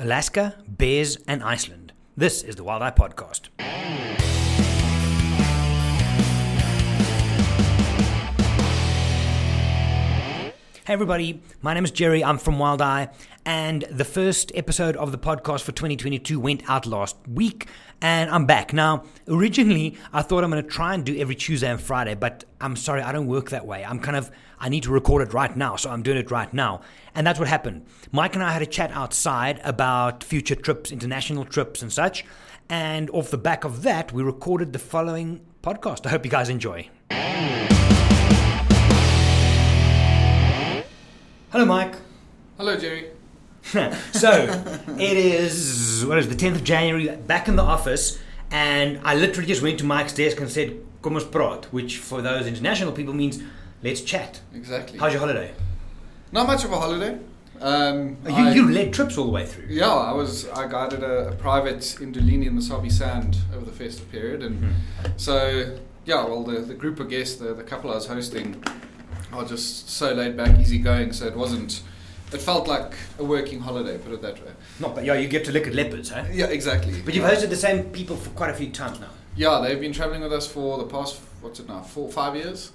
Alaska, 0.00 0.54
bears, 0.66 1.18
and 1.28 1.42
Iceland. 1.42 1.92
This 2.16 2.42
is 2.42 2.56
the 2.56 2.64
Wild 2.64 2.80
Eye 2.80 2.90
Podcast. 2.90 3.50
Everybody, 10.90 11.40
my 11.62 11.72
name 11.72 11.84
is 11.84 11.92
Gerry. 11.92 12.24
I'm 12.24 12.36
from 12.36 12.58
Wild 12.58 12.82
Eye, 12.82 13.10
and 13.46 13.82
the 13.92 14.04
first 14.04 14.50
episode 14.56 14.96
of 14.96 15.12
the 15.12 15.18
podcast 15.18 15.60
for 15.60 15.70
2022 15.70 16.40
went 16.40 16.68
out 16.68 16.84
last 16.84 17.16
week, 17.32 17.68
and 18.02 18.28
I'm 18.28 18.44
back. 18.44 18.72
Now, 18.72 19.04
originally, 19.28 19.96
I 20.12 20.22
thought 20.22 20.42
I'm 20.42 20.50
going 20.50 20.64
to 20.64 20.68
try 20.68 20.94
and 20.94 21.06
do 21.06 21.16
every 21.16 21.36
Tuesday 21.36 21.70
and 21.70 21.80
Friday, 21.80 22.16
but 22.16 22.42
I'm 22.60 22.74
sorry, 22.74 23.02
I 23.02 23.12
don't 23.12 23.28
work 23.28 23.50
that 23.50 23.68
way. 23.68 23.84
I'm 23.84 24.00
kind 24.00 24.16
of, 24.16 24.32
I 24.58 24.68
need 24.68 24.82
to 24.82 24.90
record 24.90 25.28
it 25.28 25.32
right 25.32 25.56
now, 25.56 25.76
so 25.76 25.90
I'm 25.90 26.02
doing 26.02 26.18
it 26.18 26.32
right 26.32 26.52
now. 26.52 26.80
And 27.14 27.24
that's 27.24 27.38
what 27.38 27.46
happened. 27.46 27.86
Mike 28.10 28.34
and 28.34 28.42
I 28.42 28.50
had 28.50 28.60
a 28.60 28.66
chat 28.66 28.90
outside 28.90 29.60
about 29.62 30.24
future 30.24 30.56
trips, 30.56 30.90
international 30.90 31.44
trips, 31.44 31.82
and 31.82 31.92
such, 31.92 32.24
and 32.68 33.08
off 33.10 33.30
the 33.30 33.38
back 33.38 33.62
of 33.62 33.84
that, 33.84 34.10
we 34.10 34.24
recorded 34.24 34.72
the 34.72 34.80
following 34.80 35.40
podcast. 35.62 36.04
I 36.04 36.08
hope 36.08 36.24
you 36.24 36.32
guys 36.32 36.48
enjoy. 36.48 36.90
Hello, 41.50 41.64
Mike. 41.64 41.94
Hello, 42.56 42.76
Gerry. 42.76 43.06
so 44.12 44.30
it 44.98 45.16
is 45.18 46.04
what 46.06 46.16
is 46.18 46.28
the 46.28 46.34
10th 46.34 46.54
of 46.56 46.64
January 46.64 47.14
back 47.14 47.46
in 47.46 47.56
the 47.56 47.62
office 47.62 48.18
and 48.50 48.98
I 49.04 49.14
literally 49.14 49.46
just 49.46 49.60
went 49.62 49.78
to 49.80 49.84
Mike's 49.84 50.14
desk 50.14 50.40
and 50.40 50.50
said 50.50 50.80
kom 51.02 51.14
ons 51.14 51.24
praat 51.24 51.66
which 51.66 51.98
for 51.98 52.22
those 52.22 52.46
international 52.46 52.90
people 52.92 53.12
means 53.12 53.42
let's 53.82 54.00
chat 54.00 54.40
Exactly. 54.54 54.98
how's 54.98 55.12
your 55.12 55.20
holiday 55.20 55.52
Not 56.32 56.46
much 56.46 56.64
of 56.64 56.72
a 56.72 56.78
holiday. 56.78 57.18
Um, 57.60 58.16
you, 58.26 58.34
I- 58.34 58.52
you 58.54 58.70
led 58.70 58.94
trips 58.94 59.18
all 59.18 59.26
the 59.26 59.30
way 59.32 59.44
through 59.44 59.66
Yeah, 59.68 59.90
I 59.92 60.12
was. 60.12 60.48
I 60.48 60.66
guided 60.66 61.02
a, 61.02 61.28
a 61.28 61.32
private 61.32 62.00
in 62.00 62.12
Dulini 62.14 62.46
in 62.46 62.56
the 62.56 62.62
Sabi 62.62 62.88
Sand 62.88 63.36
over 63.54 63.66
the 63.66 63.72
festive 63.72 64.10
period, 64.10 64.42
and 64.42 64.56
Hmm. 64.64 64.70
so 65.18 65.76
yeah. 66.06 66.24
Well, 66.24 66.44
the, 66.44 66.60
the 66.60 66.74
group 66.74 66.98
of 66.98 67.10
guests, 67.10 67.36
the, 67.36 67.52
the 67.52 67.62
couple 67.62 67.90
I 67.90 67.96
was 67.96 68.06
hosting, 68.06 68.64
are 69.32 69.44
just 69.44 69.88
so 69.90 70.12
laid 70.12 70.36
back, 70.36 70.58
easygoing. 70.58 71.12
So 71.12 71.26
it 71.26 71.36
wasn't. 71.36 71.82
It 72.32 72.40
felt 72.40 72.68
like 72.68 72.92
a 73.18 73.24
working 73.24 73.58
holiday. 73.60 73.98
Put 73.98 74.12
it 74.12 74.22
that 74.22 74.34
way. 74.44 74.52
not 74.78 74.94
but 74.94 75.04
yeah 75.04 75.14
you 75.14 75.26
get 75.28 75.44
to 75.46 75.52
look 75.52 75.66
at 75.66 75.74
leopards 75.74 76.10
huh 76.10 76.24
Yeah, 76.32 76.46
exactly. 76.46 77.02
but 77.04 77.12
you've 77.14 77.24
hosted 77.24 77.48
the 77.48 77.56
same 77.56 77.84
people 77.90 78.16
for 78.16 78.30
quite 78.30 78.50
a 78.50 78.54
few 78.54 78.70
times 78.70 79.00
now 79.00 79.10
Yeah, 79.36 79.60
they've 79.62 79.80
been 79.80 79.92
traveling 79.92 80.22
with 80.22 80.32
us 80.32 80.46
for 80.46 80.78
the 80.78 80.84
past 80.84 81.18
what's 81.42 81.58
it 81.58 81.66
now, 81.68 81.80
four, 81.82 82.08
five 82.08 82.36
years, 82.36 82.70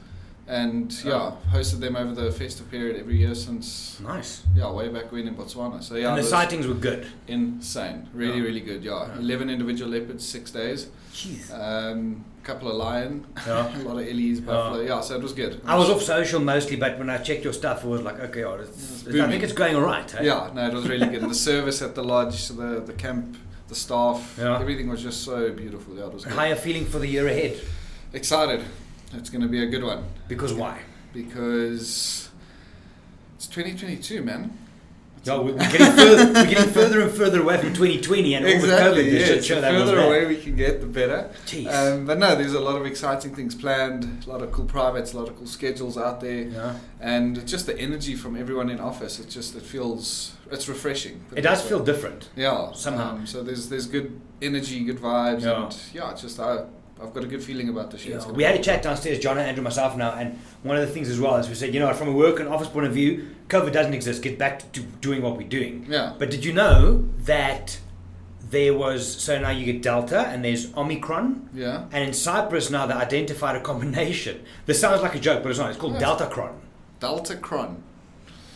and 0.47 0.91
yeah, 1.05 1.31
hosted 1.53 1.79
them 1.79 1.95
over 1.95 2.13
the 2.13 2.31
festive 2.33 2.69
period 2.69 2.97
every 2.99 3.15
year 3.17 3.33
since 3.33 3.97
nice 4.01 4.43
yeah, 4.55 4.69
way 4.71 4.89
back 4.89 5.09
when 5.13 5.25
in 5.27 5.35
Botswana. 5.35 5.81
So 5.81 5.95
yeah, 5.95 6.09
and 6.09 6.17
the 6.17 6.23
sightings 6.27 6.67
were 6.67 6.73
good 6.89 7.07
insane, 7.27 8.09
really, 8.13 8.39
Yeah. 8.39 8.43
really 8.43 8.59
good. 8.61 8.83
Yeah, 8.83 9.07
Yeah. 9.07 9.19
eleven 9.19 9.49
individual 9.49 9.89
leopards, 9.89 10.25
six 10.27 10.51
days, 10.51 10.87
Jeez. 11.13 11.49
um, 11.53 12.25
couple 12.45 12.69
of 12.69 12.75
lion, 12.77 13.25
Yeah. 13.47 13.75
a 13.81 13.83
lot 13.83 13.97
of 14.01 14.07
ellies, 14.07 14.39
buffalo. 14.39 14.81
Yeah, 14.81 15.01
so 15.01 15.15
it 15.15 15.21
was 15.23 15.33
good. 15.33 15.59
I 15.65 15.75
was 15.77 15.89
off 15.89 16.01
social 16.01 16.39
mostly 16.39 16.75
but 16.77 16.97
when 16.99 17.09
I 17.09 17.17
checked 17.17 17.43
your 17.43 17.53
stuff 17.53 17.83
it 17.83 17.87
was 17.87 18.01
like 18.01 18.19
okay 18.19 18.43
oh, 18.43 18.55
it's, 18.55 19.05
It's 19.07 19.19
I 19.19 19.27
think 19.27 19.43
it's 19.43 19.53
going 19.53 19.75
alright 19.75 20.09
huh? 20.09 20.19
Yeah, 20.23 20.51
no, 20.53 20.67
it 20.67 20.73
was 20.73 20.87
really 20.87 21.07
good. 21.07 21.21
And 21.23 21.31
the 21.31 21.35
service 21.51 21.81
at 21.81 21.95
the 21.95 22.03
lodge, 22.03 22.47
the 22.49 22.81
the 22.85 22.93
camp, 22.93 23.37
the 23.67 23.75
staff, 23.75 24.35
Yeah. 24.37 24.59
everything 24.59 24.87
was 24.89 25.01
just 25.01 25.23
so 25.23 25.51
beautiful. 25.51 25.95
Yeah, 25.95 26.05
it 26.05 26.13
was 26.13 26.23
good. 26.25 26.49
you 26.49 26.55
feeling 26.55 26.85
for 26.85 26.99
the 26.99 27.07
year 27.07 27.27
ahead 27.27 27.59
excited. 28.13 28.61
It's 29.13 29.29
going 29.29 29.41
to 29.41 29.47
be 29.57 29.61
a 29.63 29.67
good 29.67 29.83
one. 29.83 30.03
because 30.27 30.53
why 30.53 30.79
because 31.13 32.29
it's 33.35 33.47
2022, 33.47 34.21
man. 34.21 34.57
Yeah, 35.25 35.37
we're 35.39 35.53
we're 35.53 35.71
getting 35.71 35.91
further, 35.91 36.33
we're 36.33 36.45
getting 36.45 36.71
further 36.71 37.01
and 37.01 37.11
further 37.11 37.41
away 37.41 37.57
from 37.57 37.73
2020, 37.73 38.35
and 38.35 38.45
all 38.45 38.51
the. 38.61 38.67
COVID 38.67 39.25
shit 39.25 39.37
the 39.39 39.43
show 39.43 39.61
further 39.61 39.99
away 39.99 40.25
we 40.27 40.37
can 40.37 40.55
get, 40.55 40.81
the 40.81 40.87
better. 40.87 41.31
Jeez. 41.47 41.71
Um, 41.73 42.05
but 42.05 42.19
no, 42.19 42.35
there's 42.35 42.53
a 42.53 42.59
lot 42.59 42.75
of 42.75 42.85
exciting 42.85 43.33
things 43.33 43.55
planned. 43.55 44.25
A 44.25 44.29
lot 44.29 44.41
of 44.43 44.51
cool 44.51 44.65
privates, 44.65 45.13
a 45.13 45.17
lot 45.19 45.27
of 45.27 45.35
cool 45.35 45.47
schedules 45.47 45.97
out 45.97 46.21
there, 46.21 46.43
yeah. 46.43 46.75
and 46.99 47.45
just 47.47 47.65
the 47.65 47.77
energy 47.79 48.15
from 48.15 48.35
everyone 48.35 48.69
in 48.69 48.79
office. 48.79 49.19
It 49.19 49.29
just 49.29 49.55
it 49.55 49.63
feels 49.63 50.35
it's 50.51 50.67
refreshing. 50.67 51.25
It 51.35 51.41
does 51.41 51.61
that 51.61 51.69
feel 51.69 51.79
different. 51.83 52.29
yeah 52.35 52.71
somehow. 52.73 53.15
Um, 53.15 53.25
so 53.25 53.41
there's 53.41 53.69
there's 53.69 53.87
good 53.87 54.21
energy, 54.41 54.83
good 54.83 54.99
vibes, 54.99 55.41
Yeah. 55.41 55.63
and 55.63 55.77
yeah, 55.91 56.11
it's 56.11 56.21
just 56.21 56.39
I 56.39 56.65
I've 57.01 57.13
got 57.13 57.23
a 57.23 57.27
good 57.27 57.43
feeling 57.43 57.67
about 57.69 57.91
this 57.91 58.05
year. 58.05 58.17
Gonna 58.19 58.33
We 58.33 58.43
had 58.43 58.55
a 58.55 58.61
chat 58.63 58.81
downstairs, 58.81 59.19
John 59.19 59.37
and 59.37 59.45
Andrew, 59.47 59.63
myself 59.63 59.97
now, 59.97 60.11
and 60.13 60.39
one 60.63 60.77
of 60.77 60.87
the 60.87 60.93
things 60.93 61.09
as 61.09 61.19
well 61.19 61.35
is 61.35 61.49
we 61.49 61.55
said, 61.55 61.73
you 61.73 61.79
know, 61.79 61.93
from 61.93 62.07
a 62.07 62.11
work 62.13 62.39
and 62.39 62.47
office 62.47 62.69
point 62.69 62.85
of 62.85 62.93
view, 62.93 63.27
COVID 63.49 63.73
doesn't 63.73 63.93
exist. 63.93 64.21
Get 64.21 64.39
back 64.39 64.71
to 64.71 64.79
doing 64.81 65.21
what 65.21 65.35
we're 65.37 65.47
doing. 65.47 65.85
Yeah. 65.89 66.13
But 66.17 66.31
did 66.31 66.45
you 66.45 66.53
know 66.53 67.05
that 67.19 67.79
there 68.49 68.73
was 68.73 69.05
so 69.21 69.39
now 69.39 69.49
you 69.49 69.65
get 69.65 69.81
Delta 69.81 70.19
and 70.27 70.45
there's 70.45 70.73
Omicron, 70.77 71.49
Yeah. 71.53 71.85
and 71.91 72.03
in 72.07 72.13
Cyprus 72.13 72.69
now 72.69 72.85
they 72.85 72.93
identified 72.93 73.55
a 73.57 73.61
combination. 73.61 74.41
This 74.65 74.79
sounds 74.79 75.01
like 75.01 75.15
a 75.15 75.19
joke, 75.19 75.43
but 75.43 75.49
it's 75.49 75.59
not. 75.59 75.71
It's 75.71 75.79
called 75.79 75.93
Yes. 75.99 76.03
Deltacron. 76.03 76.53
Delta 77.01 77.35
Cron. 77.35 77.83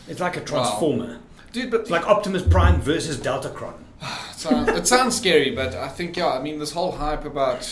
It's 0.08 0.18
like 0.20 0.36
a 0.36 0.40
transformer. 0.40 1.18
Dude, 1.52 1.70
but 1.70 1.82
It's 1.82 1.90
like 1.90 2.06
Optimus 2.08 2.42
Prime 2.42 2.80
versus 2.80 3.18
Deltacron. 3.18 3.74
It 4.30 4.36
sounds, 4.38 4.68
it 4.70 4.86
sounds 4.86 5.16
scary, 5.18 5.50
but 5.54 5.74
I 5.74 5.88
think 5.88 6.16
yeah. 6.16 6.28
I 6.28 6.40
mean, 6.40 6.58
this 6.58 6.72
whole 6.72 6.92
hype 6.92 7.26
about. 7.26 7.68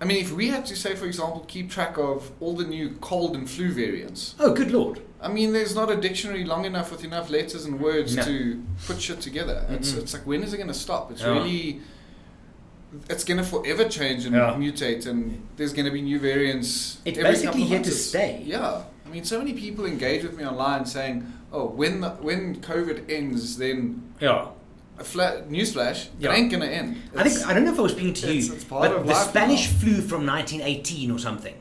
I 0.00 0.04
mean, 0.04 0.18
if 0.22 0.30
we 0.32 0.48
had 0.48 0.64
to 0.66 0.76
say, 0.76 0.94
for 0.94 1.06
example, 1.06 1.44
keep 1.48 1.70
track 1.70 1.98
of 1.98 2.30
all 2.40 2.54
the 2.54 2.64
new 2.64 2.90
cold 3.00 3.34
and 3.34 3.50
flu 3.50 3.72
variants. 3.72 4.34
Oh, 4.38 4.52
good 4.54 4.70
lord. 4.70 5.00
I 5.20 5.26
mean, 5.28 5.52
there's 5.52 5.74
not 5.74 5.90
a 5.90 5.96
dictionary 5.96 6.44
long 6.44 6.64
enough 6.64 6.92
with 6.92 7.02
enough 7.02 7.28
letters 7.30 7.64
and 7.64 7.80
words 7.80 8.14
No. 8.14 8.22
to 8.22 8.62
put 8.86 9.00
shit 9.00 9.20
together. 9.20 9.66
It's, 9.70 9.92
Mm-mm. 9.92 9.98
it's 9.98 10.12
like 10.14 10.24
when 10.24 10.44
is 10.44 10.52
it 10.52 10.58
going 10.58 10.68
to 10.68 10.74
stop? 10.74 11.10
It's 11.10 11.22
Yeah. 11.22 11.32
really. 11.32 11.80
It's 13.10 13.24
going 13.24 13.38
to 13.38 13.44
forever 13.44 13.86
change 13.88 14.24
and 14.24 14.34
Yeah. 14.34 14.54
mutate, 14.56 15.06
and 15.06 15.46
there's 15.56 15.72
going 15.72 15.84
to 15.86 15.90
be 15.90 16.00
new 16.00 16.18
variants. 16.20 16.98
It's 17.04 17.18
every 17.18 17.30
basically 17.32 17.62
here 17.64 17.82
to 17.82 17.90
stay. 17.90 18.42
Yeah, 18.46 18.82
I 19.04 19.08
mean, 19.10 19.24
so 19.24 19.38
many 19.38 19.52
people 19.52 19.84
engage 19.84 20.22
with 20.22 20.36
me 20.38 20.44
online 20.46 20.86
saying, 20.86 21.30
"Oh, 21.52 21.66
when 21.66 22.00
the, 22.00 22.10
when 22.10 22.60
COVID 22.62 23.10
ends, 23.10 23.58
then 23.58 24.12
Yeah. 24.20 24.46
A 24.98 25.04
fla- 25.04 25.42
newsflash, 25.48 26.06
Yeah. 26.18 26.32
it 26.32 26.38
ain't 26.38 26.50
gonna 26.52 26.66
end. 26.66 26.96
I 27.16 27.28
think 27.28 27.46
I 27.46 27.54
don't 27.54 27.64
know 27.64 27.72
if 27.72 27.78
I 27.78 27.82
was 27.82 27.92
speaking 27.92 28.14
to 28.14 28.26
you, 28.32 28.38
it's- 28.38 28.50
it's 28.56 28.64
part 28.64 28.90
but 28.90 29.06
the 29.06 29.14
Spanish 29.14 29.70
now. 29.72 29.78
flu 29.78 29.94
from 30.02 30.26
1918 30.26 31.10
or 31.10 31.18
something. 31.18 31.54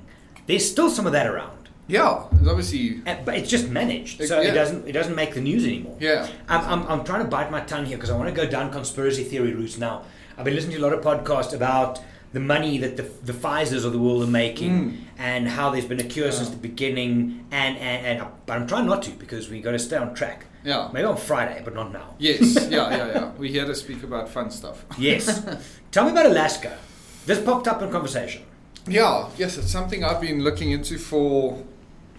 There's 0.47 0.69
still 0.69 0.89
some 0.89 1.05
of 1.05 1.11
that 1.13 1.27
around, 1.27 1.69
yeah, 1.87 2.23
it's 2.39 2.47
obviously 2.47 3.01
Uh, 3.05 3.15
but 3.25 3.35
it's 3.35 3.49
just 3.49 3.69
managed, 3.69 4.19
It- 4.21 4.27
so 4.27 4.41
yeah. 4.41 4.49
it 4.49 4.53
doesn't 4.53 4.87
it 4.87 4.93
doesn't 4.93 5.15
make 5.15 5.33
the 5.33 5.41
news 5.41 5.63
anymore. 5.65 5.97
yeah. 5.99 6.27
I'm, 6.49 6.61
I'm, 6.71 6.87
I'm 6.91 7.03
trying 7.03 7.21
to 7.23 7.27
bite 7.29 7.51
my 7.51 7.61
tongue 7.61 7.85
here 7.85 7.97
because 7.97 8.09
I 8.09 8.15
want 8.17 8.29
to 8.33 8.35
go 8.35 8.47
down 8.49 8.71
conspiracy 8.71 9.23
theory 9.23 9.53
routes 9.53 9.77
now. 9.77 10.03
I've 10.37 10.45
been 10.45 10.55
listening 10.55 10.77
to 10.77 10.81
a 10.83 10.85
lot 10.87 10.93
of 10.93 11.01
podcasts 11.03 11.53
about 11.53 11.99
the 12.37 12.43
money 12.55 12.77
that 12.77 12.93
the, 12.99 13.05
the 13.31 13.33
Pfizers 13.33 13.83
of 13.87 13.91
the 13.95 13.97
world 14.05 14.21
are 14.27 14.33
making 14.45 14.71
Mm. 14.71 14.97
and 15.17 15.41
how 15.57 15.65
there's 15.71 15.89
been 15.93 15.99
a 16.07 16.09
cure 16.15 16.31
since 16.31 16.49
the 16.57 16.61
beginning. 16.71 17.11
And, 17.51 17.73
and, 17.89 17.99
and 18.09 18.27
but 18.45 18.53
I'm 18.57 18.67
trying 18.67 18.85
not 18.85 19.01
to 19.07 19.11
because 19.23 19.43
we 19.49 19.59
got 19.67 19.71
to 19.71 19.79
stay 19.79 19.97
on 19.97 20.13
track. 20.13 20.39
Yeah. 20.63 20.89
Maybe 20.93 21.05
on 21.05 21.17
Friday, 21.17 21.59
but 21.65 21.73
not 21.73 21.91
now. 21.91 22.07
Yes. 22.19 22.39
Yeah. 22.69 22.89
Yeah. 22.97 23.07
Yeah. 23.15 23.31
We're 23.39 23.51
here 23.57 23.65
to 23.65 23.73
speak 23.75 24.03
about 24.03 24.29
fun 24.29 24.51
stuff. 24.51 24.85
Yes. 24.99 25.25
Tell 25.93 26.05
me 26.05 26.11
about 26.11 26.27
Alaska. 26.27 26.77
This 27.25 27.39
popped 27.43 27.67
up 27.67 27.81
in 27.81 27.89
conversation. 27.91 28.43
Yeah. 28.87 29.29
Yes, 29.37 29.57
it's 29.57 29.71
something 29.71 30.03
I've 30.03 30.21
been 30.21 30.43
looking 30.43 30.69
into 30.71 30.97
for 30.99 31.63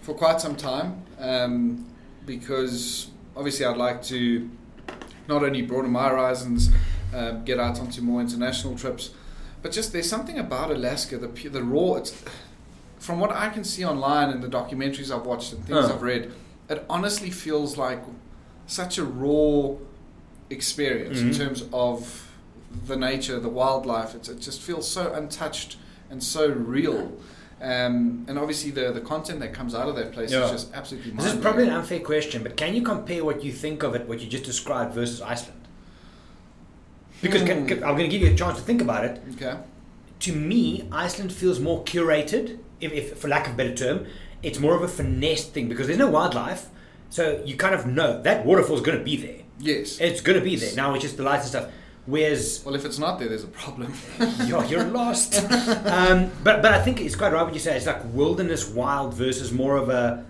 for 0.01 0.13
quite 0.23 0.41
some 0.41 0.55
time, 0.55 0.89
um, 1.19 1.85
because 2.25 3.07
obviously 3.37 3.65
I'd 3.65 3.77
like 3.77 3.99
to 4.13 4.49
not 5.27 5.43
only 5.43 5.61
broaden 5.61 5.91
my 5.91 6.09
horizons, 6.09 6.69
uh, 7.13 7.31
get 7.49 7.57
out 7.59 7.79
onto 7.79 8.01
more 8.01 8.19
international 8.21 8.75
trips, 8.77 9.11
but 9.61 9.71
just 9.71 9.91
there's 9.93 10.09
something 10.09 10.37
about 10.39 10.71
Alaska, 10.71 11.17
the 11.17 11.27
the 11.49 11.63
raw. 11.63 11.95
It's 11.95 12.13
from 12.97 13.19
what 13.19 13.31
I 13.31 13.49
can 13.49 13.63
see 13.63 13.85
online 13.85 14.29
and 14.29 14.43
the 14.43 14.47
documentaries 14.49 15.09
I've 15.15 15.25
watched 15.25 15.53
and 15.53 15.65
things 15.65 15.85
Uh. 15.85 15.93
I've 15.93 16.01
read, 16.01 16.31
it 16.69 16.85
honestly 16.89 17.29
feels 17.29 17.77
like 17.77 18.03
such 18.67 18.97
a 18.97 19.03
raw 19.05 19.75
experience 20.49 21.19
in 21.19 21.29
Mhm. 21.29 21.37
terms 21.37 21.63
of 21.73 22.29
the 22.85 22.95
nature, 22.95 23.39
the 23.39 23.49
wildlife. 23.49 24.15
It's, 24.15 24.29
it 24.29 24.39
just 24.39 24.59
feels 24.61 24.87
so 24.87 25.13
untouched 25.13 25.77
and 26.09 26.23
so 26.23 26.47
real. 26.49 27.13
Um, 27.61 28.25
and 28.27 28.39
obviously, 28.39 28.71
the, 28.71 28.91
the 28.91 29.01
content 29.01 29.39
that 29.41 29.53
comes 29.53 29.75
out 29.75 29.89
of 29.89 29.95
that 29.97 30.11
place 30.13 30.31
Yeah. 30.31 30.45
is 30.45 30.51
just 30.51 30.73
absolutely 30.73 31.11
This 31.11 31.33
is 31.33 31.39
probably 31.41 31.63
an 31.67 31.73
unfair 31.73 31.99
question, 31.99 32.41
but 32.43 32.55
can 32.55 32.73
you 32.73 32.81
compare 32.81 33.25
what 33.25 33.43
you 33.43 33.51
think 33.51 33.83
of 33.83 33.95
it, 33.95 34.07
what 34.07 34.19
you 34.21 34.27
just 34.27 34.45
described, 34.45 34.93
versus 34.93 35.21
Iceland? 35.21 35.58
Because 37.21 37.43
can, 37.43 37.61
Hmm. 37.61 37.67
can- 37.67 37.83
I'm 37.83 37.95
going 37.97 38.09
to 38.09 38.17
give 38.17 38.21
you 38.21 38.33
a 38.33 38.37
chance 38.37 38.57
to 38.57 38.63
think 38.63 38.81
about 38.81 39.05
it. 39.05 39.21
Okay. 39.35 39.57
To 40.21 40.33
me, 40.35 40.87
Iceland 40.91 41.31
feels 41.31 41.59
more 41.59 41.83
curated, 41.83 42.59
if, 42.81 42.91
if 42.93 43.17
for 43.17 43.27
lack 43.27 43.47
of 43.47 43.53
a 43.53 43.55
better 43.55 43.75
term. 43.75 44.05
It's 44.43 44.59
more 44.59 44.73
of 44.75 44.81
a 44.83 44.87
finesse 44.87 45.45
thing 45.45 45.67
because 45.67 45.87
there's 45.87 45.99
no 45.99 46.09
wildlife, 46.09 46.67
so 47.09 47.41
you 47.45 47.57
kind 47.57 47.75
of 47.75 47.85
know 47.85 48.21
that 48.21 48.45
waterfall's 48.45 48.81
going 48.81 48.97
to 48.97 49.03
be 49.03 49.17
there. 49.17 49.39
Yes. 49.59 49.99
It's 49.99 50.21
going 50.21 50.37
to 50.39 50.43
be 50.43 50.55
there. 50.55 50.73
Now 50.75 50.93
it's 50.93 51.03
just 51.03 51.17
the 51.17 51.23
lights 51.23 51.43
and 51.43 51.49
stuff. 51.49 51.71
Whereas 52.05 52.61
Well, 52.65 52.73
if 52.75 52.85
it's 52.85 52.97
not 52.97 53.19
there, 53.19 53.27
there's 53.27 53.43
a 53.43 53.47
problem. 53.47 53.93
you're, 54.45 54.63
you're 54.65 54.85
lost. 54.85 55.35
um, 55.85 56.31
but 56.43 56.61
but 56.61 56.71
I 56.73 56.81
think 56.81 57.01
it's 57.01 57.15
quite 57.17 57.33
right 57.33 57.43
what 57.43 57.53
you 57.53 57.59
say. 57.59 57.75
It's 57.75 57.85
like 57.85 58.01
wilderness 58.13 58.67
wild 58.69 59.13
versus 59.13 59.51
more 59.51 59.75
of 59.75 59.89
a 59.89 60.25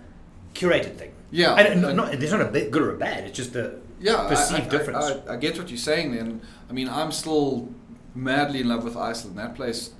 curated 0.54 0.96
thing. 0.96 1.12
Yeah, 1.30 1.54
and, 1.54 1.68
and 1.68 1.84
and- 1.84 1.96
not, 1.96 2.10
there's 2.18 2.32
not 2.32 2.40
a 2.40 2.46
bit 2.50 2.72
good 2.72 2.82
or 2.82 2.94
a 2.94 2.98
bad. 2.98 3.24
It's 3.24 3.36
just 3.36 3.52
the 3.52 3.78
yeah, 4.00 4.22
I- 4.22 4.28
perceived 4.28 4.62
I, 4.62 4.66
I, 4.66 4.68
difference. 4.68 5.04
I, 5.28 5.34
I 5.34 5.36
get 5.36 5.58
what 5.58 5.68
you're 5.70 5.78
saying. 5.78 6.12
Then, 6.14 6.40
I 6.68 6.72
mean, 6.72 6.88
I'm 6.88 7.12
still 7.12 7.68
madly 8.14 8.60
in 8.60 8.68
love 8.68 8.82
with 8.84 8.96
Iceland. 8.96 9.38
That 9.38 9.54
place 9.54 9.90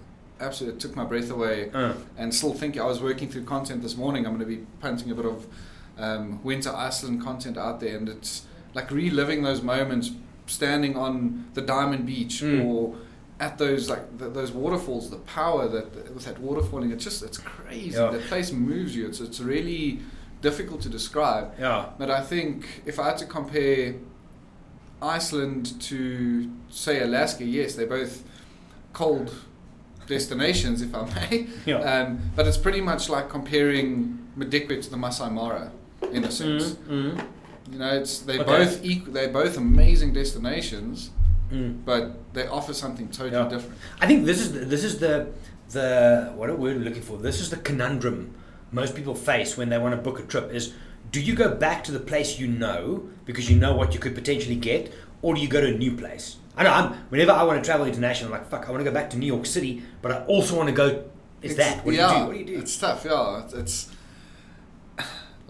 absolutely 0.41 0.81
took 0.81 0.97
my 0.97 1.05
breath 1.05 1.31
away. 1.31 1.71
Uh, 1.73 1.93
and 2.17 2.35
still 2.35 2.55
think 2.55 2.79
I 2.79 2.85
was 2.87 3.01
working 3.01 3.29
through 3.31 3.45
content 3.45 3.83
this 3.83 3.97
morning. 3.97 4.27
I'm 4.27 4.37
going 4.37 4.49
to 4.51 4.57
be 4.57 4.65
punting 4.81 5.11
a 5.11 5.15
bit 5.15 5.27
of 5.27 5.47
um, 5.99 6.43
winter 6.43 6.71
Iceland 6.75 7.23
content 7.23 7.57
out 7.59 7.81
there, 7.81 7.97
and 7.97 8.09
it's 8.09 8.47
like 8.75 8.91
reliving 8.91 9.43
those 9.43 9.63
moments, 9.63 10.11
standing 10.47 10.97
on 10.97 11.47
the 11.55 11.61
Diamond 11.63 12.07
Beach 12.07 12.41
Mm. 12.43 12.65
or 12.65 12.97
at 13.39 13.57
those 13.59 13.89
like 13.89 14.19
th 14.19 14.33
those 14.35 14.51
waterfalls. 14.53 15.11
The 15.11 15.17
power 15.41 15.67
that 15.69 15.87
with 16.15 16.25
that 16.25 16.37
waterfalling, 16.43 16.93
it's 16.93 17.05
just 17.05 17.23
it's 17.23 17.39
crazy. 17.39 17.97
Yeah. 17.99 18.11
That 18.11 18.23
place 18.33 18.51
moves 18.53 18.95
you. 18.97 19.07
It's 19.09 19.21
it's 19.21 19.41
really 19.41 20.01
difficult 20.41 20.81
to 20.83 20.89
describe. 20.89 21.53
yeah. 21.59 21.87
But 21.99 22.11
I 22.11 22.21
think 22.23 22.83
if 22.87 22.99
I 22.99 23.05
had 23.07 23.19
to 23.19 23.27
compare 23.27 23.95
Iceland 25.03 25.81
to 25.83 26.51
say 26.71 27.01
Alaska, 27.03 27.45
yes, 27.45 27.75
they're 27.75 27.87
both 27.87 28.23
cold 28.93 29.33
destinations, 30.07 30.83
if 30.83 30.95
I 30.95 31.05
may. 31.15 31.47
Yeah. 31.67 31.79
Um, 31.93 32.19
but 32.37 32.47
it's 32.47 32.57
pretty 32.59 32.81
much 32.81 33.09
like 33.09 33.29
comparing 33.29 34.19
Madikwe 34.37 34.83
to 34.83 34.91
the 34.91 34.97
Masai 34.97 35.31
Mara, 35.31 35.73
in 36.13 36.25
a 36.25 36.31
sense. 36.31 36.73
Mm, 36.73 37.15
mm, 37.15 37.27
You 37.73 37.79
know, 37.79 37.91
it's 38.01 38.19
they're 38.21 38.41
Okay. 38.41 38.65
both 38.65 38.85
equal, 38.85 39.13
they're 39.13 39.29
both 39.43 39.57
amazing 39.57 40.13
destinations, 40.13 41.11
mm. 41.53 41.85
but 41.85 42.33
they 42.35 42.47
offer 42.49 42.75
something 42.75 43.09
totally 43.09 43.43
Yeah. 43.43 43.49
different. 43.49 43.77
I 44.01 44.07
think 44.07 44.27
this 44.27 44.41
is 44.41 44.53
the, 44.53 44.61
this 44.61 44.83
is 44.85 44.99
the 44.99 45.29
the 45.71 46.33
what 46.35 46.51
a 46.51 46.55
word 46.55 46.77
we're 46.79 46.85
looking 46.85 47.03
for. 47.03 47.17
This 47.19 47.41
is 47.41 47.49
the 47.51 47.57
conundrum 47.59 48.35
most 48.73 48.95
people 48.95 49.15
face 49.15 49.57
when 49.57 49.69
they 49.69 49.79
want 49.79 49.95
to 49.95 50.01
book 50.01 50.19
a 50.21 50.23
trip. 50.23 50.53
Is 50.53 50.73
do 51.13 51.21
you 51.21 51.35
go 51.35 51.55
back 51.55 51.83
to 51.85 51.93
the 51.93 52.01
place 52.01 52.39
you 52.39 52.47
know 52.47 53.09
because 53.25 53.51
you 53.51 53.57
know 53.57 53.75
what 53.75 53.95
you 53.95 54.01
could 54.01 54.15
potentially 54.15 54.57
get, 54.57 54.93
or 55.23 55.35
do 55.35 55.41
you 55.41 55.49
go 55.49 55.61
to 55.61 55.69
a 55.75 55.77
new 55.77 55.97
place? 55.97 56.37
I 56.57 56.65
know. 56.65 56.71
I'm 56.73 56.93
whenever 57.11 57.33
I 57.33 57.43
want 57.45 57.63
to 57.63 57.69
travel 57.69 57.87
international, 57.87 58.33
I'm 58.33 58.41
like 58.41 58.51
fuck. 58.51 58.67
I 58.69 58.71
want 58.71 58.81
to 58.85 58.91
go 58.91 58.95
back 58.95 59.11
to 59.11 59.17
New 59.19 59.27
York 59.27 59.47
City, 59.47 59.83
but 60.03 60.13
I 60.13 60.25
also 60.27 60.57
want 60.57 60.69
to 60.69 60.75
go. 60.75 61.05
Is 61.43 61.53
It's- 61.53 61.57
that 61.75 61.85
what 61.87 61.95
yeah, 61.95 62.09
do 62.09 62.15
you 62.15 62.21
do? 62.21 62.27
What 62.27 62.33
do 62.33 62.39
you 62.39 62.45
do? 62.45 62.59
It's 62.59 62.77
tough, 62.77 63.05
yeah. 63.05 63.45
It's, 63.45 63.55
it's 63.55 63.91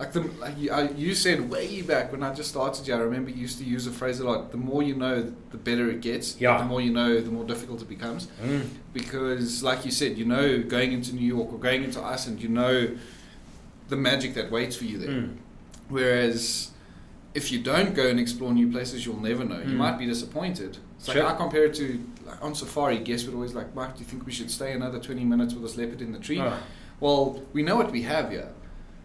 like 0.00 0.12
the 0.12 0.20
like 0.44 0.58
you, 0.58 0.72
I, 0.72 0.88
you 0.92 1.14
said 1.14 1.48
way 1.50 1.82
back 1.82 2.10
when 2.10 2.22
I 2.22 2.32
just 2.34 2.48
started. 2.48 2.88
Yeah, 2.88 2.96
I 2.96 3.00
remember 3.00 3.30
you 3.30 3.36
used 3.42 3.58
to 3.58 3.64
use 3.64 3.84
the 3.84 3.92
phrase 3.92 4.18
a 4.18 4.24
lot. 4.24 4.50
The 4.50 4.56
more 4.56 4.82
you 4.82 4.94
know, 4.96 5.16
the 5.50 5.58
better 5.58 5.90
it 5.90 6.00
gets. 6.00 6.40
Yeah. 6.40 6.56
The 6.58 6.64
more 6.64 6.80
you 6.80 6.90
know, 6.92 7.20
the 7.20 7.30
more 7.30 7.44
difficult 7.44 7.82
it 7.82 7.88
becomes. 7.88 8.26
Mm. 8.42 8.66
Because, 8.94 9.62
like 9.62 9.84
you 9.84 9.90
said, 9.90 10.16
you 10.16 10.24
know, 10.24 10.62
going 10.62 10.92
into 10.92 11.14
New 11.14 11.26
York 11.36 11.52
or 11.52 11.58
going 11.58 11.84
into 11.84 12.00
Iceland, 12.02 12.42
you 12.42 12.48
know 12.48 12.96
the 13.88 13.96
magic 13.96 14.34
that 14.34 14.50
waits 14.50 14.74
for 14.76 14.84
you 14.84 14.96
there. 14.98 15.10
Mm. 15.10 15.36
Whereas 15.90 16.70
if 17.34 17.52
you 17.52 17.60
don't 17.62 17.94
go 17.94 18.06
and 18.08 18.18
explore 18.18 18.52
new 18.52 18.70
places, 18.70 19.04
you'll 19.04 19.20
never 19.20 19.44
know. 19.44 19.58
You 19.58 19.74
Mm. 19.74 19.84
might 19.84 19.98
be 19.98 20.06
disappointed. 20.06 20.78
It's 20.98 21.08
like 21.08 21.18
I 21.18 21.34
compare 21.34 21.64
it 21.64 21.74
to 21.74 22.02
like 22.26 22.42
on 22.42 22.54
safari. 22.54 22.98
Guests 22.98 23.26
would 23.26 23.34
always 23.34 23.54
like, 23.54 23.74
Mike, 23.74 23.94
do 23.94 24.00
you 24.00 24.06
think 24.06 24.24
we 24.26 24.32
should 24.32 24.50
stay 24.50 24.72
another 24.72 24.98
twenty 24.98 25.24
minutes 25.24 25.52
with 25.54 25.62
this 25.62 25.76
leopard 25.76 26.00
in 26.02 26.12
the 26.12 26.18
tree? 26.18 26.40
Ah. 26.40 26.58
Well, 27.00 27.42
we 27.52 27.62
know 27.62 27.76
what 27.76 27.90
we 27.90 28.02
have 28.02 28.30
here. 28.30 28.48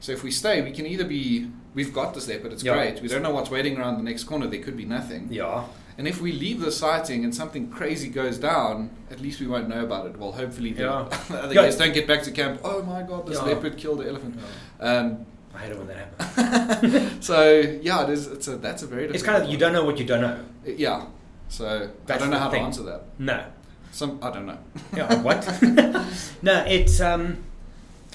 So 0.06 0.12
if 0.12 0.22
we 0.22 0.30
stay, 0.30 0.62
we 0.62 0.70
can 0.72 0.86
either 0.86 1.04
be 1.04 1.50
we've 1.74 1.92
got 1.92 2.14
this 2.14 2.28
leopard, 2.28 2.54
it's 2.54 2.64
Yeah. 2.64 2.76
great. 2.76 3.02
We 3.02 3.08
don't 3.08 3.24
know 3.24 3.32
what's 3.34 3.50
waiting 3.50 3.76
around 3.80 3.98
the 3.98 4.04
next 4.04 4.26
corner. 4.26 4.46
There 4.46 4.62
could 4.62 4.78
be 4.78 4.86
nothing. 4.86 5.30
Yeah. 5.32 5.64
And 5.98 6.08
if 6.08 6.22
we 6.22 6.32
leave 6.32 6.60
the 6.62 6.72
sighting 6.72 7.24
and 7.24 7.34
something 7.34 7.70
crazy 7.72 8.10
goes 8.10 8.38
down, 8.38 8.92
at 9.10 9.20
least 9.20 9.40
we 9.40 9.48
won't 9.48 9.68
know 9.68 9.84
about 9.84 10.06
it. 10.06 10.16
Well, 10.20 10.32
hopefully 10.32 10.74
the 10.74 10.84
Yeah. 10.84 11.10
other 11.32 11.56
Yeah. 11.56 11.64
guests 11.64 11.80
don't 11.80 11.92
get 11.96 12.06
back 12.06 12.22
to 12.22 12.32
camp. 12.32 12.62
Oh 12.64 12.84
my 12.84 13.02
god, 13.02 13.26
this 13.26 13.38
Yeah. 13.40 13.46
leopard 13.46 13.78
killed 13.78 14.02
the 14.02 14.10
elephant. 14.10 14.38
Um, 14.80 15.26
I 15.56 15.58
hate 15.58 15.72
it 15.72 15.78
when 15.80 15.88
that 15.88 15.98
happens. 16.20 17.26
so 17.26 17.50
yeah, 17.82 18.04
it 18.04 18.10
is. 18.12 18.28
It's 18.28 18.48
a 18.48 18.58
that's 18.58 18.84
a 18.84 18.88
very. 18.88 19.06
It's 19.06 19.24
kind 19.24 19.44
of 19.44 19.50
you 19.50 19.58
don't 19.58 19.74
know 19.74 19.86
what 19.86 19.98
you 19.98 20.06
don't 20.06 20.22
know. 20.22 20.38
Yeah. 20.68 21.06
So 21.50 21.90
I 22.10 22.18
don't 22.20 22.30
know 22.30 22.38
how 22.38 22.52
thing. 22.52 22.60
to 22.62 22.66
answer 22.68 22.84
that. 22.84 23.06
No. 23.18 23.44
Some 23.92 24.20
I 24.22 24.30
don't 24.30 24.46
know. 24.46 24.60
Yeah, 24.96 25.20
what? 25.24 25.42
no, 26.44 26.64
it's. 26.68 27.02
Um, 27.02 27.38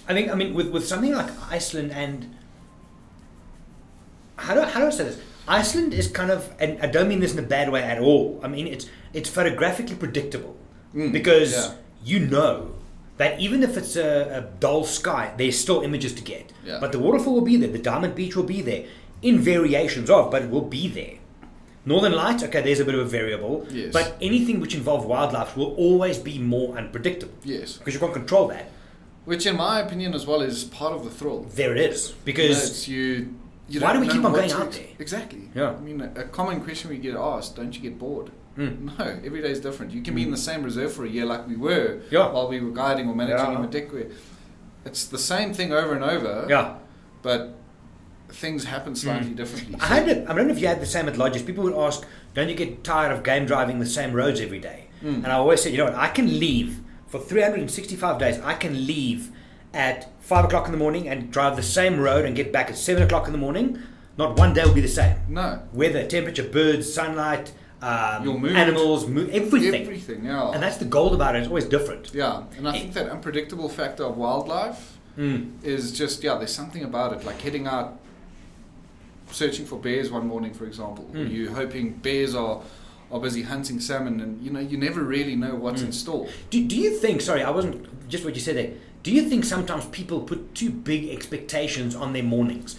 I 0.08 0.14
think. 0.14 0.30
I 0.30 0.34
mean, 0.34 0.54
with 0.54 0.68
with 0.68 0.86
something 0.86 1.12
like 1.14 1.30
Iceland 1.50 1.92
and 1.92 2.34
how 4.36 4.54
do 4.54 4.62
how 4.62 4.80
do 4.80 4.86
I 4.86 4.90
say 4.90 5.04
this? 5.04 5.18
Iceland 5.48 5.94
is 5.94 6.06
kind 6.08 6.30
of, 6.30 6.52
and 6.60 6.78
I 6.80 6.86
don't 6.86 7.08
mean 7.08 7.20
this 7.20 7.32
in 7.32 7.38
a 7.38 7.42
bad 7.56 7.70
way 7.70 7.82
at 7.82 7.98
all. 7.98 8.40
I 8.42 8.48
mean 8.48 8.66
it's 8.66 8.86
it's 9.12 9.28
photographically 9.28 9.96
predictable 9.96 10.56
Mm, 10.94 11.12
because 11.12 11.52
yeah. 11.52 11.74
you 12.04 12.18
know 12.26 12.72
that 13.16 13.38
even 13.38 13.62
if 13.62 13.76
it's 13.76 13.94
a, 13.94 14.38
a 14.38 14.40
dull 14.58 14.82
sky, 14.82 15.32
there's 15.36 15.56
still 15.56 15.82
images 15.82 16.12
to 16.14 16.22
get. 16.22 16.52
Yeah. 16.64 16.78
But 16.80 16.90
the 16.90 16.98
waterfall 16.98 17.34
will 17.34 17.42
be 17.52 17.54
there, 17.56 17.68
the 17.70 17.78
diamond 17.78 18.16
beach 18.16 18.34
will 18.34 18.42
be 18.56 18.60
there, 18.60 18.86
in 19.22 19.38
variations 19.38 20.10
of, 20.10 20.32
but 20.32 20.42
it 20.42 20.50
will 20.50 20.62
be 20.78 20.88
there. 20.88 21.14
Northern 21.86 22.10
Lights, 22.12 22.42
okay, 22.42 22.60
there's 22.60 22.80
a 22.80 22.84
bit 22.84 22.96
of 22.96 23.02
a 23.02 23.04
variable, 23.04 23.64
Yes. 23.70 23.92
but 23.92 24.16
anything 24.20 24.58
which 24.58 24.74
involves 24.74 25.06
wildlife 25.06 25.56
will 25.56 25.74
always 25.76 26.18
be 26.18 26.40
more 26.40 26.76
unpredictable 26.76 27.34
Yes. 27.44 27.76
because 27.76 27.94
you 27.94 28.00
can't 28.00 28.12
control 28.12 28.48
that. 28.48 28.68
Which, 29.30 29.46
in 29.46 29.56
my 29.56 29.78
opinion, 29.80 30.12
as 30.14 30.26
well, 30.26 30.40
is 30.42 30.64
part 30.64 30.92
of 30.92 31.04
the 31.04 31.10
thrill. 31.10 31.40
There 31.54 31.72
it 31.76 31.80
is. 31.90 32.08
You 32.08 32.14
know, 32.14 32.20
Because 32.24 32.88
you. 32.88 33.34
you 33.68 33.80
Why 33.80 33.92
do 33.92 34.00
we 34.00 34.08
keep 34.08 34.24
on 34.24 34.32
going 34.32 34.50
out 34.50 34.72
there? 34.72 34.86
Exactly. 34.98 35.42
Yeah. 35.54 35.70
I 35.70 35.80
mean, 35.80 36.00
a, 36.00 36.22
a 36.22 36.24
common 36.24 36.60
question 36.64 36.90
we 36.90 36.98
get 36.98 37.14
asked: 37.14 37.54
Don't 37.54 37.72
you 37.76 37.80
get 37.80 37.96
bored? 37.96 38.32
Mm. 38.58 38.90
No, 38.98 39.04
every 39.24 39.40
day 39.40 39.52
is 39.52 39.60
different. 39.60 39.92
You 39.92 40.02
can 40.02 40.16
be 40.16 40.24
in 40.24 40.32
the 40.32 40.36
same 40.48 40.64
reserve 40.64 40.92
for 40.92 41.04
a 41.04 41.08
year, 41.08 41.26
like 41.26 41.46
we 41.46 41.54
were 41.54 42.00
Yeah. 42.10 42.26
while 42.32 42.48
we 42.48 42.58
were 42.60 42.72
guiding 42.72 43.08
or 43.08 43.14
managing 43.14 43.52
Yeah. 43.52 43.62
in 43.62 43.68
Madikwe. 43.68 44.10
It's 44.84 45.04
the 45.06 45.18
same 45.32 45.54
thing 45.54 45.72
over 45.72 45.92
and 45.94 46.02
over. 46.02 46.46
yeah, 46.48 46.74
But 47.22 47.54
things 48.30 48.64
happen 48.64 48.96
slightly 48.96 49.30
Mm. 49.30 49.36
differently. 49.36 49.76
I 49.80 49.86
had 49.86 50.08
it. 50.08 50.18
I 50.28 50.34
don't 50.34 50.46
know 50.48 50.54
if 50.54 50.60
you 50.60 50.66
had 50.66 50.80
the 50.80 50.92
same 50.96 51.06
at 51.08 51.16
lodges. 51.16 51.42
People 51.42 51.62
would 51.64 51.78
ask, 51.86 51.98
"Don't 52.34 52.48
you 52.48 52.56
get 52.64 52.82
tired 52.82 53.12
of 53.12 53.22
game 53.22 53.44
driving 53.46 53.78
the 53.78 53.86
same 53.98 54.12
roads 54.12 54.40
every 54.40 54.58
day?" 54.58 54.80
Mm. 55.04 55.22
And 55.22 55.26
I 55.28 55.36
always 55.42 55.60
said, 55.62 55.70
"You 55.72 55.78
know 55.78 55.84
what? 55.90 55.94
I 55.94 56.08
can 56.08 56.26
leave 56.40 56.80
for 57.10 57.18
365 57.20 58.18
days. 58.18 58.38
I 58.40 58.54
can 58.54 58.86
leave 58.86 59.30
at 59.74 60.08
five 60.20 60.44
o'clock 60.46 60.66
in 60.66 60.72
the 60.72 60.78
morning 60.78 61.08
and 61.08 61.30
drive 61.30 61.56
the 61.56 61.62
same 61.62 62.00
road 62.00 62.24
and 62.24 62.34
get 62.34 62.52
back 62.52 62.70
at 62.70 62.76
seven 62.78 63.02
o'clock 63.02 63.26
in 63.26 63.32
the 63.32 63.38
morning. 63.38 63.78
Not 64.16 64.38
one 64.38 64.52
day 64.54 64.64
will 64.64 64.74
be 64.74 64.80
the 64.80 64.88
same. 64.88 65.16
no. 65.28 65.62
Weather, 65.72 66.06
temperature, 66.06 66.42
birds, 66.42 66.92
sunlight, 66.92 67.52
um, 67.80 68.24
Your 68.24 68.38
mood. 68.38 68.52
animals, 68.56 69.06
mood, 69.06 69.30
everything. 69.30 69.82
Everything, 69.82 70.24
yeah. 70.24 70.50
And 70.50 70.62
that's 70.62 70.76
the 70.76 70.84
gold 70.84 71.14
about 71.14 71.34
it. 71.36 71.40
It's 71.40 71.48
always 71.48 71.64
different. 71.64 72.10
yeah, 72.12 72.42
and 72.58 72.68
I 72.68 72.72
think 72.72 72.92
that 72.94 73.08
unpredictable 73.08 73.68
factor 73.68 74.04
of 74.04 74.16
wildlife 74.16 74.96
Mm. 75.18 75.62
is 75.64 75.92
just 75.92 76.22
yeah. 76.22 76.36
There's 76.36 76.54
something 76.54 76.84
about 76.84 77.12
it, 77.12 77.24
like 77.24 77.40
heading 77.40 77.66
out, 77.66 77.98
searching 79.30 79.64
for 79.66 79.76
bears 79.78 80.10
one 80.10 80.26
morning, 80.26 80.52
for 80.54 80.64
example. 80.64 81.08
Mm. 81.12 81.30
you 81.30 81.52
hoping 81.54 81.92
bears 81.94 82.34
are 82.34 82.60
are 83.10 83.20
busy 83.20 83.42
hunting 83.42 83.80
salmon, 83.80 84.20
and 84.20 84.40
you 84.42 84.50
know 84.50 84.60
you 84.60 84.76
never 84.78 85.02
really 85.02 85.36
know 85.36 85.54
what's 85.54 85.82
in 85.82 85.88
Mm. 85.88 85.94
store. 85.94 86.28
Do, 86.50 86.64
do 86.64 86.76
you 86.76 86.90
think, 86.98 87.20
sorry, 87.20 87.42
I 87.42 87.50
wasn't, 87.50 88.08
just 88.08 88.24
what 88.24 88.34
you 88.34 88.40
said 88.40 88.56
there, 88.56 88.70
do 89.02 89.10
you 89.12 89.22
think 89.28 89.44
sometimes 89.44 89.86
people 89.86 90.20
put 90.20 90.54
too 90.54 90.70
big 90.70 91.08
expectations 91.10 91.94
on 91.96 92.12
their 92.12 92.22
mornings? 92.22 92.76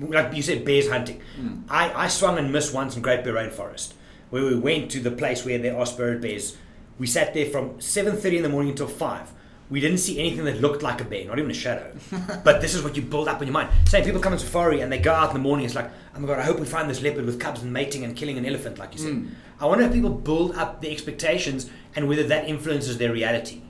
Like 0.00 0.34
you 0.34 0.42
said, 0.42 0.64
bears 0.64 0.88
hunting. 0.90 1.20
Mm. 1.40 1.62
I, 1.68 2.04
I 2.04 2.08
swung 2.08 2.38
and 2.38 2.52
missed 2.52 2.74
once 2.74 2.94
in 2.96 3.02
Great 3.02 3.24
Bear 3.24 3.34
Rainforest, 3.34 3.92
where 4.30 4.44
we 4.44 4.54
went 4.56 4.90
to 4.92 5.00
the 5.00 5.10
place 5.10 5.44
where 5.44 5.58
there 5.58 5.76
are 5.76 5.86
spirit 5.86 6.20
bears. 6.20 6.56
We 6.98 7.06
sat 7.06 7.34
there 7.34 7.46
from 7.46 7.70
7.30 7.78 8.36
in 8.36 8.42
the 8.42 8.48
morning 8.48 8.70
until 8.70 8.86
5. 8.86 9.32
We 9.70 9.80
didn't 9.80 9.98
see 9.98 10.18
anything 10.18 10.44
that 10.44 10.60
looked 10.60 10.82
like 10.82 11.00
a 11.00 11.04
bear, 11.04 11.24
not 11.26 11.38
even 11.38 11.50
a 11.50 11.54
shadow. 11.54 11.90
but 12.44 12.60
this 12.60 12.74
is 12.74 12.82
what 12.82 12.96
you 12.96 13.02
build 13.02 13.28
up 13.28 13.40
in 13.40 13.48
your 13.48 13.52
mind. 13.54 13.70
Same 13.88 14.04
people 14.04 14.20
come 14.20 14.32
on 14.34 14.38
safari 14.38 14.80
and 14.80 14.92
they 14.92 14.98
go 14.98 15.12
out 15.12 15.28
in 15.30 15.34
the 15.34 15.40
morning, 15.40 15.64
it's 15.64 15.74
like, 15.74 15.90
oh 16.14 16.20
my 16.20 16.26
god, 16.28 16.38
I 16.38 16.42
hope 16.42 16.60
we 16.60 16.66
find 16.66 16.88
this 16.88 17.00
leopard 17.02 17.24
with 17.24 17.40
cubs 17.40 17.62
and 17.62 17.72
mating 17.72 18.04
and 18.04 18.14
killing 18.14 18.36
an 18.38 18.44
elephant, 18.44 18.78
like 18.78 18.92
you 18.92 18.98
said. 18.98 19.12
Mm. 19.14 19.30
I 19.60 19.66
wonder 19.66 19.84
if 19.84 19.92
people 19.92 20.10
build 20.10 20.54
up 20.56 20.80
the 20.82 20.90
expectations 20.90 21.70
and 21.96 22.08
whether 22.08 22.24
that 22.24 22.46
influences 22.48 22.98
their 22.98 23.12
reality. 23.12 23.62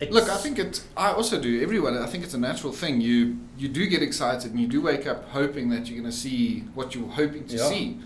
It's- 0.00 0.12
Look, 0.14 0.28
I 0.28 0.36
think 0.36 0.58
it. 0.58 0.82
I 0.96 1.12
also 1.12 1.40
do. 1.40 1.62
Everyone. 1.62 1.96
I 1.96 2.06
think 2.06 2.22
it's 2.24 2.34
a 2.34 2.38
natural 2.38 2.72
thing. 2.72 3.00
You 3.00 3.38
you 3.56 3.68
do 3.68 3.86
get 3.86 4.02
excited 4.02 4.50
and 4.50 4.60
you 4.60 4.66
do 4.66 4.82
wake 4.82 5.06
up 5.06 5.30
hoping 5.30 5.70
that 5.70 5.86
you're 5.88 5.98
going 5.98 6.10
to 6.10 6.16
see 6.16 6.64
what 6.74 6.94
you're 6.94 7.08
hoping 7.08 7.46
to 7.48 7.56
Yeah. 7.56 7.68
see. 7.68 7.98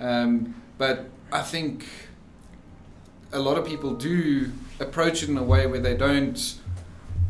Um, 0.00 0.56
but 0.78 1.08
I 1.30 1.42
think 1.42 1.86
a 3.32 3.38
lot 3.38 3.58
of 3.58 3.64
people 3.66 3.94
do 3.94 4.50
approach 4.80 5.22
it 5.22 5.28
in 5.28 5.36
a 5.38 5.42
way 5.42 5.66
where 5.66 5.80
they 5.80 5.96
don't 5.96 6.56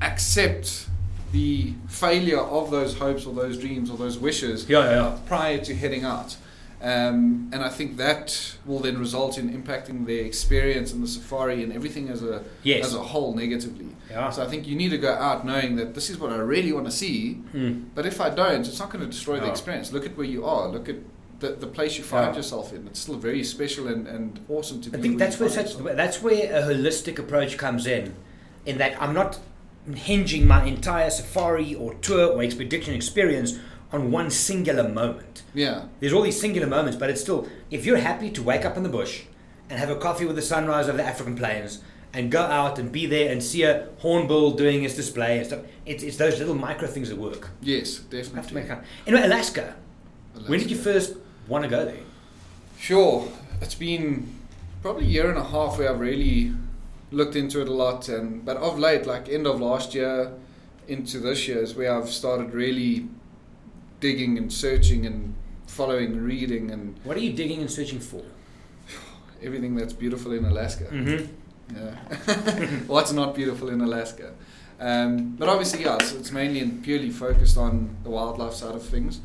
accept 0.03 0.89
the 1.33 1.75
failure 1.89 2.41
of 2.41 2.71
those 2.71 2.97
hopes 2.99 3.27
or 3.27 3.35
those 3.35 3.59
dreams 3.59 3.91
or 3.91 3.97
those 3.97 4.19
wishes 4.19 4.69
Yeah, 4.69 4.91
yeah, 4.91 5.19
prior 5.27 5.59
to 5.59 5.75
heading 5.75 6.05
out. 6.05 6.37
Um, 6.83 7.49
and 7.55 7.63
I 7.65 7.71
think 7.71 7.97
that 7.97 8.57
will 8.67 8.81
then 8.81 8.99
result 8.99 9.39
in 9.39 9.51
impacting 9.51 10.07
their 10.07 10.25
experience 10.25 10.93
in 10.93 11.01
the 11.01 11.09
safari 11.09 11.63
and 11.63 11.73
everything 11.73 12.11
as 12.11 12.23
a 12.23 12.45
Yes. 12.63 12.87
as 12.87 12.95
a 12.95 13.03
whole 13.03 13.35
negatively. 13.35 13.89
Yeah. 14.11 14.29
So 14.31 14.43
I 14.43 14.47
think 14.47 14.67
you 14.69 14.77
need 14.77 14.91
to 14.91 14.99
go 14.99 15.13
out 15.15 15.45
knowing 15.47 15.77
that 15.77 15.95
this 15.95 16.11
is 16.11 16.19
what 16.19 16.33
I 16.33 16.37
really 16.37 16.73
want 16.73 16.85
to 16.87 16.93
see. 16.93 17.35
Hmm. 17.53 17.85
But 17.95 18.05
if 18.05 18.21
I 18.21 18.29
don't, 18.29 18.61
it's 18.67 18.79
not 18.79 18.91
going 18.91 19.03
to 19.05 19.11
destroy 19.11 19.41
the 19.41 19.49
experience. 19.49 19.91
Look 19.91 20.05
at 20.05 20.17
where 20.19 20.27
you 20.27 20.45
are. 20.45 20.69
Look 20.69 20.89
at 20.89 20.97
the, 21.41 21.51
the 21.53 21.67
place 21.67 21.99
you 21.99 22.05
find 22.05 22.33
Yeah. 22.33 22.37
yourself 22.37 22.73
in. 22.73 22.87
It's 22.87 23.01
still 23.01 23.17
very 23.17 23.45
special 23.45 23.89
and, 23.89 24.07
and 24.07 24.41
awesome 24.49 24.81
to 24.83 24.91
be. 24.91 24.99
I 24.99 25.01
think 25.03 25.19
that's 25.19 25.39
where 25.39 25.49
such, 25.49 25.75
yourself. 25.75 25.97
that's 25.97 26.23
where 26.23 26.55
a 26.55 26.63
holistic 26.63 27.19
approach 27.19 27.59
comes 27.59 27.87
in, 27.87 28.15
in 28.65 28.79
that 28.79 29.01
I'm 29.03 29.15
not 29.15 29.39
hinging 29.95 30.47
my 30.47 30.65
entire 30.65 31.11
safari 31.11 31.75
or 31.75 31.95
tour 31.95 32.33
or 32.33 32.43
expedition 32.43 32.95
experience 32.95 33.59
on 33.93 34.11
one 34.11 34.31
singular 34.31 34.89
moment. 34.89 35.43
Yeah. 35.55 35.85
There's 36.01 36.13
all 36.13 36.23
these 36.23 36.41
singular 36.41 36.67
moments, 36.67 36.97
but 36.99 37.09
it's 37.11 37.21
still, 37.21 37.49
if 37.71 37.87
you're 37.87 37.99
happy 37.99 38.31
to 38.31 38.43
wake 38.43 38.65
up 38.65 38.77
in 38.77 38.83
the 38.83 38.89
bush 38.89 39.23
and 39.71 39.79
have 39.79 39.91
a 39.91 39.97
coffee 39.97 40.25
with 40.25 40.37
the 40.37 40.43
sunrise 40.43 40.89
over 40.89 40.97
the 40.97 41.05
African 41.05 41.37
plains 41.37 41.81
and 42.13 42.31
go 42.33 42.41
out 42.41 42.79
and 42.79 42.91
be 42.91 43.07
there 43.07 43.31
and 43.31 43.43
see 43.43 43.63
a 43.63 43.89
hornbill 43.99 44.53
doing 44.53 44.83
his 44.83 44.97
display 44.97 45.39
and 45.39 45.47
stuff, 45.47 45.61
it's, 45.85 46.03
it's 46.03 46.17
those 46.17 46.39
little 46.39 46.55
micro 46.55 46.89
things 46.89 47.11
that 47.11 47.19
work. 47.19 47.51
Yes, 47.61 48.01
You 48.11 48.17
have 48.19 48.27
to 48.29 48.35
definitely. 48.35 48.61
make 48.63 48.69
count. 48.69 48.85
Anyway, 49.07 49.23
Alaska, 49.25 49.77
when 50.47 50.59
did 50.59 50.71
you 50.71 50.77
first 50.77 51.15
want 51.49 51.65
to 51.65 51.71
go 51.71 51.85
there? 51.85 51.99
Sure. 52.79 53.29
It's 53.61 53.75
been 53.75 54.33
probably 54.83 55.05
a 55.05 55.09
year 55.09 55.29
and 55.29 55.39
a 55.39 55.45
half 55.45 55.79
where 55.79 55.91
I've 55.91 56.01
really 56.01 56.53
looked 57.11 57.37
into 57.37 57.61
it 57.61 57.69
a 57.69 57.73
lot, 57.73 58.09
and 58.09 58.45
but 58.45 58.57
of 58.57 58.79
late, 58.79 59.07
like 59.07 59.29
end 59.29 59.47
of 59.47 59.61
last 59.61 59.95
year 59.95 60.33
into 60.89 61.19
this 61.19 61.49
year, 61.49 61.59
is 61.59 61.75
where 61.75 61.95
I've 61.97 62.09
started 62.09 62.53
really 62.53 63.09
digging 64.01 64.37
and 64.39 64.53
searching 64.53 65.07
and 65.07 65.35
following, 65.67 66.13
and 66.13 66.23
reading, 66.23 66.71
and 66.71 66.97
What 67.05 67.17
are 67.17 67.21
you 67.21 67.33
digging 67.33 67.61
and 67.61 67.71
searching 67.71 68.01
for? 68.01 68.23
everything 69.43 69.75
that's 69.75 69.93
beautiful 69.93 70.33
in 70.33 70.45
Alaska. 70.45 70.85
Mm-hmm. 70.85 71.77
Yeah. 71.77 71.95
What's 72.87 73.13
not 73.13 73.35
beautiful 73.35 73.69
in 73.71 73.81
Alaska? 73.81 74.33
Um, 74.79 75.37
but 75.37 75.49
obviously, 75.49 75.85
yeah, 75.85 75.99
so 76.03 76.17
it's 76.19 76.31
mainly 76.31 76.61
and 76.61 76.83
purely 76.85 77.11
focused 77.11 77.57
on 77.57 77.97
the 78.05 78.11
wildlife 78.11 78.53
side 78.53 78.75
of 78.75 78.83
things. 78.85 79.21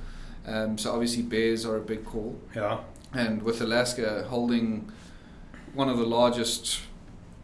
Um, 0.48 0.78
so 0.78 0.92
obviously, 0.92 1.24
bears 1.24 1.66
are 1.66 1.78
a 1.78 1.82
big 1.82 2.04
call. 2.06 2.36
Yeah. 2.56 2.80
and 3.14 3.42
with 3.44 3.60
Alaska 3.62 4.26
holding 4.30 4.90
one 5.74 5.90
of 5.90 5.98
the 5.98 6.06
largest 6.06 6.80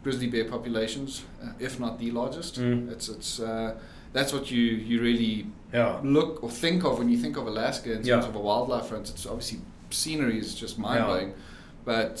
grizzly 0.02 0.26
bear 0.26 0.44
populations, 0.44 1.24
uh, 1.42 1.48
if 1.58 1.78
not 1.78 1.98
the 1.98 2.10
largest, 2.10 2.58
Mm. 2.58 2.90
it's 2.90 3.08
it's 3.10 3.38
uh, 3.40 3.74
that's 4.14 4.32
what 4.32 4.50
you 4.50 4.62
you 4.62 5.00
really 5.02 5.46
Yeah. 5.72 6.00
look 6.02 6.42
or 6.42 6.50
think 6.50 6.84
of 6.84 6.98
when 6.98 7.08
you 7.10 7.18
think 7.18 7.36
of 7.36 7.46
Alaska 7.46 7.90
in 7.90 7.96
terms 7.96 8.06
Yeah. 8.24 8.28
of 8.30 8.34
a 8.34 8.40
wildlife 8.40 8.86
front. 8.86 9.10
It's 9.10 9.26
obviously 9.26 9.58
scenery 9.90 10.38
is 10.38 10.54
just 10.54 10.78
mind 10.78 11.04
blowing, 11.04 11.34
but 11.84 12.16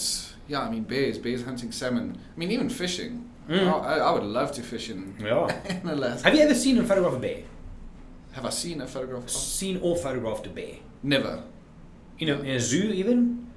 yeah, 0.48 0.60
I 0.60 0.70
mean 0.70 0.82
bears, 0.84 1.16
bears 1.18 1.42
hunting 1.44 1.72
salmon. 1.72 2.18
I 2.34 2.38
mean 2.38 2.50
even 2.50 2.68
fishing. 2.68 3.12
Mm. 3.48 3.66
I, 3.82 3.94
I 4.08 4.10
would 4.10 4.24
love 4.24 4.52
to 4.52 4.62
fish 4.62 4.90
in, 4.90 5.14
Yeah. 5.18 5.48
in 5.82 5.88
Alaska. 5.88 6.28
Have 6.28 6.36
you 6.36 6.42
ever 6.44 6.54
seen 6.54 6.76
and 6.78 6.86
photographed 6.86 7.16
a 7.16 7.20
bear? 7.20 7.40
Have 8.38 8.46
I 8.46 8.50
seen 8.50 8.80
a 8.80 8.86
photograph? 8.86 9.24
of- 9.24 9.30
Seen 9.30 9.80
or 9.82 9.96
photographed 9.96 10.46
a 10.46 10.50
bear? 10.50 10.74
Never. 11.02 11.42
You 12.18 12.28
know, 12.28 12.38
in 12.40 12.50
a 12.54 12.60
zoo 12.60 12.92
even? 12.92 13.48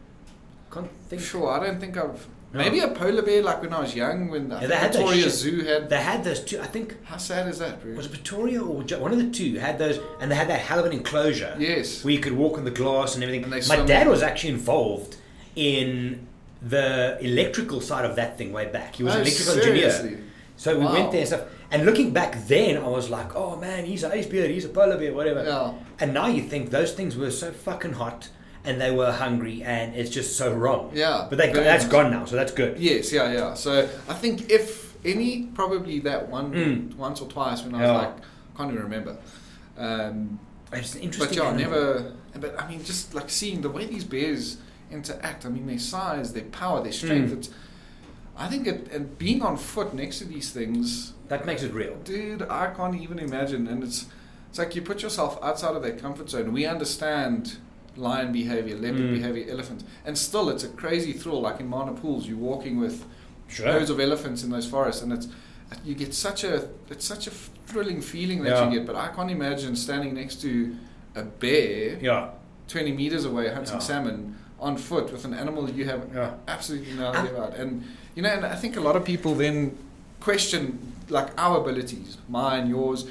Can't 0.71 0.89
think. 1.07 1.21
Sure, 1.21 1.49
I 1.51 1.63
don't 1.63 1.79
think 1.79 1.95
I've. 1.97 2.27
No. 2.51 2.57
Maybe 2.61 2.79
a 2.79 2.87
polar 2.87 3.21
bear, 3.21 3.43
like 3.43 3.61
when 3.61 3.71
I 3.71 3.81
was 3.81 3.93
young, 3.95 4.29
when 4.29 4.51
I 4.51 4.61
Yeah, 4.61 4.67
they 4.67 4.75
had 4.75 4.91
that 4.93 4.97
Victoria 4.97 5.21
shit. 5.21 5.31
Zoo 5.33 5.63
had. 5.63 5.87
They 5.87 5.97
had 6.01 6.23
those 6.23 6.39
two. 6.39 6.59
I 6.59 6.65
think 6.65 6.95
How 7.03 7.17
sad 7.17 7.47
is 7.47 7.59
that, 7.59 7.79
bro? 7.79 7.93
was 7.93 8.07
it 8.07 8.11
Victoria 8.11 8.59
or 8.63 8.81
one 8.99 9.11
of 9.11 9.19
the 9.19 9.29
two 9.29 9.59
had 9.59 9.77
those, 9.77 9.99
and 10.19 10.31
they 10.31 10.35
had 10.35 10.47
that 10.49 10.59
hell 10.61 10.79
of 10.79 10.85
an 10.87 10.93
enclosure 10.93 11.55
Yes. 11.59 12.03
where 12.03 12.13
you 12.15 12.19
could 12.19 12.33
walk 12.33 12.57
on 12.57 12.65
the 12.65 12.71
glass 12.71 13.13
and 13.13 13.23
everything. 13.23 13.43
And 13.53 13.67
My 13.67 13.85
dad 13.85 14.07
was 14.07 14.23
actually 14.23 14.49
involved 14.53 15.15
in 15.55 16.27
the 16.63 17.19
electrical 17.21 17.81
side 17.81 18.03
of 18.05 18.15
that 18.15 18.35
thing 18.39 18.51
way 18.51 18.65
back. 18.65 18.95
He 18.95 19.03
was 19.03 19.13
an 19.13 19.19
Oh, 19.19 19.21
electrical 19.23 19.53
seriously? 19.53 20.09
engineer. 20.09 20.25
So 20.57 20.77
we 20.79 20.85
Wow. 20.85 20.93
went 20.93 21.11
there 21.11 21.19
and 21.21 21.27
stuff. 21.27 21.41
And 21.71 21.85
looking 21.85 22.11
back 22.11 22.47
then, 22.47 22.77
I 22.77 22.87
was 22.87 23.09
like, 23.09 23.33
oh 23.35 23.55
man, 23.55 23.85
he's 23.85 24.03
an 24.03 24.11
ice 24.11 24.25
bear, 24.25 24.47
he's 24.49 24.65
a 24.65 24.69
polar 24.69 24.97
bear, 24.97 25.13
whatever. 25.13 25.43
Yeah. 25.43 25.73
And 25.99 26.13
now 26.13 26.27
you 26.27 26.41
think 26.43 26.69
those 26.69 26.91
things 26.93 27.15
were 27.15 27.31
so 27.31 27.51
fucking 27.51 27.93
hot 27.93 28.27
and 28.65 28.79
they 28.79 28.91
were 28.91 29.11
hungry 29.11 29.63
and 29.63 29.95
it's 29.95 30.09
just 30.09 30.37
so 30.37 30.53
wrong. 30.53 30.91
Yeah, 30.93 31.27
But 31.29 31.37
they, 31.37 31.51
that's 31.51 31.85
gone 31.87 32.11
now, 32.11 32.25
so 32.25 32.35
that's 32.35 32.51
good. 32.51 32.77
Yes, 32.77 33.11
yeah, 33.13 33.31
yeah. 33.31 33.53
So 33.53 33.87
I 34.09 34.13
think 34.13 34.51
if 34.51 34.95
any, 35.05 35.43
probably 35.53 35.99
that 35.99 36.27
one 36.29 36.51
Mm. 36.53 36.95
once 36.97 37.21
or 37.21 37.27
twice 37.29 37.63
when 37.63 37.73
I 37.73 37.81
was 37.81 37.87
Yeah. 37.89 37.97
like, 37.97 38.09
I 38.53 38.57
can't 38.57 38.71
even 38.71 38.83
remember. 38.83 39.17
Um, 39.77 40.39
It's 40.73 40.95
an 40.95 41.09
but 41.19 41.33
yeah, 41.35 41.43
animal. 41.43 41.57
never. 41.57 42.13
But 42.39 42.59
I 42.61 42.67
mean, 42.69 42.83
just 42.83 43.13
like 43.15 43.29
seeing 43.29 43.61
the 43.61 43.69
way 43.69 43.85
these 43.85 44.03
bears 44.03 44.57
interact. 44.91 45.45
I 45.45 45.49
mean, 45.49 45.67
their 45.67 45.79
size, 45.79 46.33
their 46.33 46.43
power, 46.43 46.83
their 46.83 46.91
strength. 46.91 47.31
Mm. 47.31 47.53
It's. 48.41 48.47
I 48.47 48.49
think 48.55 48.67
it, 48.67 48.91
and 48.91 49.17
being 49.17 49.41
on 49.41 49.57
foot 49.57 49.93
next 49.93 50.19
to 50.19 50.25
these 50.25 50.51
things, 50.51 51.13
That 51.29 51.45
makes 51.45 51.63
it 51.63 51.73
real. 51.73 51.95
dude, 52.03 52.41
I 52.43 52.67
can't 52.73 52.95
even 53.01 53.19
imagine. 53.19 53.67
And 53.67 53.83
it's, 53.83 54.05
it's 54.49 54.59
like 54.59 54.75
you 54.75 54.81
put 54.81 55.01
yourself 55.01 55.39
outside 55.43 55.75
of 55.75 55.83
that 55.83 55.99
comfort 55.99 56.29
zone. 56.29 56.51
We 56.51 56.65
understand 56.65 57.57
lion 57.97 58.31
behavior, 58.31 58.75
leopard 58.75 59.01
Mm. 59.01 59.13
behavior, 59.15 59.45
elephant, 59.49 59.83
and 60.05 60.17
still 60.17 60.49
it's 60.49 60.63
a 60.63 60.69
crazy 60.69 61.13
thrill. 61.13 61.41
Like 61.41 61.59
in 61.59 61.67
Mana 61.67 61.93
Pools, 61.93 62.27
you're 62.27 62.37
walking 62.37 62.79
with 62.79 63.05
Sure. 63.47 63.67
loads 63.67 63.89
of 63.89 63.99
elephants 63.99 64.43
in 64.43 64.49
those 64.49 64.65
forests, 64.67 65.01
and 65.01 65.11
it's 65.11 65.27
you 65.85 65.93
get 65.95 66.13
such 66.13 66.43
a 66.43 66.67
it's 66.89 67.05
such 67.05 67.27
a 67.27 67.31
thrilling 67.67 68.01
feeling 68.01 68.43
that 68.43 68.49
Yeah. 68.51 68.69
you 68.69 68.77
get. 68.79 68.85
But 68.87 68.95
I 68.95 69.09
can't 69.09 69.29
imagine 69.31 69.75
standing 69.75 70.13
next 70.13 70.41
to 70.41 70.75
a 71.15 71.23
bear 71.23 71.97
Yeah. 72.01 72.29
20 72.69 72.93
meters 72.93 73.25
away 73.25 73.49
hunting 73.49 73.73
Yeah. 73.73 73.79
salmon 73.79 74.35
on 74.61 74.77
foot 74.77 75.11
with 75.11 75.25
an 75.25 75.33
animal 75.33 75.63
that 75.65 75.75
you 75.75 75.85
have 75.85 76.07
Yeah. 76.13 76.31
absolutely 76.47 76.93
no 76.93 77.11
idea 77.11 77.35
about. 77.35 77.55
And 77.55 77.83
you 78.15 78.21
know, 78.21 78.29
and 78.29 78.45
I 78.45 78.55
think 78.55 78.77
a 78.77 78.81
lot 78.81 78.95
of 78.95 79.03
people 79.03 79.33
then 79.35 79.75
question 80.19 80.93
like 81.09 81.29
our 81.37 81.57
abilities, 81.59 82.17
mine, 82.29 82.69
yours, 82.69 83.05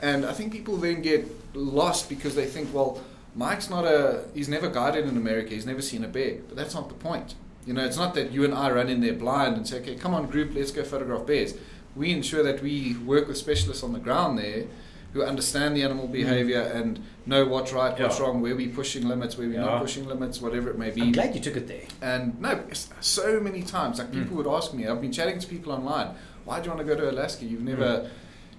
and 0.00 0.24
I 0.24 0.32
think 0.32 0.52
people 0.52 0.76
then 0.76 1.02
get 1.02 1.26
lost 1.54 2.08
because 2.08 2.34
they 2.34 2.46
think, 2.46 2.72
well, 2.72 3.00
Mike's 3.34 3.68
not 3.68 3.84
a 3.84 4.24
he's 4.34 4.48
never 4.48 4.68
guided 4.68 5.06
in 5.06 5.16
America, 5.16 5.50
he's 5.50 5.66
never 5.66 5.82
seen 5.82 6.04
a 6.04 6.08
bear, 6.08 6.36
but 6.48 6.56
that's 6.56 6.74
not 6.74 6.88
the 6.88 6.94
point. 6.94 7.34
You 7.66 7.74
know, 7.74 7.84
it's 7.84 7.96
not 7.96 8.14
that 8.14 8.32
you 8.32 8.44
and 8.44 8.54
I 8.54 8.70
run 8.70 8.88
in 8.88 9.00
there 9.00 9.12
blind 9.12 9.56
and 9.56 9.66
say, 9.66 9.78
okay, 9.80 9.94
come 9.94 10.14
on, 10.14 10.26
group, 10.26 10.54
let's 10.54 10.72
go 10.72 10.82
photograph 10.82 11.26
bears. 11.26 11.54
We 11.94 12.10
ensure 12.12 12.42
that 12.42 12.62
we 12.62 12.96
work 13.04 13.28
with 13.28 13.36
specialists 13.36 13.82
on 13.84 13.92
the 13.92 14.00
ground 14.00 14.38
there 14.38 14.64
who 15.12 15.22
understand 15.22 15.76
the 15.76 15.82
animal 15.82 16.06
behavior 16.08 16.60
and 16.60 16.98
know 17.26 17.44
what's 17.46 17.72
right, 17.72 17.98
what's 18.00 18.16
Mm. 18.16 18.18
Yeah. 18.20 18.24
wrong, 18.26 18.40
where 18.40 18.56
we're 18.56 18.70
pushing 18.74 19.06
limits, 19.06 19.36
where 19.36 19.46
we're 19.46 19.54
Yeah. 19.54 19.66
not 19.66 19.80
pushing 19.82 20.06
limits, 20.06 20.40
whatever 20.40 20.70
it 20.70 20.78
may 20.78 20.90
be. 20.90 21.02
I'm 21.02 21.12
glad 21.12 21.34
you 21.34 21.40
took 21.40 21.56
it 21.56 21.68
there. 21.68 21.82
And 22.00 22.40
no, 22.40 22.60
so 23.00 23.38
many 23.40 23.62
times, 23.62 23.98
like 23.98 24.10
people 24.12 24.34
Mm. 24.34 24.44
would 24.44 24.46
ask 24.46 24.72
me, 24.72 24.86
I've 24.86 25.00
been 25.00 25.12
chatting 25.12 25.38
to 25.38 25.46
people 25.46 25.72
online, 25.72 26.08
why 26.44 26.60
do 26.60 26.64
you 26.70 26.74
want 26.74 26.86
to 26.86 26.94
go 26.94 26.98
to 27.00 27.10
Alaska? 27.10 27.44
You've 27.44 27.62
never, 27.62 28.08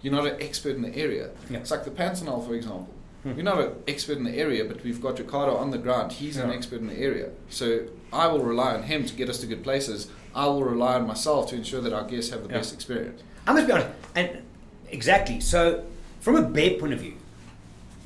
you're 0.01 0.13
not 0.13 0.27
an 0.27 0.35
expert 0.39 0.75
in 0.75 0.83
the 0.83 0.95
area. 0.95 1.29
Yeah. 1.49 1.57
It's 1.57 1.71
like 1.71 1.83
the 1.85 1.91
Pantanal, 1.91 2.45
for 2.47 2.53
example. 2.53 2.87
Hmm. 3.23 3.35
We're 3.35 3.43
not 3.43 3.59
an 3.59 3.71
expert 3.87 4.17
in 4.17 4.25
the 4.25 4.37
area, 4.37 4.63
but 4.65 4.83
we've 4.83 5.01
got 5.01 5.17
Ricardo 5.17 5.55
on 5.55 5.71
the 5.71 5.77
ground. 5.77 6.11
He's 6.11 6.37
an 6.37 6.51
expert 6.51 6.81
in 6.81 6.87
the 6.87 6.97
area. 6.99 7.29
So 7.49 7.79
I 8.11 8.27
will 8.27 8.43
rely 8.43 8.73
on 8.75 8.83
him 8.83 9.05
to 9.05 9.13
get 9.15 9.29
us 9.29 9.37
to 9.39 9.47
good 9.47 9.63
places. 9.63 10.07
I 10.35 10.45
will 10.47 10.63
rely 10.63 10.95
on 10.95 11.07
myself 11.07 11.49
to 11.49 11.55
ensure 11.55 11.79
that 11.81 11.93
our 11.93 12.03
guests 12.03 12.31
have 12.31 12.43
the 12.43 12.49
best 12.49 12.73
experience. 12.73 13.21
I 13.47 13.53
must 13.53 13.65
be 13.67 13.73
honest, 13.73 13.89
and 14.15 14.29
exactly. 14.91 15.39
So, 15.39 15.83
from 16.23 16.37
a 16.37 16.41
bear 16.41 16.79
point 16.79 16.93
of 16.93 16.99
view, 16.99 17.15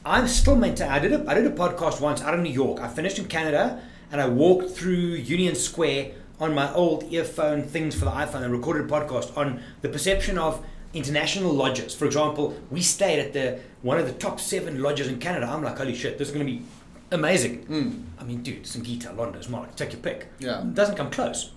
I'm 0.03 0.27
still 0.27 0.55
maintain. 0.55 0.89
I 0.89 0.97
did 0.97 1.13
a 1.13 1.23
I 1.29 1.35
did 1.35 1.45
a 1.45 1.51
podcast 1.51 2.01
once 2.01 2.21
out 2.21 2.33
of 2.33 2.39
New 2.39 2.51
York. 2.51 2.81
I 2.81 2.87
finished 2.87 3.19
in 3.19 3.25
Canada, 3.25 3.79
and 4.11 4.19
I 4.19 4.27
walked 4.27 4.71
through 4.71 4.95
Union 4.95 5.53
Square 5.53 6.13
on 6.39 6.55
my 6.55 6.73
old 6.73 7.11
earphone 7.13 7.61
things 7.61 7.93
for 7.93 8.05
the 8.05 8.11
iPhone 8.11 8.41
and 8.41 8.51
recorded 8.51 8.85
a 8.85 8.87
podcast 8.87 9.37
on 9.37 9.61
the 9.81 9.89
perception 9.89 10.39
of 10.39 10.65
international 10.93 11.53
lodges. 11.53 11.93
For 11.93 12.05
example, 12.05 12.57
we 12.71 12.81
stayed 12.81 13.19
at 13.19 13.33
the 13.33 13.59
one 13.83 13.99
of 13.99 14.07
the 14.07 14.13
top 14.13 14.39
seven 14.39 14.81
lodges 14.81 15.07
in 15.07 15.19
Canada. 15.19 15.45
I'm 15.47 15.63
like, 15.63 15.77
holy 15.77 15.93
shit, 15.93 16.17
this 16.17 16.29
is 16.29 16.33
going 16.33 16.45
to 16.45 16.51
be 16.51 16.63
amazing. 17.11 17.65
Mm. 17.65 18.03
I 18.19 18.23
mean, 18.23 18.41
dude, 18.41 18.63
Singita, 18.63 19.15
Londo's, 19.15 19.47
Mark, 19.47 19.75
take 19.75 19.93
your 19.93 20.01
pick. 20.01 20.27
Yeah. 20.39 20.61
It 20.61 20.73
doesn't 20.73 20.95
come 20.95 21.11
close. 21.11 21.51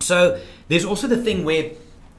So 0.00 0.40
there's 0.66 0.84
also 0.84 1.06
the 1.06 1.22
thing 1.22 1.44
where 1.44 1.70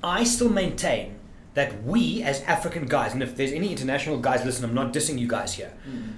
I 0.02 0.24
still 0.24 0.50
maintain 0.50 1.19
that 1.60 1.84
we 1.84 2.24
as 2.24 2.42
African 2.44 2.86
guys, 2.96 3.12
and 3.14 3.22
if 3.22 3.36
there's 3.36 3.52
any 3.52 3.70
international 3.76 4.18
guys 4.28 4.46
listen, 4.46 4.64
I'm 4.66 4.74
not 4.82 4.94
dissing 4.94 5.20
you 5.20 5.28
guys 5.28 5.52
here, 5.60 5.74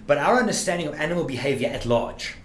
but 0.08 0.18
our 0.20 0.36
understanding 0.40 0.88
of 0.88 0.94
animal 1.06 1.24
behavior 1.24 1.70
at 1.78 1.84
large, 1.86 2.36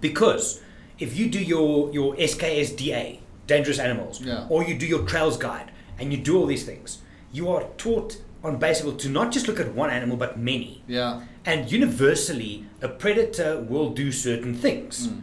because 0.00 0.60
if 0.98 1.16
you 1.18 1.28
do 1.30 1.42
your, 1.42 1.90
your 1.92 2.14
SKSDA, 2.16 3.18
dangerous 3.46 3.78
animals, 3.78 4.20
Yeah. 4.20 4.46
or 4.50 4.62
you 4.62 4.74
do 4.78 4.86
your 4.86 5.04
trails 5.06 5.36
guide, 5.38 5.70
and 5.98 6.12
you 6.12 6.18
do 6.18 6.36
all 6.38 6.46
these 6.46 6.64
things, 6.64 6.98
you 7.32 7.48
are 7.50 7.64
taught 7.78 8.20
on 8.44 8.58
basically 8.58 8.96
to 8.96 9.08
not 9.08 9.32
just 9.32 9.46
look 9.48 9.60
at 9.60 9.72
one 9.74 9.90
animal 9.90 10.16
but 10.16 10.38
many. 10.38 10.82
Yeah. 10.86 11.22
And 11.46 11.70
universally, 11.72 12.66
a 12.82 12.88
predator 12.88 13.60
will 13.60 13.90
do 13.90 14.12
certain 14.12 14.54
things. 14.54 15.08
Mm. 15.08 15.20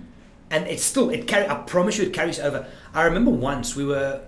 And 0.51 0.67
it's 0.67 0.84
still, 0.84 1.10
it 1.12 1.27
carry, 1.27 1.48
I 1.48 1.55
promise 1.55 1.98
you, 1.98 2.05
it 2.05 2.13
carries 2.13 2.39
over. 2.39 2.65
I 2.93 3.03
remember 3.03 3.31
once 3.31 3.75
we 3.75 3.86
were, 3.86 4.22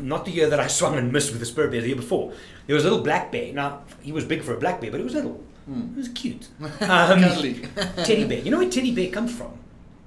not 0.00 0.24
the 0.24 0.30
year 0.30 0.48
that 0.48 0.60
I 0.60 0.66
swung 0.66 0.96
and 0.96 1.12
missed 1.12 1.30
with 1.30 1.40
the 1.40 1.46
spirit 1.46 1.70
bear, 1.70 1.80
the 1.80 1.88
year 1.88 1.96
before, 1.96 2.32
there 2.66 2.74
was 2.74 2.84
a 2.84 2.88
little 2.90 3.04
black 3.04 3.30
bear. 3.32 3.52
Now, 3.52 3.82
he 4.02 4.12
was 4.12 4.24
big 4.24 4.42
for 4.42 4.54
a 4.54 4.58
black 4.58 4.80
bear, 4.80 4.90
but 4.90 4.98
he 4.98 5.04
was 5.04 5.14
little. 5.14 5.42
Mm. 5.70 5.90
He 5.94 5.98
was 5.98 6.08
cute. 6.08 6.48
Um, 6.80 7.20
teddy 8.04 8.24
bear. 8.24 8.38
You 8.40 8.50
know 8.50 8.58
where 8.58 8.70
teddy 8.70 8.94
bear 8.94 9.10
comes 9.10 9.34
from? 9.34 9.52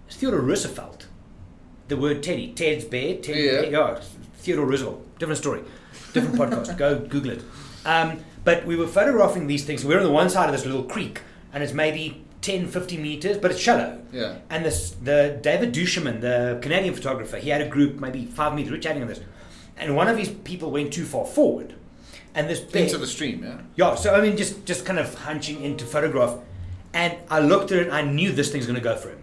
It's 0.08 0.16
Theodore 0.18 0.42
Roosevelt. 0.42 1.08
The 1.88 1.98
word 1.98 2.24
teddy. 2.24 2.52
Ted's 2.54 2.86
bear. 2.86 3.18
Teddy 3.18 3.42
Yeah. 3.42 3.62
bear. 3.62 3.72
Yeah, 3.72 4.00
Theodore 4.38 4.66
Roosevelt. 4.66 5.20
Different 5.20 5.38
story. 5.38 5.62
Different 6.14 6.36
podcast. 6.36 6.78
Go 6.78 7.00
Google 7.14 7.32
it. 7.32 7.44
Um, 7.86 8.20
but 8.44 8.66
we 8.66 8.76
were 8.76 8.88
photographing 8.88 9.48
these 9.48 9.64
things. 9.66 9.86
We 9.86 9.94
were 9.94 10.00
on 10.02 10.06
the 10.06 10.12
one 10.12 10.30
side 10.30 10.46
of 10.48 10.52
this 10.52 10.66
little 10.66 10.84
creek, 10.84 11.22
and 11.54 11.64
it's 11.64 11.74
maybe 11.74 12.24
10, 12.42 12.68
50 12.68 12.98
meters, 12.98 13.38
but 13.38 13.52
it's 13.52 13.60
shallow. 13.60 14.02
Yeah. 14.12 14.38
And 14.50 14.66
this, 14.66 14.92
the 14.92 15.38
David 15.42 15.74
Duchemin, 15.74 16.22
the 16.22 16.60
Canadian 16.62 16.94
photographer, 16.96 17.38
he 17.38 17.50
had 17.52 17.62
a 17.62 17.68
group, 17.70 18.00
maybe 18.00 18.26
five 18.26 18.56
meters, 18.56 18.72
we're 18.72 18.80
chatting 18.80 19.04
on 19.04 19.08
this. 19.08 19.20
And 19.78 19.96
one 19.96 20.08
of 20.08 20.18
his 20.18 20.30
people 20.30 20.72
went 20.72 20.94
too 20.94 21.06
far 21.06 21.26
forward. 21.26 21.76
And 22.34 22.50
this 22.50 22.62
Into 22.74 22.98
the 22.98 23.08
stream, 23.08 23.44
yeah? 23.44 23.58
yeah, 23.76 23.96
so 23.96 24.14
I 24.16 24.22
mean, 24.22 24.38
just 24.38 24.66
just 24.66 24.86
kind 24.86 25.00
of 25.00 25.14
hunching 25.16 25.62
into 25.64 25.86
photograph, 25.86 26.38
And 26.94 27.18
I 27.30 27.40
looked 27.40 27.72
at 27.72 27.80
it 27.80 27.88
and 27.88 27.96
I 27.96 28.04
knew 28.04 28.32
this 28.32 28.52
thing's 28.52 28.66
going 28.66 28.78
to 28.80 28.84
go 28.84 28.96
for 28.96 29.10
him. 29.10 29.20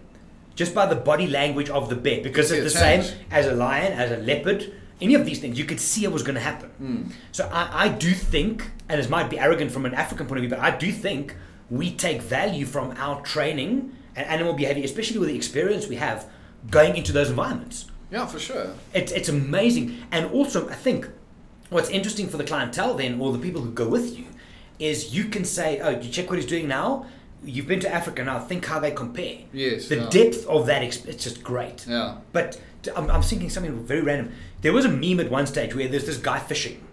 Just 0.55 0.75
by 0.75 0.87
the 0.87 0.97
body 0.97 1.27
language 1.27 1.71
of 1.71 1.89
the 1.89 1.97
bear. 1.97 2.21
Because 2.23 2.51
You 2.51 2.63
it's 2.63 2.75
the 2.75 2.79
see 2.79 3.03
same 3.03 3.19
as 3.31 3.47
a 3.47 3.53
lion, 3.53 3.93
as 3.93 4.11
a 4.11 4.17
leopard, 4.19 4.73
any 5.01 5.15
of 5.15 5.25
these 5.25 5.39
things, 5.39 5.59
you 5.59 5.65
could 5.65 5.81
see 5.81 6.05
it 6.05 6.13
was 6.13 6.23
going 6.23 6.35
to 6.35 6.41
happen. 6.41 6.69
Hmm. 6.71 7.03
So 7.33 7.49
I, 7.53 7.85
I 7.85 7.89
do 7.89 8.11
think, 8.13 8.71
and 8.89 9.01
this 9.01 9.09
might 9.09 9.31
be 9.31 9.39
arrogant 9.39 9.71
from 9.71 9.87
an 9.87 9.95
African 9.95 10.27
point 10.27 10.39
of 10.39 10.43
view, 10.43 10.51
but 10.51 10.59
I 10.59 10.77
do 10.77 10.91
think 10.93 11.35
we 11.71 11.93
take 11.95 12.21
value 12.21 12.67
from 12.67 12.95
our 12.97 13.21
training 13.23 13.95
and 14.17 14.27
animal 14.27 14.53
behavior, 14.55 14.85
especially 14.85 15.19
with 15.19 15.29
the 15.29 15.37
experience 15.37 15.87
we 15.87 15.97
have 15.97 16.27
going 16.71 16.97
into 16.97 17.13
those 17.13 17.31
environments. 17.31 17.87
Yeah, 18.11 18.27
for 18.27 18.39
sure. 18.39 18.75
It's, 18.95 19.13
it's 19.13 19.29
amazing. 19.29 19.99
And 20.11 20.31
also, 20.33 20.69
I 20.69 20.75
think 20.75 21.09
what's 21.71 21.91
interesting 21.91 22.29
for 22.29 22.37
the 22.37 22.45
clientele 22.45 22.95
then, 22.95 23.21
or 23.21 23.33
the 23.33 23.39
people 23.39 23.61
who 23.63 23.71
go 23.71 23.89
with 23.89 24.17
you, 24.19 24.25
is 24.79 25.15
you 25.15 25.25
can 25.25 25.45
say, 25.45 25.81
oh, 25.81 25.91
you 25.91 26.09
check 26.11 26.31
what 26.31 26.37
he's 26.39 26.47
doing 26.49 26.69
now. 26.69 27.07
You've 27.45 27.67
been 27.69 27.81
to 27.81 27.93
Africa 27.93 28.25
now. 28.25 28.39
Think 28.41 28.65
how 28.67 28.81
they 28.81 28.91
compare. 28.91 29.39
Yes, 29.53 29.89
The 29.89 29.97
yeah. 29.97 30.09
depth 30.09 30.47
of 30.47 30.67
that, 30.67 30.83
exp- 30.83 31.07
it's 31.07 31.23
just 31.25 31.43
great. 31.43 31.87
Yeah. 31.87 32.17
But 32.33 32.61
I'm, 32.97 33.11
I'm 33.11 33.23
thinking 33.23 33.51
something 33.51 33.85
very 33.85 34.01
random. 34.01 34.33
There 34.63 34.73
was 34.73 34.85
a 34.85 34.89
meme 34.89 35.21
at 35.21 35.31
one 35.31 35.47
stage 35.47 35.75
where 35.75 35.89
there's 35.89 36.07
this 36.07 36.17
guy 36.19 36.39
fishing. 36.39 36.85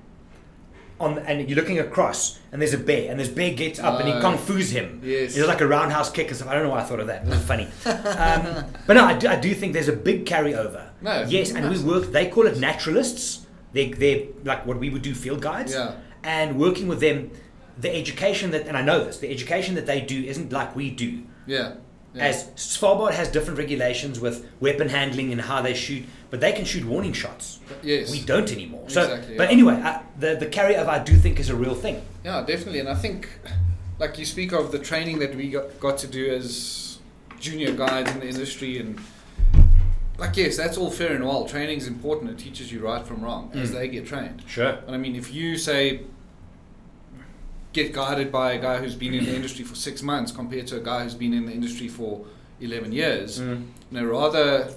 On, 0.98 1.18
and 1.20 1.50
you're 1.50 1.58
looking 1.58 1.78
across, 1.80 2.40
and 2.54 2.62
there's 2.62 2.74
a 2.74 2.78
bear, 2.78 3.12
and 3.12 3.20
this 3.20 3.28
bear 3.28 3.52
gets 3.54 3.80
up 3.80 4.00
and 4.00 4.08
he 4.08 4.14
Oh. 4.14 4.22
kung 4.22 4.38
fu's 4.38 4.70
him. 4.70 5.02
Yes. 5.04 5.36
It's 5.36 5.46
like 5.46 5.60
a 5.60 5.68
roundhouse 5.68 6.10
kick 6.10 6.28
and 6.30 6.38
stuff. 6.38 6.48
I 6.48 6.54
don't 6.54 6.64
know 6.64 6.70
why 6.70 6.80
I 6.80 6.84
thought 6.84 7.02
of 7.02 7.08
that. 7.08 7.24
It 7.24 7.30
was 7.30 7.42
funny. 7.44 7.68
Um, 7.86 8.64
but 8.88 8.94
no, 8.94 9.04
I 9.04 9.14
do, 9.18 9.28
I 9.28 9.36
do 9.36 9.54
think 9.54 9.74
there's 9.74 9.90
a 9.90 9.94
big 9.96 10.26
carryover. 10.26 10.84
No, 11.02 11.26
Yes, 11.28 11.52
and 11.52 11.70
we 11.70 11.78
work. 11.84 12.12
They 12.14 12.30
call 12.30 12.48
it 12.48 12.58
naturalists. 12.60 13.46
They 13.74 13.92
they're 13.92 14.28
like 14.46 14.66
what 14.66 14.80
we 14.80 14.90
would 14.90 15.02
do 15.02 15.14
field 15.14 15.42
guides. 15.42 15.74
Yeah. 15.74 15.96
And 16.24 16.58
working 16.58 16.88
with 16.88 17.02
them, 17.02 17.30
the 17.78 17.94
education 17.94 18.52
that 18.52 18.66
and 18.66 18.78
I 18.78 18.82
know 18.82 19.04
this, 19.04 19.18
the 19.18 19.30
education 19.30 19.76
that 19.76 19.86
they 19.86 20.00
do 20.00 20.24
isn't 20.24 20.54
like 20.54 20.76
we 20.78 20.92
do. 20.92 21.24
Yeah. 21.46 21.74
Yeah. 22.16 22.26
As 22.26 22.46
Svalbard 22.56 23.12
has 23.14 23.28
different 23.30 23.58
regulations 23.60 24.20
with 24.20 24.48
weapon 24.62 24.88
handling 24.90 25.32
and 25.32 25.42
how 25.42 25.62
they 25.62 25.74
shoot, 25.74 26.04
but 26.30 26.40
they 26.40 26.54
can 26.54 26.66
shoot 26.66 26.86
warning 26.86 27.14
shots. 27.14 27.60
yes. 27.84 28.12
We 28.12 28.22
don't 28.22 28.52
anymore. 28.52 28.90
So, 28.90 29.02
Exactly, 29.04 29.38
but 29.38 29.44
yeah. 29.50 29.54
anyway, 29.54 29.82
uh, 29.82 30.00
the 30.20 30.36
the 30.36 30.80
of 30.82 30.88
I 30.88 31.00
do 31.04 31.16
think 31.18 31.40
is 31.40 31.50
a 31.50 31.56
real 31.56 31.76
thing. 31.76 32.02
Yeah, 32.24 32.42
definitely. 32.46 32.80
And 32.80 32.90
I 32.90 32.96
think, 32.96 33.28
like 34.00 34.18
you 34.18 34.26
speak 34.26 34.52
of 34.54 34.72
the 34.72 34.80
training 34.80 35.20
that 35.20 35.36
we 35.36 35.50
got, 35.52 35.80
got 35.80 35.98
to 36.00 36.08
do 36.08 36.32
as 36.34 37.00
junior 37.40 37.72
guides 37.74 38.10
in 38.12 38.20
the 38.22 38.28
industry, 38.30 38.80
and 38.80 39.00
like, 40.18 40.38
yes, 40.38 40.56
that's 40.58 40.78
all 40.78 40.90
fair 40.92 41.14
and 41.14 41.26
well. 41.26 41.46
Training 41.46 41.78
is 41.78 41.88
important. 41.88 42.32
It 42.32 42.38
teaches 42.38 42.72
you 42.72 42.80
right 42.80 43.06
from 43.06 43.22
wrong 43.24 43.52
as 43.54 43.72
Mm. 43.72 43.74
they 43.74 43.88
get 43.90 44.06
trained. 44.08 44.44
Sure. 44.48 44.80
But 44.86 44.94
I 44.94 44.98
mean, 44.98 45.16
if 45.16 45.34
you 45.34 45.58
say 45.58 46.02
get 47.76 47.92
guided 47.92 48.32
by 48.32 48.54
a 48.54 48.60
guy 48.62 48.78
who's 48.78 48.96
been 48.96 49.14
in 49.14 49.26
the 49.26 49.36
industry 49.36 49.66
for 49.66 49.76
six 49.76 50.02
months 50.02 50.32
compared 50.32 50.66
to 50.66 50.78
a 50.78 50.80
guy 50.80 51.04
who's 51.04 51.14
been 51.14 51.34
in 51.34 51.46
the 51.46 51.52
industry 51.52 51.90
for 51.90 52.26
11 52.62 52.94
years, 52.94 53.40
Mm. 53.42 53.66
you 53.92 54.00
know, 54.02 54.06
rather 54.06 54.74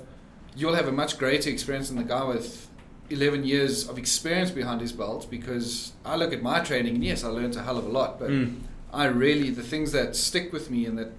you'll 0.57 0.75
have 0.75 0.89
a 0.89 0.93
much 0.93 1.17
greater 1.17 1.49
experience 1.49 1.89
than 1.91 1.97
the 1.97 2.03
guy 2.17 2.25
with 2.25 2.67
11 3.11 3.45
years 3.45 3.89
of 3.89 3.97
experience 3.99 4.51
behind 4.51 4.81
his 4.81 4.93
belt 4.93 5.29
because 5.31 5.93
I 6.05 6.17
look 6.17 6.33
at 6.33 6.43
my 6.43 6.59
training 6.59 6.97
and 6.97 7.05
yes, 7.05 7.23
I 7.23 7.29
learned 7.29 7.55
a 7.57 7.63
hell 7.63 7.79
of 7.79 7.87
a 7.87 7.89
lot, 8.01 8.19
but 8.19 8.31
Mm. 8.31 8.57
I 8.93 9.05
really, 9.05 9.51
the 9.51 9.63
things 9.63 9.93
that 9.93 10.17
stick 10.17 10.53
with 10.53 10.69
me 10.69 10.85
and 10.85 10.99
that, 10.99 11.13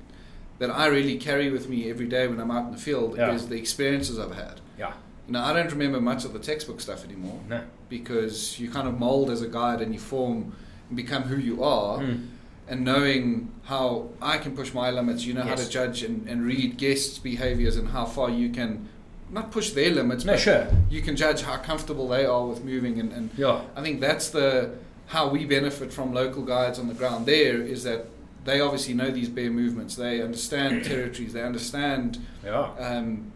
that 0.60 0.70
I 0.70 0.88
really 0.88 1.18
carry 1.18 1.50
with 1.50 1.70
me 1.70 1.90
every 1.90 2.08
day 2.08 2.28
when 2.28 2.40
I'm 2.42 2.52
out 2.52 2.66
in 2.66 2.72
the 2.74 2.78
field 2.90 3.16
Yeah. 3.16 3.34
is 3.34 3.48
the 3.48 3.56
experiences 3.56 4.20
I've 4.20 4.36
had. 4.36 4.60
Yeah. 4.78 4.94
You 5.28 5.34
know, 5.34 5.42
I 5.42 5.54
don't 5.54 5.72
remember 5.72 6.02
much 6.02 6.26
of 6.26 6.34
the 6.34 6.40
textbook 6.40 6.82
stuff 6.82 7.06
anymore 7.06 7.40
No. 7.48 7.62
because 7.88 8.60
you 8.60 8.70
kind 8.70 8.88
of 8.90 9.00
mold 9.00 9.30
as 9.30 9.42
a 9.42 9.48
guide 9.48 9.80
and 9.82 9.94
you 9.94 10.00
form 10.00 10.52
become 10.94 11.24
who 11.24 11.38
you 11.38 11.64
are. 11.64 12.00
Mm. 12.00 12.28
And 12.68 12.86
knowing 12.86 13.52
how 13.64 14.10
I 14.22 14.38
can 14.38 14.56
push 14.56 14.74
my 14.76 14.92
limits, 14.92 15.26
you 15.26 15.34
know 15.34 15.42
how 15.42 15.56
to 15.56 15.68
judge 15.70 16.04
and, 16.04 16.28
and 16.30 16.46
read 16.46 16.78
guests' 16.78 17.18
behaviors 17.18 17.78
and 17.78 17.88
how 17.90 18.06
far 18.06 18.30
you 18.30 18.50
can 18.52 18.88
not 19.32 19.52
push 19.52 19.72
their 19.72 19.90
limits, 19.92 20.24
No, 20.26 20.34
but 20.34 20.40
sure. 20.40 20.68
you 20.90 21.02
can 21.02 21.16
judge 21.16 21.42
how 21.42 21.58
comfortable 21.58 22.08
they 22.08 22.26
are 22.26 22.46
with 22.46 22.64
moving. 22.64 23.00
And, 23.00 23.12
and 23.12 23.30
Yeah. 23.36 23.62
I 23.76 23.82
think 23.82 24.02
that's 24.02 24.30
the 24.30 24.72
how 25.08 25.28
we 25.30 25.46
benefit 25.46 25.92
from 25.92 26.14
local 26.14 26.44
guides 26.44 26.78
on 26.78 26.88
the 26.88 26.94
ground. 26.94 27.26
There 27.26 27.60
is 27.60 27.84
that 27.86 28.06
they 28.46 28.60
obviously 28.62 28.94
know 28.94 29.10
these 29.10 29.30
bear 29.30 29.50
movements. 29.50 29.96
They 29.96 30.22
understand 30.22 30.84
territories. 30.94 31.34
They 31.34 31.42
understand 31.42 32.20
Yeah. 32.46 32.70
um, 32.80 33.32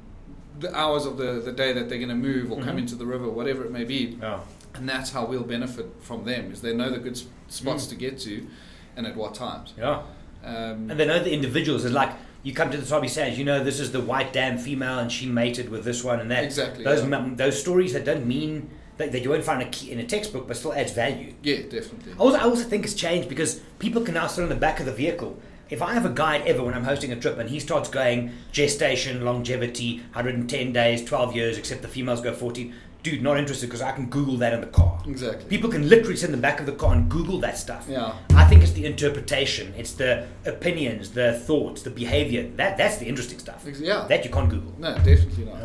the 0.60 0.76
hours 0.78 1.06
of 1.08 1.18
the, 1.18 1.42
the 1.44 1.52
day 1.52 1.74
that 1.74 1.90
they're 1.90 1.98
going 1.98 2.10
to 2.10 2.16
move 2.16 2.52
or 2.52 2.62
come 2.62 2.76
Mhm. 2.76 2.82
into 2.82 2.96
the 2.96 3.08
river, 3.08 3.28
whatever 3.30 3.64
it 3.66 3.72
may 3.72 3.84
be 3.84 4.18
Yeah. 4.22 4.40
And 4.76 4.88
that's 4.90 5.12
how 5.12 5.26
we'll 5.26 5.44
benefit 5.44 5.86
from 6.02 6.26
them 6.26 6.52
is 6.52 6.62
they 6.62 6.74
know 6.74 6.90
the 6.90 7.00
good 7.00 7.18
spots 7.48 7.86
Mm. 7.86 7.90
to 7.90 7.96
get 7.96 8.20
to 8.20 8.48
and 8.96 9.06
at 9.08 9.16
what 9.16 9.34
times 9.36 9.74
Yeah. 9.78 10.02
um, 10.44 10.90
And 10.90 11.00
they 11.00 11.06
know 11.06 11.20
the 11.24 11.32
individuals. 11.34 11.86
It's 11.86 11.94
like 11.94 12.12
you 12.44 12.54
come 12.54 12.72
to 12.72 12.78
the 12.78 12.86
Sabi 12.86 13.08
Sands, 13.08 13.38
you 13.38 13.46
know 13.46 13.64
this 13.64 13.80
is 13.80 13.92
the 13.92 14.02
white 14.02 14.34
dam 14.34 14.58
female 14.58 15.00
and 15.00 15.12
she 15.12 15.26
mated 15.28 15.70
with 15.70 15.84
this 15.86 16.04
one 16.04 16.20
and 16.20 16.30
that. 16.32 16.44
Exactly, 16.44 16.84
Those 16.84 17.02
yeah. 17.02 17.08
mem- 17.08 17.36
those 17.36 17.60
stories 17.60 17.94
that 17.94 18.04
don't 18.06 18.26
mean 18.26 18.70
that, 18.98 19.12
that 19.12 19.24
you 19.24 19.30
won't 19.30 19.44
find 19.44 19.62
a 19.62 19.66
key 19.70 19.92
in 19.92 20.00
a 20.00 20.04
textbook, 20.06 20.48
but 20.48 20.56
still 20.58 20.74
adds 20.74 20.92
value. 20.92 21.34
yeah 21.44 21.58
definitely 21.70 22.14
I 22.14 22.18
also, 22.18 22.38
I 22.38 22.42
also 22.44 22.64
think 22.64 22.84
it's 22.86 22.94
changed 22.94 23.28
because 23.30 23.62
people 23.80 24.02
can 24.04 24.14
now 24.14 24.28
sit 24.28 24.44
on 24.44 24.50
the 24.50 24.56
back 24.56 24.80
of 24.80 24.86
the 24.86 24.92
vehicle. 24.94 25.40
If 25.70 25.82
I 25.82 25.94
have 25.94 26.06
a 26.06 26.10
guide 26.10 26.44
ever 26.46 26.62
when 26.64 26.76
I'm 26.76 26.84
hosting 26.84 27.12
a 27.12 27.16
trip 27.16 27.40
and 27.40 27.50
he 27.50 27.60
starts 27.60 27.90
going 27.90 28.32
gestation, 28.52 29.26
longevity, 29.26 29.98
110 30.14 30.72
days, 30.74 31.04
12 31.04 31.36
years, 31.36 31.58
except 31.58 31.82
the 31.82 31.88
females 31.88 32.22
go 32.22 32.32
14, 32.34 32.72
dude, 33.04 33.22
not 33.22 33.38
interested 33.38 33.68
because 33.68 33.82
I 33.82 33.92
can 33.92 34.06
Google 34.08 34.38
that 34.38 34.54
in 34.54 34.62
the 34.62 34.68
car. 34.68 34.98
exactly 35.06 35.46
People 35.50 35.70
can 35.70 35.88
literally 35.90 36.16
sit 36.16 36.28
in 36.30 36.32
the 36.36 36.42
back 36.42 36.60
of 36.62 36.66
the 36.66 36.72
car 36.72 36.94
and 36.96 37.10
Google 37.10 37.38
that 37.42 37.58
stuff. 37.58 37.86
yeah 37.90 38.14
I 38.34 38.46
think 38.46 38.64
it's 38.64 38.72
the 38.72 38.86
interpretation, 38.86 39.74
it's 39.78 39.94
the 39.94 40.26
opinions, 40.46 41.12
the 41.12 41.34
thoughts, 41.34 41.82
the 41.84 41.90
behavior. 41.90 42.44
That 42.56 42.78
that's 42.78 42.98
the 42.98 43.06
interesting 43.08 43.40
stuff. 43.40 43.68
Ex- 43.68 43.80
yeah 43.82 44.06
That 44.08 44.24
you 44.26 44.32
can't 44.32 44.50
Google. 44.50 44.74
no 44.80 44.96
definitely 44.96 45.46
not 45.46 45.60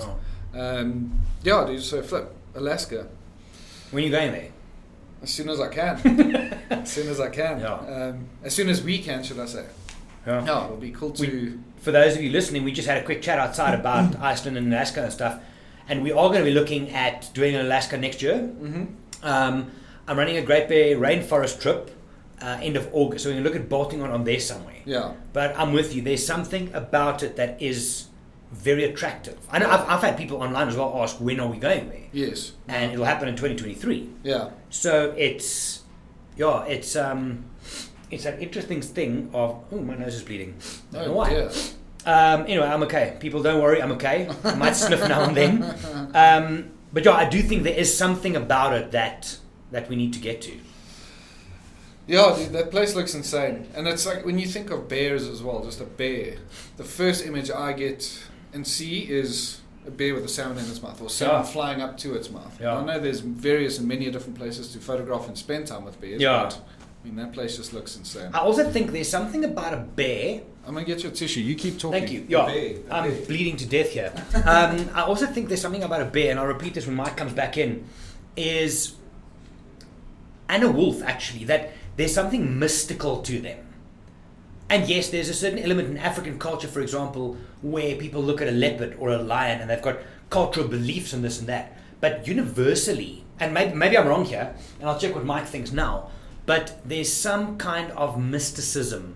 No. 0.55 0.81
um, 0.81 1.19
yeah 1.45 1.65
dude 1.67 1.83
so 1.83 2.03
flip 2.03 2.35
Alaska 2.55 3.07
When 3.93 4.03
you're 4.03 4.13
going 4.21 4.33
there. 4.33 4.49
as 5.23 5.31
soon 5.31 5.49
as 5.49 5.61
I 5.61 5.69
can 5.69 5.95
as 6.71 6.91
soon 6.93 7.09
as 7.09 7.21
I 7.21 7.29
can 7.31 7.61
Yeah. 7.61 7.75
um, 7.75 8.27
as 8.43 8.53
soon 8.55 8.69
as 8.69 8.83
we 8.83 8.99
can 8.99 9.23
should 9.23 9.39
I 9.39 9.47
say 9.47 9.65
Yeah. 10.27 10.45
yeah 10.45 10.65
it'll 10.65 10.77
be 10.77 10.91
cool 10.91 11.13
to 11.13 11.23
We- 11.23 11.59
For 11.85 11.93
those 11.93 12.17
of 12.17 12.23
you 12.25 12.31
listening, 12.31 12.65
we 12.65 12.73
just 12.73 12.89
had 12.89 12.99
a 12.99 13.05
quick 13.05 13.23
chat 13.23 13.39
outside 13.39 13.75
about 13.79 14.17
Iceland 14.33 14.57
and 14.59 14.67
Alaska 14.73 15.01
and 15.05 15.13
stuff, 15.13 15.35
and 15.89 16.03
we 16.03 16.11
are 16.13 16.29
going 16.29 16.41
to 16.41 16.45
be 16.45 16.53
looking 16.53 16.91
at 16.91 17.31
doing 17.35 17.57
Alaska 17.57 17.97
next 17.97 18.23
year. 18.23 18.39
hmm 18.39 18.85
Um, 19.23 19.71
I'm 20.07 20.17
running 20.19 20.37
a 20.37 20.43
Great 20.43 20.69
Bear 20.69 20.97
Rainforest 20.97 21.61
trip 21.61 21.91
uh, 22.41 22.59
end 22.63 22.77
of 22.77 22.89
August, 22.93 23.25
so 23.25 23.31
we're 23.31 23.35
going 23.35 23.45
to 23.45 23.51
look 23.51 23.61
at 23.61 23.69
bolting 23.69 24.01
on 24.03 24.11
on 24.11 24.25
there 24.25 24.41
somewhere. 24.41 24.81
yeah 24.85 25.13
But 25.33 25.59
I'm 25.59 25.73
with 25.73 25.95
you. 25.95 26.03
There's 26.03 26.25
something 26.25 26.71
about 26.75 27.23
it 27.23 27.37
that 27.37 27.61
is 27.61 28.07
very 28.53 28.85
attractive. 28.85 29.37
I 29.51 29.59
know 29.59 29.69
I've, 29.69 29.85
I've 29.93 30.01
had 30.01 30.17
people 30.17 30.39
online 30.43 30.69
as 30.69 30.77
well 30.77 30.91
ask 31.03 31.17
when 31.21 31.39
are 31.41 31.49
we 31.49 31.59
going 31.59 31.89
there, 31.91 32.07
yes 32.13 32.53
and 32.69 32.93
it'll 32.93 33.05
happen 33.05 33.29
in 33.29 33.35
2023. 33.37 34.09
yeah 34.23 34.51
So 34.71 35.13
it's 35.17 35.83
yeah, 36.37 36.65
it's 36.65 36.95
um, 36.97 37.45
it's 38.11 38.25
an 38.25 38.39
interesting 38.39 38.81
thing 38.81 39.29
of 39.35 39.49
oh 39.73 39.81
my 39.81 39.95
nose 39.97 40.15
is 40.15 40.23
bleeding. 40.23 40.55
Oh 40.95 41.13
why. 41.13 41.29
dear 41.31 41.51
Um, 42.09 42.43
anyway, 42.45 42.67
I'm 42.67 42.83
okay. 42.85 43.17
People, 43.21 43.43
don't 43.43 43.61
worry, 43.63 43.83
I'm 43.83 43.93
okay. 43.93 44.29
I 44.45 44.55
might 44.55 44.73
sniff 44.77 45.01
now 45.07 45.25
and 45.25 45.37
then. 45.37 45.63
Um, 46.15 46.71
but 46.93 47.05
yeah, 47.05 47.13
I 47.13 47.29
do 47.29 47.43
think 47.43 47.65
there 47.65 47.75
is 47.75 47.95
something 47.97 48.35
about 48.35 48.73
it 48.73 48.93
that 48.93 49.37
that 49.73 49.89
we 49.91 49.97
need 49.97 50.15
to 50.15 50.19
get 50.21 50.41
to. 50.43 50.53
Yeah, 52.07 52.35
dude, 52.35 52.53
that 52.53 52.71
place 52.71 52.95
looks 52.95 53.15
insane. 53.15 53.67
And 53.75 53.87
it's 53.87 54.07
like 54.07 54.25
when 54.25 54.39
you 54.39 54.47
think 54.47 54.71
of 54.71 54.89
bears 54.89 55.29
as 55.29 55.43
well, 55.43 55.63
just 55.63 55.83
a 55.83 55.85
bear, 55.85 56.37
the 56.79 56.85
first 56.85 57.27
image 57.27 57.51
I 57.51 57.75
get 57.75 58.27
and 58.55 58.67
see 58.67 59.01
is 59.01 59.61
a 59.87 59.91
bear 59.91 60.15
with 60.15 60.25
a 60.25 60.29
salmon 60.29 60.57
in 60.65 60.71
its 60.71 60.83
mouth 60.83 60.99
or 61.03 61.11
salmon 61.11 61.37
Yeah. 61.45 61.53
flying 61.53 61.83
up 61.83 61.99
to 61.99 62.15
its 62.15 62.31
mouth. 62.31 62.59
Yeah. 62.59 62.79
I 62.79 62.85
know 62.85 62.99
there's 62.99 63.21
various 63.21 63.79
and 63.79 63.87
many 63.87 64.11
different 64.11 64.39
places 64.39 64.73
to 64.73 64.79
photograph 64.79 65.29
and 65.29 65.37
spend 65.37 65.67
time 65.67 65.85
with 65.85 66.01
bears, 66.01 66.23
Yeah. 66.23 66.45
but 66.45 66.61
I 67.03 67.07
mean, 67.07 67.17
that 67.17 67.33
place 67.33 67.57
just 67.57 67.73
looks 67.73 67.97
insane. 67.97 68.31
I 68.35 68.39
also 68.39 68.69
think 68.71 68.91
there's 68.93 69.09
something 69.09 69.45
about 69.45 69.73
a 69.73 69.79
bear. 69.79 70.41
I'm 70.67 70.75
going 70.75 70.85
to 70.85 70.93
get 70.93 71.03
your 71.03 71.13
tissue. 71.13 71.41
You 71.41 71.55
keep 71.55 71.79
talking. 71.79 72.01
Thank 72.01 72.13
you. 72.13 72.21
A 72.23 72.25
Yeah, 72.29 72.47
bear, 72.47 72.75
I'm 72.91 73.11
bear. 73.11 73.27
bleeding 73.27 73.57
to 73.57 73.67
death 73.67 73.91
here. 73.91 74.13
Um, 74.45 74.91
I 74.95 75.03
also 75.03 75.27
think 75.27 75.49
there's 75.49 75.61
something 75.61 75.83
about 75.85 76.03
a 76.03 76.07
bear, 76.07 76.31
and 76.31 76.39
I'll 76.41 76.47
repeat 76.47 76.75
this 76.75 76.87
when 76.87 76.97
Mike 76.97 77.17
comes 77.17 77.33
back 77.33 77.57
in, 77.57 77.85
is 78.37 78.95
and 80.49 80.63
a 80.65 80.71
wolf 80.71 81.03
actually 81.03 81.45
that 81.45 81.73
there's 81.97 82.15
something 82.15 82.59
mystical 82.59 83.23
to 83.23 83.41
them. 83.41 83.59
And 84.71 84.89
yes, 84.89 85.09
there's 85.11 85.29
a 85.29 85.35
certain 85.35 85.59
element 85.59 85.89
in 85.89 85.97
African 85.97 86.39
culture, 86.39 86.69
for 86.69 86.81
example, 86.81 87.37
where 87.63 87.97
people 87.97 88.23
look 88.23 88.41
at 88.43 88.49
a 88.49 88.53
leopard 88.53 88.97
or 88.99 89.11
a 89.11 89.19
lion 89.19 89.61
and 89.61 89.71
they've 89.71 89.81
got 89.83 89.99
cultural 90.31 90.69
beliefs 90.69 91.13
and 91.13 91.25
this 91.25 91.39
and 91.39 91.49
that. 91.49 91.77
But 92.01 92.27
universally, 92.29 93.25
and 93.41 93.55
maybe, 93.55 93.75
maybe 93.75 93.97
I'm 93.97 94.07
wrong 94.07 94.25
here, 94.27 94.55
and 94.81 94.89
I'll 94.89 94.99
check 94.99 95.15
what 95.15 95.25
Mike 95.25 95.47
thinks 95.47 95.73
now, 95.73 96.11
but 96.49 96.81
there's 96.83 97.13
some 97.13 97.59
kind 97.59 97.91
of 97.91 98.19
mysticism 98.19 99.15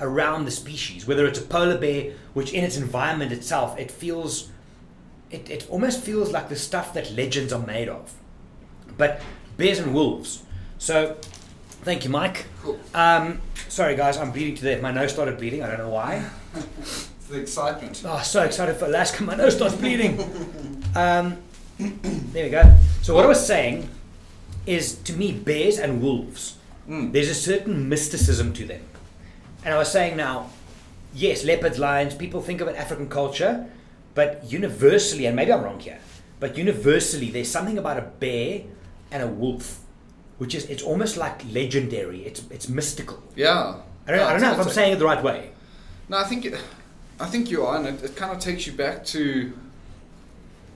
around 0.00 0.46
the 0.46 0.50
species, 0.50 1.06
whether 1.06 1.24
it's 1.26 1.38
a 1.38 1.42
polar 1.42 1.78
bear, 1.78 2.10
which 2.34 2.52
in 2.52 2.64
its 2.64 2.76
environment 2.76 3.30
itself, 3.30 3.78
it 3.78 3.88
feels, 3.88 4.50
it, 5.30 5.48
it 5.48 5.64
almost 5.70 6.00
feels 6.00 6.32
like 6.32 6.48
the 6.48 6.56
stuff 6.56 6.92
that 6.94 7.12
legends 7.12 7.52
are 7.52 7.64
made 7.64 7.88
of. 7.88 8.12
But 8.98 9.22
bears 9.56 9.78
and 9.78 9.94
wolves. 9.94 10.42
So, 10.78 11.18
thank 11.84 12.02
you, 12.02 12.10
Mike. 12.10 12.46
Cool. 12.62 12.80
Um, 12.92 13.40
sorry, 13.68 13.94
guys, 13.94 14.16
I'm 14.16 14.32
bleeding 14.32 14.56
to 14.56 14.64
death. 14.64 14.82
My 14.82 14.90
nose 14.90 15.12
started 15.12 15.38
bleeding. 15.38 15.62
I 15.62 15.68
don't 15.68 15.78
know 15.78 15.88
why. 15.88 16.28
It's 16.80 17.28
the 17.28 17.40
excitement. 17.40 18.02
Oh, 18.04 18.20
so 18.22 18.42
excited 18.42 18.74
for 18.74 18.86
Alaska. 18.86 19.22
My 19.22 19.36
nose 19.36 19.54
starts 19.54 19.76
bleeding. 19.76 20.18
Um, 20.94 21.38
there 21.78 22.44
we 22.44 22.50
go. 22.50 22.76
So 23.00 23.14
what 23.14 23.24
I 23.24 23.28
was 23.28 23.46
saying 23.46 23.88
is, 24.66 24.96
to 25.04 25.14
me, 25.14 25.32
bears 25.32 25.78
and 25.78 26.02
wolves, 26.02 26.58
Mm. 26.88 27.12
there's 27.12 27.28
a 27.28 27.34
certain 27.34 27.88
mysticism 27.88 28.52
to 28.54 28.64
them. 28.64 28.80
And 29.64 29.72
I 29.72 29.78
was 29.78 29.90
saying 29.92 30.16
now, 30.16 30.50
yes, 31.14 31.44
leopards, 31.44 31.78
lions, 31.78 32.14
people 32.14 32.40
think 32.42 32.60
of 32.60 32.68
it 32.68 32.76
African 32.76 33.08
culture, 33.08 33.66
but 34.14 34.42
universally, 34.50 35.26
and 35.26 35.36
maybe 35.36 35.52
I'm 35.52 35.62
wrong 35.62 35.78
here, 35.78 36.00
but 36.40 36.58
universally, 36.58 37.30
there's 37.30 37.48
something 37.50 37.78
about 37.78 37.98
a 37.98 38.02
bear 38.02 38.62
and 39.12 39.22
a 39.22 39.28
wolf, 39.28 39.78
which 40.38 40.54
is 40.56 40.64
it's 40.66 40.82
almost 40.82 41.16
like 41.16 41.44
legendary. 41.52 42.24
It's 42.26 42.42
it's 42.50 42.68
mystical. 42.68 43.22
Yeah. 43.36 43.76
I 44.06 44.10
don't, 44.10 44.18
Yeah, 44.20 44.26
I 44.26 44.32
don't 44.32 44.42
know 44.42 44.52
if 44.52 44.58
I'm 44.66 44.68
saying 44.72 44.92
it 44.94 44.98
the 44.98 45.04
right 45.04 45.22
way. 45.22 45.52
No, 46.08 46.16
I 46.18 46.24
think 46.24 46.46
I 47.20 47.26
think 47.26 47.50
you 47.50 47.64
are, 47.64 47.76
and 47.76 47.86
it, 47.86 48.02
it 48.02 48.16
kind 48.16 48.32
of 48.32 48.38
takes 48.40 48.66
you 48.66 48.72
back 48.72 49.04
to 49.14 49.52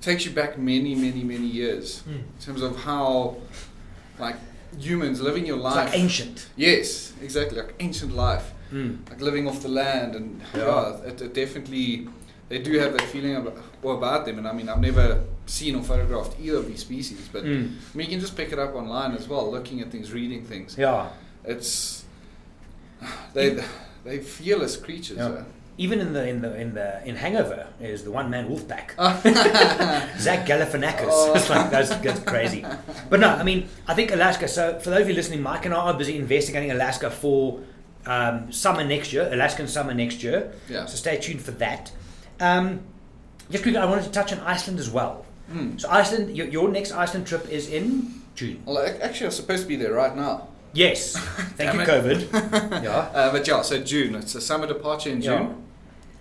takes 0.00 0.24
you 0.24 0.30
back 0.30 0.56
many, 0.56 0.94
many, 0.94 1.24
many 1.24 1.46
years 1.46 2.00
Hmm. 2.02 2.12
in 2.12 2.24
terms 2.40 2.62
of 2.62 2.76
how, 2.76 3.36
like 4.20 4.36
humans 4.78 5.20
living 5.20 5.46
your 5.46 5.56
It's 5.56 5.64
life. 5.64 5.76
like 5.76 5.94
ancient. 5.98 6.46
yes, 6.56 7.12
exactly, 7.22 7.58
like 7.58 7.74
ancient 7.80 8.14
life, 8.14 8.52
Mm. 8.72 9.08
like 9.10 9.20
living 9.20 9.46
off 9.48 9.62
the 9.62 9.68
land, 9.68 10.14
and 10.16 10.40
Yeah. 10.54 10.66
yeah, 10.66 11.08
it, 11.10 11.20
it 11.22 11.34
definitely 11.34 12.08
they 12.48 12.58
do 12.58 12.78
have 12.78 12.92
that 12.92 13.02
feeling 13.02 13.34
about, 13.34 13.56
well, 13.82 13.96
about 13.96 14.24
them. 14.24 14.38
And 14.38 14.46
I 14.46 14.52
mean, 14.52 14.68
I've 14.68 14.80
never 14.80 15.24
seen 15.46 15.74
or 15.74 15.82
photographed 15.82 16.36
either 16.40 16.58
of 16.58 16.66
these 16.68 16.80
species, 16.80 17.28
but 17.32 17.42
Mm. 17.44 17.72
I 17.92 17.96
mean, 17.96 18.06
you 18.06 18.12
can 18.12 18.20
just 18.20 18.36
pick 18.36 18.52
it 18.52 18.58
up 18.58 18.74
online 18.76 19.12
as 19.16 19.26
well, 19.28 19.50
looking 19.50 19.80
at 19.80 19.90
things, 19.90 20.12
reading 20.12 20.44
things. 20.44 20.76
Yeah. 20.78 21.08
It's 21.44 22.04
they 23.34 23.62
they 24.04 24.18
fearless 24.18 24.76
creatures. 24.76 25.18
Yeah. 25.18 25.42
Even 25.78 26.00
in 26.00 26.12
the 26.14 26.26
in 26.26 26.40
the 26.40 26.54
in 26.58 26.74
the 26.74 27.06
in 27.06 27.16
Hangover 27.16 27.66
is 27.80 28.02
the 28.02 28.10
one 28.10 28.30
man 28.30 28.48
wolf 28.48 28.66
pack. 28.66 28.94
uh. 28.98 29.20
Zach 30.18 30.46
Galifianakis. 30.46 31.06
Oh. 31.10 31.34
it's 31.34 31.50
like 31.50 31.70
that's, 31.70 31.94
that's 31.96 32.20
crazy. 32.20 32.64
But 33.10 33.20
no, 33.20 33.28
I 33.28 33.42
mean, 33.42 33.68
I 33.86 33.94
think 33.94 34.10
Alaska. 34.10 34.48
So 34.48 34.78
for 34.80 34.90
those 34.90 35.02
of 35.02 35.08
you 35.08 35.14
listening, 35.14 35.42
Mike 35.42 35.66
and 35.66 35.74
I 35.74 35.78
are 35.78 35.94
busy 35.94 36.16
investigating 36.16 36.70
Alaska 36.70 37.10
for 37.10 37.60
um, 38.06 38.50
summer 38.52 38.84
next 38.84 39.12
year, 39.12 39.28
Alaskan 39.30 39.68
summer 39.68 39.92
next 39.92 40.22
year. 40.22 40.52
Yeah. 40.68 40.86
So 40.86 40.96
stay 40.96 41.18
tuned 41.18 41.42
for 41.42 41.50
that. 41.52 41.92
Um, 42.40 42.80
just 43.50 43.62
quickly, 43.62 43.78
I 43.78 43.84
wanted 43.84 44.04
to 44.04 44.10
touch 44.10 44.32
on 44.32 44.40
Iceland 44.40 44.78
as 44.78 44.90
well. 44.90 45.26
Mm. 45.52 45.80
So 45.80 45.90
Iceland, 45.90 46.36
your, 46.36 46.46
your 46.48 46.68
next 46.68 46.92
Iceland 46.92 47.26
trip 47.26 47.48
is 47.48 47.68
in 47.68 48.22
June. 48.34 48.62
Well, 48.64 48.78
actually, 49.02 49.26
I'm 49.26 49.32
supposed 49.32 49.62
to 49.62 49.68
be 49.68 49.76
there 49.76 49.92
right 49.92 50.16
now. 50.16 50.48
Yes. 50.72 51.16
Thank 51.56 51.74
you, 51.74 51.80
COVID. 51.80 52.32
yeah. 52.84 52.90
Uh, 52.90 53.32
but 53.32 53.46
yeah, 53.46 53.62
so 53.62 53.78
June. 53.80 54.14
It's 54.16 54.34
a 54.34 54.40
summer 54.40 54.66
departure 54.66 55.10
in 55.10 55.20
Yeah. 55.22 55.52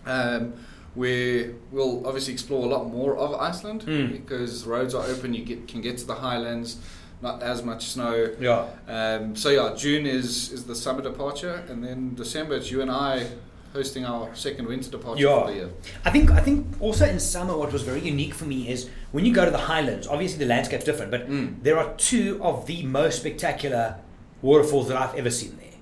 June. 0.06 0.14
Um, 0.44 0.54
where 0.96 1.52
we'll 1.74 2.08
obviously 2.08 2.32
explore 2.32 2.64
a 2.66 2.70
lot 2.70 2.86
more 2.90 3.18
of 3.18 3.34
Iceland 3.34 3.82
Mm. 3.82 4.14
because 4.14 4.66
roads 4.66 4.96
are 4.96 5.06
open. 5.06 5.34
You 5.34 5.44
get 5.44 5.68
can 5.68 5.82
get 5.82 5.98
to 5.98 6.06
the 6.06 6.16
highlands, 6.16 6.78
not 7.22 7.44
as 7.44 7.64
much 7.64 7.88
snow. 7.88 8.30
Yeah. 8.40 8.66
Um, 8.88 9.36
so 9.36 9.50
yeah, 9.50 9.74
June 9.76 10.06
is 10.06 10.54
is 10.54 10.64
the 10.64 10.76
summer 10.76 11.02
departure, 11.02 11.64
and 11.70 11.84
then 11.84 12.16
December 12.16 12.56
it's 12.56 12.72
you 12.72 12.82
and 12.82 12.90
I 12.90 13.28
hosting 13.74 14.06
our 14.06 14.34
second 14.36 14.68
winter 14.68 14.90
departure 14.90 15.24
Yeah. 15.24 15.42
for 15.42 15.48
the 15.50 15.54
year. 15.56 15.70
I 16.06 16.12
think 16.12 16.32
I 16.32 16.40
think 16.40 16.66
also 16.80 17.06
in 17.06 17.20
summer 17.20 17.58
what 17.58 17.74
was 17.74 17.82
very 17.82 18.00
unique 18.00 18.34
for 18.34 18.46
me 18.46 18.70
is 18.70 18.88
when 19.12 19.26
you 19.26 19.34
go 19.34 19.44
to 19.44 19.52
the 19.52 19.58
highlands, 19.74 20.08
obviously 20.08 20.40
the 20.40 20.46
landscape's 20.50 20.86
different, 20.86 21.12
but 21.12 21.30
Mm. 21.30 21.56
there 21.62 21.78
are 21.78 21.94
two 21.98 22.40
of 22.42 22.68
the 22.68 22.84
most 22.84 23.20
spectacular 23.20 23.96
waterfalls 24.42 24.88
that 24.88 24.96
I've 24.96 25.16
ever 25.16 25.30
seen 25.30 25.58
there. 25.58 25.78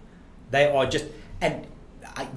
They 0.49 0.75
are 0.75 0.87
just 0.87 1.05
and 1.39 1.67
I, 2.15 2.27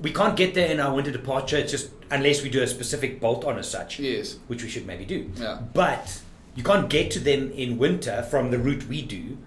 we 0.00 0.12
can't 0.12 0.36
get 0.36 0.54
there 0.54 0.68
in 0.70 0.80
our 0.80 0.94
winter 0.94 1.10
departure 1.10 1.56
it's 1.56 1.72
just 1.72 1.90
unless 2.10 2.42
we 2.42 2.48
do 2.50 2.62
a 2.62 2.66
specific 2.66 3.20
bolt 3.20 3.44
on 3.44 3.58
as 3.58 3.70
such, 3.70 3.98
Yes. 3.98 4.36
which 4.46 4.62
we 4.62 4.68
should 4.68 4.86
maybe 4.86 5.04
do. 5.04 5.30
Yeah. 5.36 5.58
But 5.74 6.20
you 6.54 6.62
can't 6.62 6.88
get 6.88 7.10
to 7.12 7.20
them 7.20 7.50
in 7.52 7.78
winter 7.78 8.22
from 8.30 8.50
the 8.50 8.58
route 8.58 8.86
we 8.88 9.02
do. 9.02 9.38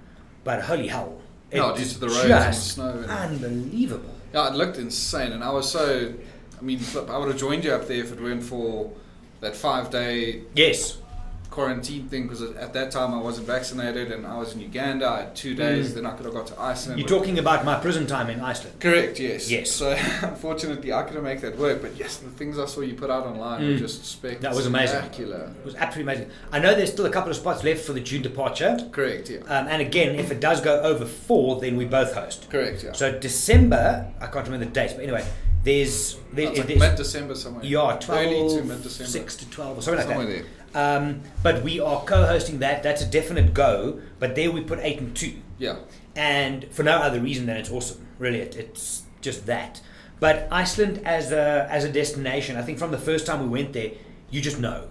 But 0.43 0.63
holy 0.63 0.87
hell. 0.87 1.19
No, 1.53 1.75
due 1.75 1.83
to 1.85 1.99
the 1.99 2.07
roads 2.07 2.19
and 2.23 2.31
the 2.31 2.51
snow 2.53 2.89
and- 2.89 3.11
unbelievable. 3.11 4.15
Yeah, 4.33 4.47
it 4.49 4.55
looked 4.55 4.77
insane, 4.77 5.33
and 5.33 5.43
I 5.43 5.51
was 5.51 5.69
so. 5.69 6.13
I 6.57 6.61
mean, 6.63 6.79
flip, 6.79 7.09
I 7.09 7.17
would 7.17 7.27
have 7.27 7.37
joined 7.37 7.65
you 7.65 7.73
up 7.73 7.87
there 7.87 7.97
if 7.97 8.11
it 8.13 8.21
weren't 8.21 8.43
for 8.43 8.91
that 9.41 9.55
five 9.55 9.89
day 9.89 10.43
Yes. 10.55 10.97
Quarantine 11.51 12.07
thing 12.07 12.23
because 12.23 12.41
at 12.41 12.71
that 12.73 12.89
time 12.91 13.13
I 13.13 13.21
wasn't 13.21 13.45
vaccinated 13.45 14.11
and 14.11 14.25
I 14.25 14.37
was 14.37 14.53
in 14.53 14.61
Uganda. 14.61 15.05
I 15.07 15.17
had 15.23 15.35
two 15.35 15.53
days, 15.53 15.91
Mm. 15.91 15.95
then 15.95 16.05
I 16.05 16.11
could 16.15 16.25
have 16.25 16.33
got 16.33 16.47
to 16.47 16.59
Iceland. 16.59 16.97
You're 16.99 17.09
talking 17.09 17.37
about 17.39 17.65
my 17.65 17.77
prison 17.77 18.07
time 18.07 18.29
in 18.29 18.39
Iceland. 18.39 18.79
Correct, 18.79 19.19
yes. 19.19 19.51
Yes. 19.51 19.69
So 19.69 19.91
unfortunately, 20.21 20.93
I 20.93 21.03
couldn't 21.03 21.23
make 21.23 21.41
that 21.41 21.57
work. 21.57 21.81
But 21.81 21.97
yes, 21.97 22.17
the 22.17 22.29
things 22.29 22.57
I 22.57 22.65
saw 22.65 22.81
you 22.81 22.93
put 22.95 23.09
out 23.09 23.25
online 23.25 23.61
Mm. 23.61 23.73
were 23.73 23.77
just 23.79 24.05
spectacular. 24.05 24.49
That 24.49 24.55
was 24.55 24.65
amazing. 24.65 25.03
It 25.59 25.65
was 25.65 25.75
absolutely 25.75 26.13
amazing. 26.13 26.31
I 26.53 26.59
know 26.59 26.73
there's 26.73 26.91
still 26.91 27.05
a 27.05 27.09
couple 27.11 27.29
of 27.29 27.35
spots 27.35 27.63
left 27.65 27.83
for 27.83 27.91
the 27.93 27.99
June 27.99 28.21
departure. 28.21 28.77
Correct, 28.91 29.29
yeah. 29.29 29.39
Um, 29.47 29.67
and 29.67 29.81
again, 29.81 30.15
if 30.15 30.31
it 30.31 30.39
does 30.39 30.61
go 30.61 30.79
over 30.81 31.05
four, 31.05 31.59
then 31.59 31.75
we 31.75 31.83
both 31.85 32.13
host. 32.13 32.49
Correct, 32.49 32.81
yeah. 32.83 32.93
So 32.93 33.19
December, 33.19 34.07
I 34.21 34.27
can't 34.27 34.45
remember 34.45 34.65
the 34.65 34.71
dates, 34.71 34.93
but 34.93 35.03
anyway, 35.03 35.25
there's, 35.63 36.15
there, 36.33 36.47
It's 36.47 36.57
like 36.59 36.67
there's 36.67 36.79
mid 36.79 36.95
December 36.95 37.35
somewhere. 37.35 37.63
yeah, 37.65 37.97
12, 37.99 38.09
Early 38.25 38.57
to 38.57 38.63
mid 38.63 38.81
December. 38.83 39.11
6 39.11 39.35
to 39.35 39.49
12 39.49 39.77
or 39.77 39.81
something 39.81 39.97
like 39.99 40.07
somewhere 40.07 40.25
that. 40.27 40.33
there. 40.43 40.45
Um, 40.73 41.21
but 41.43 41.63
we 41.63 41.79
are 41.79 42.01
co-hosting 42.03 42.59
that. 42.59 42.81
That's 42.83 43.01
a 43.01 43.05
definite 43.05 43.53
go. 43.53 43.99
But 44.19 44.35
there 44.35 44.51
we 44.51 44.61
put 44.61 44.79
8 44.81 44.99
and 44.99 45.15
2. 45.15 45.33
Yeah. 45.57 45.75
and 46.15 46.65
for 46.71 46.81
no 46.83 46.97
other 46.97 47.19
reason 47.19 47.45
than 47.45 47.55
it's 47.57 47.69
awesome. 47.71 48.05
Really, 48.19 48.39
it, 48.41 48.55
it's 48.55 49.03
just 49.21 49.45
that. 49.45 49.79
But 50.19 50.47
Iceland 50.51 51.01
as 51.05 51.31
a 51.31 51.67
as 51.69 51.83
a 51.83 51.89
destination, 51.91 52.57
I 52.57 52.61
think 52.63 52.79
from 52.79 52.91
the 52.91 52.97
first 52.97 53.25
time 53.27 53.41
we 53.43 53.47
went 53.47 53.73
there, 53.73 53.91
you 54.31 54.41
just 54.41 54.59
know, 54.59 54.87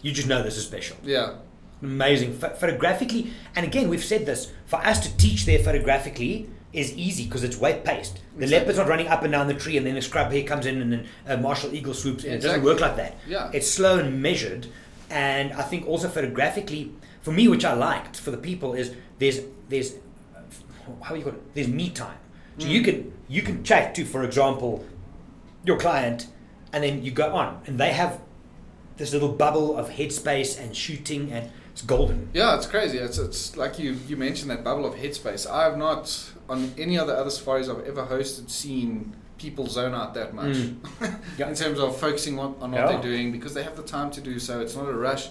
you 0.00 0.12
just 0.12 0.28
know 0.28 0.42
this 0.42 0.56
is 0.56 0.64
special, 0.64 0.96
Yeah. 1.04 1.34
amazing 1.82 2.38
Ph- 2.38 2.52
photographically. 2.54 3.32
And 3.56 3.66
again, 3.66 3.88
we've 3.88 4.04
said 4.04 4.26
this 4.26 4.52
for 4.66 4.76
us 4.76 4.98
to 5.00 5.16
teach 5.16 5.44
there 5.46 5.58
photographically 5.58 6.48
is 6.72 6.92
easy 6.96 7.24
because 7.26 7.44
it's 7.44 7.56
weight 7.58 7.84
paced. 7.84 8.14
The 8.36 8.44
Exactly. 8.44 8.58
leopard's 8.58 8.78
not 8.78 8.88
running 8.88 9.08
up 9.08 9.22
and 9.24 9.32
down 9.32 9.46
the 9.48 9.54
tree, 9.54 9.76
and 9.76 9.84
then 9.86 9.96
a 9.96 10.02
scrub 10.02 10.32
hare 10.32 10.42
comes 10.44 10.64
in, 10.66 10.80
and 10.80 10.90
then 10.92 11.06
a 11.26 11.36
martial 11.36 11.74
eagle 11.74 11.94
swoops 11.94 12.24
in. 12.24 12.32
It 12.34 12.40
doesn't 12.42 12.62
work 12.62 12.80
like 12.80 12.96
that. 12.96 13.18
Yeah. 13.28 13.50
It's 13.52 13.68
slow 13.70 13.98
and 13.98 14.22
measured, 14.22 14.66
and 15.12 15.52
I 15.52 15.62
think 15.62 15.86
also 15.86 16.08
photographically, 16.08 16.92
for 17.20 17.32
me, 17.32 17.46
which 17.48 17.64
I 17.64 17.74
liked 17.74 18.16
for 18.18 18.30
the 18.30 18.38
people 18.38 18.74
is 18.74 18.94
there's 19.18 19.40
there's 19.68 19.94
how 21.02 21.14
you 21.14 21.22
call 21.22 21.32
it? 21.34 21.54
There's 21.54 21.68
me 21.68 21.90
time. 21.90 22.18
So 22.58 22.66
you 22.68 22.80
Mm. 22.80 22.84
can 22.84 23.12
you 23.28 23.42
can 23.42 23.62
chat 23.64 23.94
to, 23.96 24.04
for 24.04 24.24
example, 24.24 24.84
your 25.64 25.78
client, 25.78 26.26
and 26.72 26.82
then 26.84 27.02
you 27.04 27.10
go 27.12 27.34
on, 27.34 27.60
and 27.66 27.78
they 27.78 27.92
have 27.92 28.20
this 28.96 29.12
little 29.12 29.32
bubble 29.32 29.76
of 29.76 29.88
headspace 29.90 30.60
and 30.60 30.76
shooting, 30.76 31.32
and 31.32 31.50
it's 31.72 31.82
golden. 31.82 32.28
Yeah, 32.34 32.56
it's 32.56 32.66
crazy. 32.66 32.98
It's, 32.98 33.16
it's 33.18 33.56
like 33.56 33.78
you, 33.78 33.96
you 34.08 34.16
mentioned 34.18 34.50
that 34.50 34.62
bubble 34.62 34.84
of 34.84 34.94
headspace. 34.94 35.50
I 35.50 35.62
have 35.64 35.78
not, 35.78 36.04
on 36.48 36.72
any 36.76 36.98
other 36.98 37.14
other 37.16 37.30
safaris 37.30 37.68
I've 37.70 37.86
ever 37.86 38.04
hosted, 38.06 38.50
seen 38.50 39.16
people 39.42 39.66
zone 39.66 39.94
out 40.00 40.14
that 40.14 40.32
much 40.34 40.56
Mm. 40.56 40.76
Yeah. 41.38 41.48
in 41.50 41.54
terms 41.54 41.78
of 41.84 41.88
focusing 42.06 42.38
on, 42.38 42.54
on 42.62 42.70
what 42.72 42.80
Yeah. 42.80 42.86
they're 42.90 43.02
doing 43.10 43.32
because 43.36 43.52
they 43.54 43.62
have 43.68 43.76
the 43.76 43.82
time 43.96 44.10
to 44.16 44.20
do 44.20 44.38
so. 44.38 44.60
It's 44.60 44.76
not 44.76 44.88
a 44.88 44.92
rush. 45.08 45.24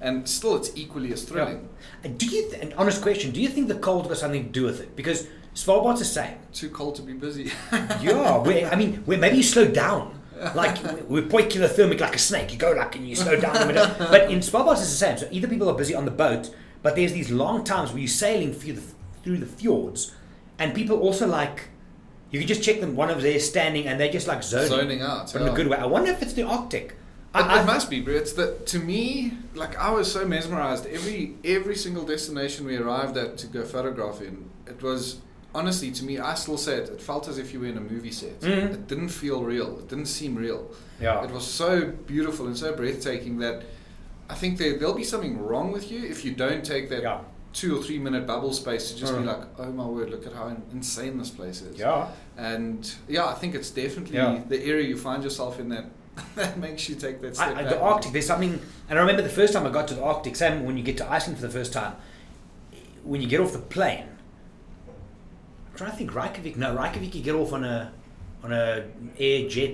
And 0.00 0.28
still, 0.28 0.54
it's 0.56 0.70
equally 0.76 1.10
as 1.16 1.22
thrilling. 1.24 1.60
And 2.04 2.18
do 2.18 2.26
you? 2.26 2.42
Th- 2.50 2.62
an 2.62 2.74
honest 2.76 3.00
question: 3.00 3.30
Do 3.36 3.40
you 3.40 3.48
think 3.54 3.68
the 3.68 3.76
cold 3.88 4.08
got 4.08 4.18
something 4.18 4.44
to 4.44 4.50
do 4.60 4.64
with 4.64 4.78
it? 4.84 4.90
Because 4.94 5.26
Svalbard's 5.54 6.00
the 6.00 6.04
same. 6.20 6.36
Too 6.52 6.68
cold 6.68 6.96
to 6.96 7.02
be 7.10 7.14
busy. 7.14 7.50
Yeah, 8.02 8.68
I 8.72 8.76
mean, 8.76 9.02
maybe 9.06 9.36
you 9.38 9.42
slow 9.42 9.66
down. 9.66 10.12
Like 10.54 10.76
we're 11.08 11.22
poikilothermic 11.22 11.98
like 12.06 12.14
a 12.14 12.18
snake. 12.18 12.52
You 12.52 12.58
go 12.58 12.72
like 12.72 12.94
and 12.96 13.08
you 13.08 13.16
slow 13.16 13.36
down. 13.40 13.54
But 14.14 14.30
in 14.30 14.40
Svalbard 14.40 14.72
it's 14.72 14.82
the 14.82 15.00
same. 15.04 15.16
So 15.16 15.26
either 15.30 15.48
people 15.48 15.68
are 15.70 15.78
busy 15.82 15.94
on 15.94 16.04
the 16.04 16.16
boat, 16.24 16.54
but 16.82 16.94
there's 16.94 17.14
these 17.14 17.30
long 17.30 17.64
times 17.64 17.88
where 17.90 18.00
you're 18.04 18.16
sailing 18.26 18.52
through 18.52 18.74
the 18.74 18.82
through 19.22 19.38
the 19.38 19.46
fjords, 19.58 20.12
and 20.58 20.74
people 20.74 20.96
also 21.06 21.26
like 21.26 21.58
you 22.36 22.40
can 22.42 22.48
just 22.48 22.62
check 22.62 22.80
them. 22.80 22.94
One 22.96 23.10
of 23.10 23.22
them 23.22 23.40
standing, 23.40 23.86
and 23.86 23.98
they're 23.98 24.12
just 24.12 24.26
like 24.28 24.42
zoning, 24.42 24.68
Zoning 24.68 25.02
out. 25.02 25.32
but 25.32 25.40
in 25.42 25.46
yeah. 25.48 25.52
a 25.52 25.56
good 25.56 25.68
way. 25.68 25.78
I 25.78 25.86
wonder 25.86 26.10
if 26.10 26.22
it's 26.22 26.34
the 26.34 26.42
Arctic. 26.42 26.94
It, 27.34 27.38
I, 27.38 27.62
it 27.62 27.66
must 27.66 27.90
be, 27.90 28.00
bro. 28.00 28.14
It's 28.14 28.32
that 28.34 28.66
to 28.68 28.78
me, 28.78 29.32
like 29.54 29.76
I 29.78 29.90
was 29.90 30.10
so 30.10 30.26
mesmerized. 30.26 30.86
Every 30.86 31.34
every 31.44 31.76
single 31.76 32.04
destination 32.04 32.66
we 32.66 32.76
arrived 32.76 33.16
at 33.16 33.36
to 33.38 33.46
go 33.46 33.64
photograph 33.64 34.20
in, 34.20 34.48
it 34.66 34.82
was 34.82 35.20
honestly 35.54 35.90
to 35.92 36.04
me. 36.04 36.18
I 36.18 36.34
still 36.34 36.58
say 36.58 36.76
it. 36.76 36.88
It 36.88 37.00
felt 37.00 37.28
as 37.28 37.38
if 37.38 37.52
you 37.52 37.60
were 37.60 37.66
in 37.66 37.76
a 37.78 37.80
movie 37.80 38.12
set. 38.12 38.40
Mhm. 38.40 38.74
It 38.74 38.86
didn't 38.88 39.08
feel 39.08 39.42
real. 39.42 39.78
It 39.78 39.88
didn't 39.88 40.06
seem 40.06 40.34
real. 40.36 40.70
yeah. 41.00 41.24
It 41.24 41.30
was 41.30 41.46
so 41.46 41.86
beautiful 42.06 42.46
and 42.46 42.56
so 42.56 42.74
breathtaking 42.74 43.38
that 43.38 43.62
I 44.30 44.34
think 44.34 44.58
there 44.58 44.76
there'll 44.78 44.94
be 44.94 45.04
something 45.04 45.38
wrong 45.38 45.72
with 45.72 45.90
you 45.90 46.04
if 46.04 46.24
you 46.24 46.32
don't 46.32 46.64
take 46.64 46.88
that 46.90 47.02
yeah. 47.02 47.20
Two 47.60 47.70
or 47.78 47.82
three 47.82 47.98
minute 47.98 48.24
bubble 48.26 48.52
space 48.52 48.84
to 48.90 48.94
just 49.00 49.12
be 49.14 49.20
Mm. 49.20 49.26
like, 49.32 49.42
oh 49.58 49.72
my 49.80 49.86
word, 49.86 50.10
look 50.10 50.26
at 50.26 50.34
how 50.34 50.46
insane 50.72 51.16
this 51.18 51.30
place 51.30 51.62
is. 51.62 51.78
Yeah. 51.78 52.08
And 52.36 52.80
yeah, 53.08 53.26
I 53.26 53.34
think 53.40 53.54
it's 53.54 53.70
definitely 53.70 54.16
Yeah. 54.16 54.42
the 54.46 54.60
area 54.72 54.84
you 54.86 54.96
find 55.08 55.24
yourself 55.24 55.58
in 55.58 55.68
that 55.70 55.86
that 56.36 56.58
makes 56.58 56.82
you 56.88 56.94
take 56.96 57.20
that 57.22 57.34
step 57.36 57.56
I, 57.56 57.62
the 57.64 57.80
Arctic, 57.80 58.12
there's 58.12 58.26
something, 58.26 58.58
and 58.88 58.98
I 58.98 59.00
remember 59.02 59.22
the 59.22 59.36
first 59.40 59.52
time 59.54 59.66
I 59.66 59.70
got 59.70 59.86
to 59.88 59.94
the 59.94 60.02
Arctic, 60.02 60.34
same 60.36 60.64
when 60.66 60.76
you 60.78 60.82
get 60.82 60.96
to 60.98 61.10
Iceland 61.10 61.38
for 61.40 61.46
the 61.46 61.52
first 61.52 61.72
time, 61.72 61.94
when 63.04 63.20
you 63.22 63.28
get 63.28 63.40
off 63.40 63.52
the 63.52 63.58
plane, 63.76 64.08
I'm 65.70 65.74
trying 65.76 65.90
to 65.92 65.96
think 65.96 66.14
Reykjavik. 66.14 66.56
No, 66.56 66.74
Reykjavik 66.74 67.14
you 67.14 67.22
get 67.22 67.34
off 67.34 67.52
on 67.52 67.64
a 67.64 67.92
on 68.44 68.52
a 68.52 68.84
air 69.18 69.48
jet 69.48 69.72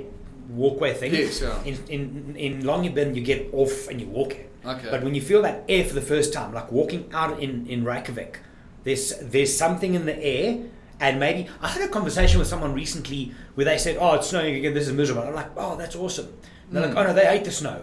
walkway 0.51 0.95
thing. 0.95 1.15
Yes, 1.15 1.41
yeah. 1.41 1.63
In 1.65 1.75
in 1.89 2.37
in 2.37 2.63
Longyearbyen 2.63 3.15
you 3.17 3.23
get 3.23 3.53
off 3.53 3.89
and 3.89 4.01
you 4.01 4.07
walk 4.09 4.33
it. 4.35 4.51
Okay. 4.65 4.89
But 4.91 5.03
when 5.03 5.15
you 5.15 5.21
feel 5.21 5.43
that 5.43 5.65
air 5.69 5.85
for 5.85 5.95
the 5.95 6.01
first 6.01 6.33
time, 6.33 6.53
like 6.55 6.71
walking 6.73 7.09
out 7.13 7.41
in 7.41 7.67
in 7.67 7.85
Reykjavik, 7.85 8.41
there's 8.85 9.13
there's 9.21 9.57
something 9.57 9.95
in 9.95 10.07
the 10.07 10.19
air. 10.23 10.59
And 11.01 11.19
maybe 11.19 11.49
I 11.61 11.67
had 11.69 11.83
a 11.83 11.89
conversation 11.89 12.39
with 12.39 12.47
someone 12.47 12.75
recently 12.75 13.33
where 13.57 13.65
they 13.65 13.77
said, 13.79 13.97
"Oh, 13.99 14.15
it's 14.15 14.29
snowing 14.29 14.55
again. 14.55 14.73
This 14.73 14.87
is 14.87 14.93
miserable." 14.93 15.25
I'm 15.25 15.35
like, 15.35 15.51
"Oh, 15.57 15.75
that's 15.77 15.97
awesome." 15.97 16.27
And 16.69 16.77
they're 16.77 16.85
Mm. 16.85 16.95
like, 16.95 17.05
"Oh 17.05 17.09
no, 17.09 17.13
they 17.15 17.27
hate 17.27 17.45
the 17.45 17.51
snow." 17.51 17.81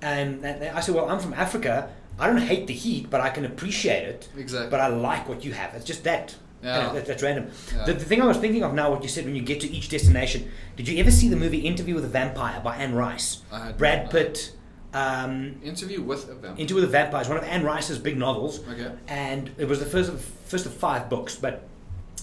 And 0.00 0.42
they- 0.42 0.70
I 0.74 0.80
said, 0.80 0.94
"Well, 0.94 1.08
I'm 1.10 1.18
from 1.20 1.34
Africa. 1.34 1.90
I 2.18 2.26
don't 2.26 2.38
hate 2.38 2.66
the 2.66 2.72
heat, 2.72 3.10
but 3.10 3.20
I 3.20 3.28
can 3.30 3.44
appreciate 3.44 4.04
it. 4.08 4.28
Exactly. 4.38 4.70
But 4.70 4.80
I 4.80 4.86
like 4.86 5.28
what 5.28 5.44
you 5.44 5.52
have. 5.52 5.74
It's 5.74 5.84
just 5.84 6.04
that. 6.04 6.36
Yeah. 6.62 6.86
Know, 6.86 6.94
that- 6.94 7.04
that's 7.06 7.22
random. 7.22 7.48
Yeah. 7.76 7.84
The, 7.84 7.92
the 7.94 8.04
thing 8.04 8.22
I 8.22 8.26
was 8.26 8.38
thinking 8.38 8.62
of 8.62 8.72
now, 8.72 8.90
what 8.90 9.02
you 9.02 9.08
said 9.10 9.26
when 9.26 9.34
you 9.36 9.42
get 9.42 9.60
to 9.60 9.70
each 9.70 9.90
destination. 9.90 10.50
Did 10.76 10.88
you 10.88 10.98
ever 11.00 11.10
see 11.10 11.28
the 11.28 11.36
movie 11.36 11.58
Interview 11.58 11.94
with 11.94 12.04
a 12.06 12.08
Vampire 12.08 12.60
by 12.64 12.76
Anne 12.76 12.94
Rice? 12.94 13.42
Brad. 13.76 14.10
Pitt. 14.10 14.52
Um, 14.94 15.56
Interview 15.62 16.00
with 16.02 16.24
a 16.30 16.34
vampire. 16.34 16.50
Interview 16.56 16.76
with 16.76 16.84
a 16.84 16.88
Vampire 16.92 17.20
is 17.22 17.28
one 17.28 17.36
of 17.36 17.44
Anne 17.44 17.64
Rice's 17.64 17.98
big 17.98 18.16
novels, 18.16 18.60
Okay. 18.68 18.90
and 19.08 19.50
it 19.58 19.66
was 19.66 19.80
the 19.80 19.86
first 19.86 20.08
of 20.08 20.20
first 20.46 20.66
of 20.66 20.72
five 20.72 21.10
books. 21.10 21.34
But 21.34 21.66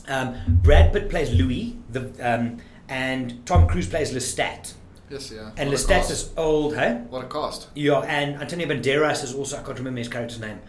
um, 0.08 0.36
Brad 0.48 0.94
Pitt 0.94 1.10
plays 1.10 1.32
Louis, 1.34 1.78
the 1.90 2.02
um, 2.22 2.58
and 2.88 3.46
Tom 3.46 3.68
Cruise 3.68 3.88
plays 3.90 4.14
Lestat. 4.14 4.74
Yes, 5.10 5.30
yeah. 5.32 5.52
And 5.58 5.70
What 5.70 5.80
Lestat's 5.80 6.08
this 6.08 6.32
old, 6.38 6.76
hey? 6.76 7.02
What 7.10 7.26
a 7.26 7.28
cost. 7.28 7.68
Yeah, 7.76 8.00
and 8.00 8.36
Antonio 8.42 8.66
Banderas 8.68 9.22
is 9.26 9.34
also, 9.36 9.58
I 9.58 9.64
can't 9.64 9.78
remember 9.78 9.98
his 10.00 10.08
character's 10.08 10.40
name. 10.40 10.60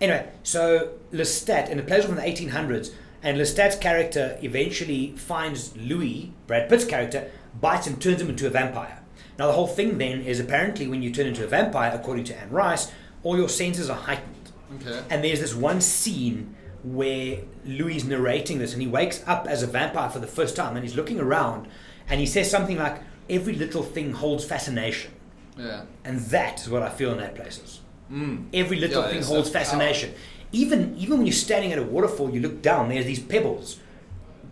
Anyway, 0.00 0.28
so 0.42 0.94
Lestat, 1.12 1.70
and 1.70 1.78
it 1.78 1.86
plays 1.86 2.04
from 2.04 2.16
the 2.16 2.22
1800s, 2.22 2.92
and 3.22 3.38
Lestat's 3.38 3.76
character 3.76 4.36
eventually 4.42 5.14
finds 5.16 5.76
Louis, 5.76 6.32
Brad 6.48 6.68
Pitt's 6.68 6.84
character, 6.84 7.30
bites 7.60 7.86
and 7.86 8.02
turns 8.02 8.20
him 8.20 8.28
into 8.28 8.44
a 8.48 8.50
vampire. 8.50 8.98
Now, 9.38 9.46
the 9.46 9.52
whole 9.52 9.66
thing 9.66 9.98
then 9.98 10.20
is 10.22 10.38
apparently 10.40 10.86
when 10.86 11.02
you 11.02 11.10
turn 11.10 11.26
into 11.26 11.44
a 11.44 11.46
vampire, 11.46 11.90
according 11.94 12.24
to 12.24 12.36
Anne 12.38 12.50
Rice, 12.50 12.92
all 13.22 13.36
your 13.36 13.48
senses 13.48 13.88
are 13.90 13.96
heightened. 13.96 14.52
Okay. 14.76 15.02
And 15.10 15.22
there's 15.24 15.40
this 15.40 15.54
one 15.54 15.80
scene 15.80 16.54
where 16.84 17.38
Louis 17.64 17.96
is 17.96 18.04
narrating 18.04 18.58
this, 18.58 18.72
and 18.72 18.82
he 18.82 18.88
wakes 18.88 19.22
up 19.26 19.46
as 19.46 19.62
a 19.62 19.66
vampire 19.66 20.10
for 20.10 20.18
the 20.18 20.26
first 20.26 20.56
time, 20.56 20.76
and 20.76 20.84
he's 20.84 20.96
looking 20.96 21.20
around, 21.20 21.68
and 22.08 22.20
he 22.20 22.26
says 22.26 22.50
something 22.50 22.76
like, 22.78 23.00
Every 23.30 23.54
little 23.54 23.84
thing 23.84 24.12
holds 24.12 24.44
fascination. 24.44 25.12
Yeah. 25.56 25.84
And 26.04 26.18
that 26.20 26.60
is 26.60 26.68
what 26.68 26.82
I 26.82 26.88
feel 26.90 27.12
in 27.12 27.18
that 27.18 27.34
places. 27.36 27.80
Mm. 28.10 28.46
Every 28.52 28.78
little 28.78 29.02
Yeah, 29.04 29.10
thing 29.10 29.22
holds 29.22 29.48
fascination. 29.48 30.12
Even 30.50 30.94
even 30.98 31.18
when 31.18 31.26
you're 31.26 31.32
standing 31.32 31.72
at 31.72 31.78
a 31.78 31.82
waterfall, 31.84 32.30
you 32.30 32.40
look 32.40 32.60
down. 32.60 32.88
There's 32.88 33.06
these 33.06 33.20
pebbles, 33.20 33.78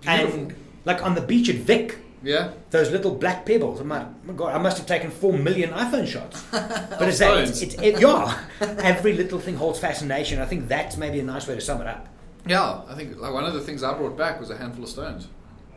Beautiful. 0.01 0.39
and 0.41 0.55
like 0.85 1.03
on 1.05 1.15
the 1.15 1.21
beach 1.21 1.49
at 1.51 1.57
Vík, 1.57 1.97
Yeah. 2.23 2.53
those 2.71 2.91
little 2.91 3.15
black 3.15 3.47
pebbles. 3.47 3.81
I'm 3.81 3.89
like, 3.89 4.07
oh 4.07 4.15
my 4.27 4.33
god, 4.35 4.55
I 4.55 4.59
must 4.59 4.77
have 4.79 4.87
taken 4.87 5.11
four 5.11 5.33
million 5.33 5.71
iPhone 5.71 6.07
shots. 6.07 6.43
But 6.51 7.09
it's 7.09 7.19
that. 7.19 7.39
It's, 7.49 7.63
it's 7.63 7.75
it, 7.77 8.01
yeah. 8.01 8.39
Every 8.61 9.15
little 9.15 9.39
thing 9.39 9.57
holds 9.57 9.79
fascination. 9.79 10.39
I 10.41 10.45
think 10.47 10.69
that's 10.69 10.97
maybe 10.99 11.21
a 11.21 11.23
nice 11.23 11.47
way 11.49 11.55
to 11.55 11.61
sum 11.61 11.81
it 11.81 11.87
up. 11.87 12.09
Yeah. 12.47 12.83
I 12.89 12.95
think 12.95 13.19
like 13.19 13.33
one 13.33 13.45
of 13.45 13.55
the 13.55 13.61
things 13.61 13.83
I 13.83 13.95
brought 13.95 14.17
back 14.19 14.39
was 14.41 14.51
a 14.51 14.57
handful 14.57 14.85
of 14.85 14.91
stones 14.91 15.29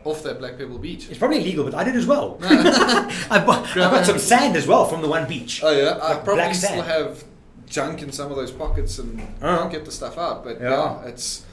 off 0.04 0.22
that 0.22 0.38
Black 0.38 0.58
Pebble 0.58 0.78
beach. 0.78 1.08
It's 1.08 1.18
probably 1.18 1.38
illegal, 1.38 1.64
but 1.64 1.74
I 1.74 1.82
did 1.82 1.96
as 1.96 2.04
well. 2.06 2.38
I 2.42 3.42
bought, 3.46 3.74
got 3.74 4.04
some 4.04 4.18
sand 4.18 4.54
as 4.54 4.66
well 4.66 4.84
from 4.84 5.00
the 5.00 5.08
one 5.08 5.26
beach. 5.26 5.62
Oh 5.64 5.70
yeah. 5.70 5.92
I 6.02 6.14
Like 6.14 6.24
probably 6.24 6.52
still 6.52 6.68
sand. 6.70 6.86
have 6.86 7.24
junk 7.66 8.02
in 8.02 8.12
some 8.12 8.30
of 8.30 8.36
those 8.36 8.50
pockets 8.52 8.98
and 8.98 9.18
Uh-huh. 9.40 9.60
can't 9.60 9.72
get 9.72 9.84
the 9.86 9.92
stuff 9.92 10.18
out. 10.18 10.44
But 10.44 10.60
Yeah. 10.60 10.70
yeah, 11.02 11.08
it's 11.08 11.44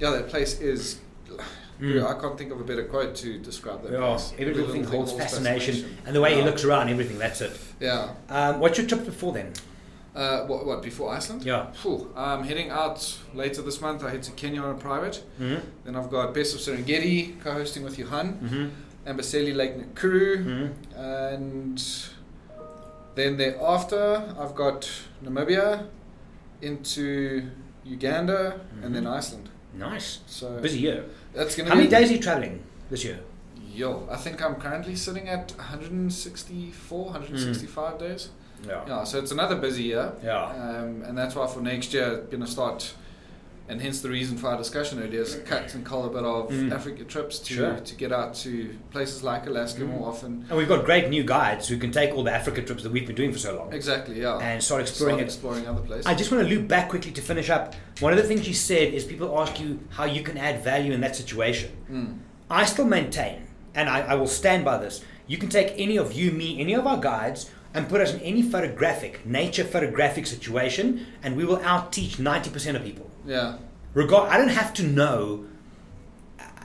yeah. 0.00 0.10
That 0.10 0.28
place 0.28 0.58
is. 0.60 0.98
Mm. 1.80 2.06
I 2.16 2.20
can't 2.20 2.36
think 2.38 2.52
of 2.52 2.60
a 2.60 2.64
better 2.64 2.84
quote 2.84 3.14
to 3.16 3.38
describe 3.38 3.82
that 3.84 3.92
Yeah, 3.92 3.98
place. 3.98 4.32
every 4.38 4.54
little 4.54 4.72
thing 4.72 4.84
holds 4.84 5.12
fascination, 5.12 5.96
and 6.06 6.14
the 6.14 6.20
way 6.20 6.34
he 6.34 6.42
looks 6.42 6.62
around, 6.64 6.88
everything. 6.90 7.18
That's 7.18 7.40
it. 7.40 7.52
Yeah. 7.80 8.10
Um, 8.28 8.60
what's 8.60 8.76
your 8.78 8.86
trip 8.86 9.04
before 9.06 9.32
then? 9.32 9.52
Uh, 10.14 10.44
what, 10.46 10.66
what 10.66 10.82
before 10.82 11.14
Iceland? 11.14 11.42
Yeah. 11.44 11.70
Phew, 11.70 12.12
I'm 12.16 12.42
heading 12.44 12.68
out 12.70 13.00
later 13.32 13.62
this 13.62 13.80
month. 13.80 14.02
I 14.04 14.10
head 14.10 14.22
to 14.24 14.32
Kenya 14.32 14.60
on 14.60 14.74
a 14.74 14.78
private. 14.78 15.22
Mm-hmm. 15.40 15.60
Then 15.84 15.96
I've 15.96 16.10
got 16.10 16.34
Best 16.34 16.54
of 16.54 16.60
Serengeti 16.60 17.40
co-hosting 17.40 17.82
with 17.84 17.96
Johan, 17.98 18.28
Mm-hmm. 18.42 18.66
Amboseli 19.10 19.54
Lake 19.56 19.74
Nakuru, 19.78 20.44
Mm-hmm. 20.44 21.00
and 21.00 21.82
then 23.14 23.36
thereafter 23.38 24.34
I've 24.38 24.54
got 24.54 24.90
Namibia 25.24 25.86
into 26.60 27.48
Uganda 27.84 28.60
and 28.82 28.94
then 28.94 29.04
Mhm. 29.04 29.16
Iceland. 29.16 29.48
Nice. 29.74 30.18
So 30.26 30.58
Busy 30.60 30.80
year. 30.80 31.04
That's 31.34 31.54
gonna 31.56 31.68
How 31.68 31.74
be 31.74 31.82
many 31.82 31.90
days 31.90 32.10
are 32.10 32.14
you 32.14 32.20
traveling 32.20 32.62
this 32.90 33.04
year? 33.04 33.20
Yo, 33.72 34.06
I 34.10 34.16
think 34.16 34.42
I'm 34.42 34.56
currently 34.56 34.96
sitting 34.96 35.28
at 35.28 35.52
164, 35.56 37.04
165 37.04 37.98
days. 37.98 38.28
Yeah. 38.66 38.84
Yeah, 38.86 39.04
so 39.04 39.18
it's 39.18 39.30
another 39.30 39.56
busy 39.56 39.84
year. 39.84 40.12
Yeah. 40.22 40.44
Um, 40.46 41.02
and 41.02 41.16
that's 41.16 41.34
why 41.34 41.46
for 41.46 41.60
next 41.60 41.94
year, 41.94 42.26
going 42.30 42.42
to 42.44 42.50
start, 42.50 42.94
and 43.70 43.80
hence 43.80 44.00
the 44.00 44.08
reason 44.10 44.36
for 44.36 44.48
our 44.48 44.58
discussion 44.58 45.00
earlier 45.00 45.20
is 45.22 45.36
cut 45.46 45.72
and 45.74 45.86
cull 45.86 46.04
a 46.04 46.10
bit 46.10 46.24
of 46.24 46.50
Mm. 46.50 46.72
Africa 46.72 47.04
trips 47.04 47.38
to, 47.38 47.54
Sure. 47.54 47.76
to 47.76 47.94
get 47.94 48.10
out 48.12 48.34
to 48.34 48.70
places 48.90 49.22
like 49.22 49.46
Alaska 49.46 49.82
Mm. 49.82 49.88
more 49.96 50.08
often. 50.08 50.44
And 50.48 50.58
we've 50.58 50.68
got 50.68 50.84
great 50.84 51.08
new 51.08 51.22
guides 51.22 51.68
who 51.68 51.76
can 51.78 51.92
take 51.92 52.12
all 52.14 52.24
the 52.24 52.32
Africa 52.32 52.62
trips 52.62 52.82
that 52.82 52.90
we've 52.90 53.06
been 53.06 53.14
doing 53.14 53.32
for 53.32 53.38
so 53.38 53.54
long 53.56 53.72
Exactly, 53.72 54.20
yeah. 54.20 54.38
and 54.38 54.60
start 54.62 54.80
exploring 54.82 55.16
Start 55.16 55.24
exploring 55.28 55.66
other 55.68 55.82
places. 55.82 56.06
I 56.06 56.14
just 56.14 56.32
want 56.32 56.42
to 56.48 56.52
loop 56.52 56.66
back 56.66 56.88
quickly 56.88 57.12
to 57.12 57.22
finish 57.22 57.48
up. 57.48 57.74
One 58.00 58.12
of 58.12 58.18
the 58.18 58.24
things 58.24 58.48
you 58.48 58.54
said 58.54 58.92
is 58.92 59.04
people 59.04 59.38
ask 59.40 59.60
you 59.60 59.78
how 59.90 60.04
you 60.04 60.22
can 60.22 60.36
add 60.36 60.64
value 60.64 60.92
in 60.92 61.00
that 61.02 61.14
situation. 61.14 61.70
Mm. 61.90 62.18
I 62.50 62.64
still 62.64 62.86
maintain, 62.86 63.42
and 63.76 63.88
I, 63.88 64.00
I 64.00 64.14
will 64.16 64.26
stand 64.26 64.64
by 64.64 64.78
this, 64.78 65.04
you 65.28 65.38
can 65.38 65.48
take 65.48 65.74
any 65.76 65.96
of 65.96 66.12
you, 66.12 66.32
me, 66.32 66.60
any 66.60 66.74
of 66.74 66.88
our 66.88 66.98
guides, 66.98 67.48
and 67.74 67.88
put 67.88 68.00
us 68.00 68.12
in 68.14 68.20
any 68.20 68.42
photographic, 68.42 69.24
nature 69.24 69.64
photographic 69.64 70.26
situation, 70.26 71.06
and 71.22 71.36
we 71.36 71.44
will 71.44 71.60
out 71.62 71.92
teach 71.92 72.16
90% 72.16 72.76
of 72.76 72.82
people. 72.82 73.10
Yeah, 73.26 73.58
Regard, 73.94 74.30
I 74.30 74.38
don't 74.38 74.48
have 74.48 74.72
to 74.74 74.84
know 74.84 75.46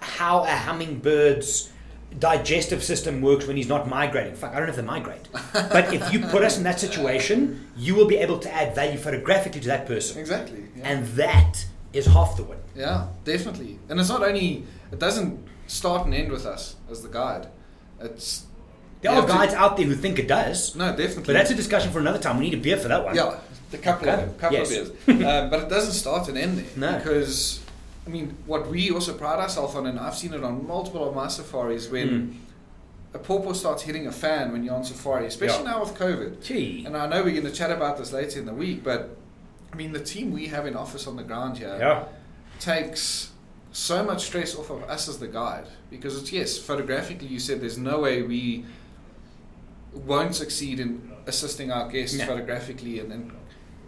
how 0.02 0.44
a 0.44 0.48
hummingbird's 0.48 1.72
digestive 2.20 2.84
system 2.84 3.22
works 3.22 3.46
when 3.48 3.58
he's 3.58 3.68
not 3.68 3.90
migrating. 3.90 4.36
Fuck, 4.36 4.54
I 4.54 4.60
don't 4.60 4.68
have 4.68 4.76
to 4.76 4.84
migrate. 4.84 5.28
but 5.54 5.94
if 5.94 6.14
you 6.14 6.20
put 6.20 6.44
us 6.44 6.58
in 6.58 6.64
that 6.64 6.80
situation, 6.80 7.68
you 7.76 7.96
will 7.96 8.06
be 8.08 8.18
able 8.18 8.38
to 8.40 8.54
add 8.54 8.76
value 8.76 8.98
photographically 8.98 9.60
to 9.62 9.68
that 9.68 9.88
person. 9.88 10.20
exactly. 10.20 10.66
Yeah. 10.78 10.84
And 10.90 11.06
that 11.08 11.66
is 11.94 12.06
half 12.06 12.38
the 12.38 12.44
win. 12.44 12.60
yeah, 12.76 13.08
definitely. 13.24 13.80
And 13.90 14.00
it's 14.00 14.10
not 14.10 14.22
only, 14.22 14.66
it 14.92 15.00
doesn't 15.00 15.46
start 15.68 16.06
and 16.06 16.14
end 16.14 16.32
with 16.32 16.46
us 16.46 16.76
as 16.90 17.02
the 17.02 17.10
guide. 17.10 17.48
It's. 18.00 18.46
There 19.06 19.14
you 19.14 19.20
are 19.24 19.28
to- 19.28 19.34
guides 19.34 19.54
out 19.54 19.78
there 19.78 19.86
who 19.86 19.96
think 19.96 20.20
it 20.20 20.28
does, 20.28 20.76
No, 20.76 20.90
definitely. 20.96 21.24
but 21.26 21.34
that's 21.34 21.52
a 21.52 21.56
discussion 21.56 21.92
for 21.92 22.00
another 22.00 22.20
time. 22.20 22.38
We 22.38 22.46
need 22.50 22.54
a 22.56 22.62
beer 22.62 22.78
for 22.78 22.88
that 22.88 23.04
one. 23.04 23.16
Yeah, 23.16 23.36
a 23.74 23.78
couple 23.78 24.10
Okay. 24.10 24.24
of 24.24 24.38
couple 24.38 24.58
Yes. 24.58 24.72
of 24.76 25.06
beers, 25.06 25.22
um, 25.26 25.50
but 25.50 25.60
it 25.64 25.70
doesn't 25.70 25.94
start 25.94 26.28
and 26.30 26.38
end 26.38 26.58
there 26.76 26.92
No. 26.92 26.98
because 26.98 27.60
I 28.08 28.12
mean, 28.12 28.38
what 28.46 28.70
we 28.70 28.92
also 28.92 29.14
pride 29.14 29.40
ourselves 29.40 29.74
on, 29.74 29.88
and 29.88 29.98
I've 30.00 30.16
seen 30.16 30.32
it 30.34 30.44
on 30.44 30.68
multiple 30.68 31.08
of 31.10 31.16
my 31.16 31.28
safaris, 31.28 31.90
when 31.90 32.08
Mm. 32.10 32.36
a 33.16 33.18
pawpaw 33.20 33.54
starts 33.54 33.82
hitting 33.82 34.06
a 34.06 34.12
fan 34.12 34.52
when 34.52 34.64
you're 34.64 34.76
on 34.76 34.84
safari, 34.84 35.26
especially 35.26 35.64
Yeah. 35.64 35.72
now 35.72 35.80
with 35.80 35.96
COVID. 35.98 36.44
Gee. 36.44 36.84
And 36.86 36.96
I 36.96 37.08
know 37.08 37.24
we're 37.24 37.32
going 37.32 37.46
to 37.46 37.52
chat 37.52 37.72
about 37.72 37.98
this 37.98 38.12
later 38.14 38.38
in 38.40 38.46
the 38.46 38.54
week, 38.54 38.84
but 38.84 39.18
I 39.74 39.76
mean, 39.76 39.92
the 39.92 40.00
team 40.00 40.32
we 40.32 40.46
have 40.48 40.68
in 40.68 40.76
office 40.76 41.08
on 41.08 41.16
the 41.16 41.24
ground 41.24 41.58
here 41.58 41.76
Yeah. 41.80 42.04
takes 42.60 43.30
so 43.72 44.04
much 44.04 44.24
stress 44.26 44.56
off 44.56 44.70
of 44.70 44.84
us 44.84 45.10
as 45.10 45.18
the 45.18 45.28
guide 45.28 45.66
because 45.90 46.16
it's 46.22 46.32
yes, 46.32 46.58
photographically, 46.58 47.28
you 47.28 47.40
said 47.40 47.60
there's 47.60 47.78
no 47.78 48.00
way 48.00 48.22
we 48.22 48.66
won't 49.96 50.36
succeed 50.36 50.80
in 50.80 51.12
assisting 51.28 51.72
our 51.72 51.90
guests 51.90 52.18
No. 52.18 52.26
photographically, 52.26 53.00
and, 53.00 53.12
and 53.12 53.32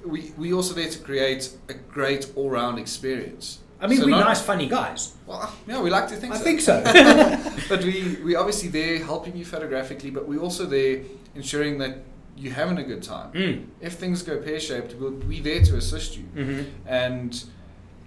we 0.05 0.31
we 0.37 0.53
also 0.53 0.73
there 0.73 0.89
to 0.89 0.99
create 0.99 1.49
a 1.69 1.73
great 1.73 2.31
all 2.35 2.49
round 2.49 2.79
experience. 2.79 3.59
I 3.79 3.85
mean, 3.87 3.99
So 3.99 4.05
we're 4.05 4.11
not- 4.11 4.25
nice, 4.27 4.41
funny 4.41 4.67
guys. 4.67 5.13
Well, 5.27 5.53
yeah, 5.67 5.81
we 5.81 5.89
like 5.91 6.07
to 6.07 6.15
think 6.15 6.33
I 6.33 6.37
so. 6.37 6.43
think 6.43 6.61
so. 6.61 6.81
but 7.69 7.83
we 7.83 8.17
we 8.23 8.35
obviously 8.35 8.69
there 8.69 8.97
helping 9.03 9.35
you 9.37 9.45
photographically, 9.45 10.09
but 10.09 10.27
we're 10.27 10.41
also 10.41 10.65
there 10.65 11.01
ensuring 11.35 11.77
that 11.79 11.97
you're 12.35 12.53
having 12.53 12.77
a 12.77 12.83
good 12.83 13.03
time. 13.03 13.31
mm. 13.33 13.65
If 13.81 13.93
things 13.93 14.21
go 14.23 14.37
pear 14.37 14.59
shaped, 14.59 14.95
we'll 14.99 15.11
be 15.11 15.39
there 15.41 15.61
to 15.63 15.75
assist 15.75 16.17
you. 16.17 16.23
hmm 16.23 16.61
And 16.87 17.43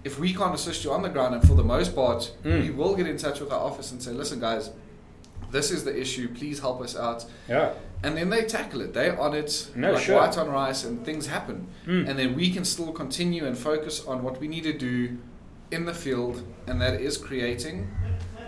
if 0.03 0.17
we 0.19 0.33
can't 0.33 0.55
assist 0.55 0.83
you 0.83 0.91
on 0.93 1.01
the 1.03 1.09
ground, 1.09 1.35
and 1.35 1.43
for 1.47 1.53
the 1.55 1.63
most 1.63 1.93
part, 1.95 2.31
Mm. 2.43 2.61
we 2.63 2.69
will 2.71 2.95
get 2.95 3.07
in 3.07 3.17
touch 3.17 3.39
with 3.41 3.51
our 3.51 3.59
office 3.59 3.91
and 3.91 4.01
say, 4.01 4.11
listen, 4.11 4.39
guys, 4.39 4.71
this 5.51 5.69
is 5.69 5.83
the 5.83 5.93
issue. 5.99 6.27
Please 6.33 6.59
help 6.61 6.81
us 6.81 6.95
out. 6.95 7.25
Yeah. 7.49 7.73
And 8.03 8.17
then 8.17 8.29
they 8.29 8.43
tackle 8.45 8.81
it. 8.81 8.93
They're 8.93 9.19
on 9.19 9.33
it, 9.35 9.67
No, 9.75 9.91
like 9.93 10.03
sure. 10.03 10.15
white 10.17 10.37
on 10.37 10.49
rice, 10.49 10.83
and 10.83 11.05
things 11.05 11.27
happen. 11.27 11.67
Mm. 11.85 12.09
And 12.09 12.17
then 12.19 12.35
we 12.35 12.51
can 12.51 12.65
still 12.65 12.91
continue 12.91 13.45
and 13.45 13.55
focus 13.57 14.03
on 14.07 14.23
what 14.23 14.39
we 14.41 14.47
need 14.47 14.63
to 14.63 14.73
do 14.73 15.17
in 15.69 15.85
the 15.85 15.93
field, 15.93 16.43
and 16.67 16.81
that 16.81 16.99
is 16.99 17.17
creating 17.17 17.89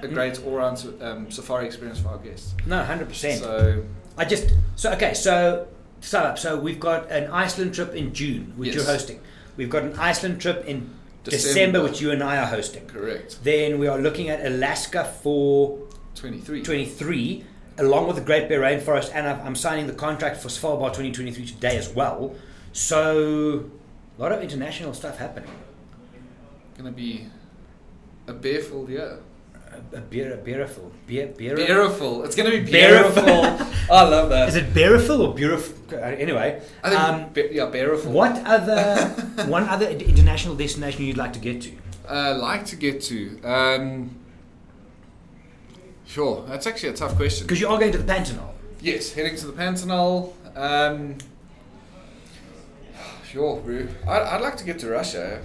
a 0.01 0.07
Mm. 0.07 0.13
great 0.13 0.43
all-round 0.45 0.77
um, 1.01 1.29
safari 1.31 1.65
experience 1.65 1.99
for 1.99 2.09
our 2.09 2.17
guests. 2.17 2.53
No, 2.65 2.83
hundred 2.83 3.07
percent. 3.09 3.41
So 3.41 3.83
I 4.17 4.25
just 4.25 4.51
so 4.75 4.91
okay. 4.93 5.13
So 5.13 5.67
sum 6.01 6.25
up. 6.25 6.37
So 6.39 6.59
we've 6.59 6.79
got 6.79 7.09
an 7.11 7.29
Iceland 7.31 7.73
trip 7.75 7.93
in 7.95 8.11
June, 8.13 8.53
which 8.57 8.67
Yes. 8.69 8.75
you're 8.75 8.85
hosting. 8.85 9.19
We've 9.55 9.69
got 9.69 9.83
an 9.83 9.93
Iceland 9.99 10.41
trip 10.41 10.65
in 10.65 10.89
December, 11.23 11.81
which 11.83 12.01
you 12.01 12.11
and 12.11 12.21
I 12.23 12.37
are 12.37 12.47
hosting. 12.47 12.85
Correct. 12.87 13.37
Then 13.43 13.77
we 13.79 13.87
are 13.87 13.99
looking 13.99 14.27
at 14.29 14.43
Alaska 14.45 15.05
for 15.21 15.77
23. 16.15 16.63
23, 16.63 17.45
along 17.77 18.07
with 18.07 18.15
the 18.15 18.21
Great 18.21 18.49
Bear 18.49 18.61
Rainforest, 18.61 19.11
and 19.13 19.27
I'm 19.27 19.55
signing 19.55 19.87
the 19.87 19.93
contract 19.93 20.37
for 20.37 20.47
Svalbard 20.47 20.93
2023 20.93 21.45
today 21.45 21.77
as 21.77 21.89
well. 21.89 22.35
So, 22.71 23.69
a 24.17 24.21
lot 24.21 24.31
of 24.31 24.41
international 24.41 24.93
stuff 24.93 25.17
happening. 25.17 25.49
Going 26.77 26.91
to 26.91 26.95
be 26.95 27.25
a 28.27 28.33
bearful 28.33 28.89
year. 28.89 29.19
A, 29.93 29.97
a 29.97 30.01
beer, 30.01 30.33
a 30.33 30.37
beerful, 30.37 30.91
beer, 31.07 31.27
beer. 31.35 31.55
Bearful. 31.55 32.23
It's 32.25 32.35
going 32.35 32.51
to 32.51 32.61
be 32.63 32.71
beariful. 32.71 33.23
I 33.91 34.03
love 34.03 34.29
that. 34.29 34.49
Is 34.49 34.55
it 34.55 34.71
beerful 34.73 35.21
or 35.23 35.33
beautiful? 35.33 35.75
Anyway, 35.97 36.61
I 36.83 36.89
think, 36.89 37.01
um, 37.01 37.29
be- 37.33 37.49
yeah, 37.53 37.65
beariful. 37.65 38.11
what 38.11 38.37
other 38.45 39.07
one 39.47 39.63
other 39.63 39.87
international 39.89 40.55
destination 40.55 41.03
you'd 41.05 41.17
like 41.17 41.33
to 41.33 41.39
get 41.39 41.61
to? 41.63 41.71
Uh, 42.07 42.37
like 42.39 42.65
to 42.67 42.75
get 42.75 43.01
to? 43.03 43.41
Um, 43.43 44.15
sure, 46.13 46.45
that's 46.47 46.67
actually 46.67 46.89
a 46.89 46.93
tough 46.93 47.15
question. 47.15 47.45
Because 47.47 47.59
you 47.61 47.67
are 47.67 47.79
going 47.79 47.91
to 47.91 47.97
the 47.97 48.09
Pantanal. 48.13 48.51
Yes, 48.81 49.13
heading 49.13 49.35
to 49.37 49.47
the 49.47 49.53
Pantanal. 49.53 50.33
Um, 50.55 51.17
sure, 53.29 53.59
bro. 53.61 53.87
I'd, 54.07 54.21
I'd 54.21 54.41
like 54.41 54.57
to 54.57 54.63
get 54.65 54.79
to 54.79 54.89
Russia. 54.89 55.41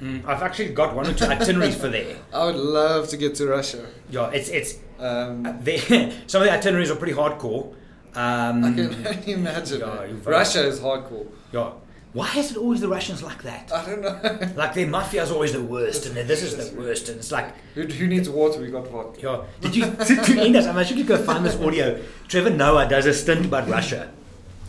Mm, 0.00 0.26
I've 0.26 0.42
actually 0.42 0.70
got 0.70 0.94
one 0.94 1.06
or 1.06 1.14
two 1.14 1.24
itineraries 1.26 1.76
for 1.76 1.88
there. 1.88 2.16
I 2.32 2.44
would 2.46 2.56
love 2.56 3.08
to 3.08 3.16
get 3.16 3.34
to 3.36 3.46
Russia. 3.48 3.86
Yeah, 4.10 4.30
it's 4.30 4.48
it's 4.48 4.78
Um, 4.98 5.58
they, 5.62 5.78
some 6.26 6.42
of 6.42 6.46
the 6.48 6.52
itineraries 6.52 6.90
are 6.90 6.96
pretty 6.96 7.14
hardcore. 7.14 7.74
Um, 8.14 8.64
I 8.64 8.72
can 8.72 9.06
only 9.06 9.32
imagine. 9.32 9.80
Yeah, 9.80 9.86
man. 9.86 10.08
you're 10.08 10.18
very- 10.18 10.36
Russia 10.36 10.66
is 10.66 10.80
hardcore. 10.80 11.26
yeah. 11.52 11.70
Why 12.14 12.32
is 12.36 12.52
it 12.52 12.56
always 12.56 12.80
the 12.80 12.88
Russians 12.88 13.22
like 13.22 13.42
that? 13.42 13.70
I 13.72 13.84
don't 13.84 14.00
know. 14.00 14.48
Like 14.56 14.72
their 14.74 14.86
mafia 14.86 15.22
is 15.24 15.30
always 15.32 15.52
the 15.52 15.60
worst, 15.62 16.06
and 16.06 16.14
then 16.16 16.26
this 16.28 16.42
is 16.42 16.56
the 16.56 16.80
worst, 16.80 17.08
and 17.08 17.18
it's 17.18 17.32
like, 17.32 17.52
who, 17.74 17.82
who 17.82 18.06
needs 18.06 18.28
water? 18.30 18.60
We 18.60 18.68
got 18.70 18.86
vodka. 18.88 19.20
yeah. 19.20 19.42
Did 19.60 19.74
you 19.76 19.84
to, 20.08 20.14
to 20.28 20.40
end 20.40 20.54
us? 20.56 20.66
I'm 20.66 20.78
actually 20.78 21.02
going 21.02 21.18
to 21.20 21.26
go 21.26 21.32
find 21.32 21.44
this 21.44 21.56
audio. 21.60 22.00
Trevor 22.28 22.50
Noah 22.50 22.88
does 22.88 23.06
a 23.06 23.12
stint 23.12 23.44
about 23.46 23.68
Russia, 23.68 24.10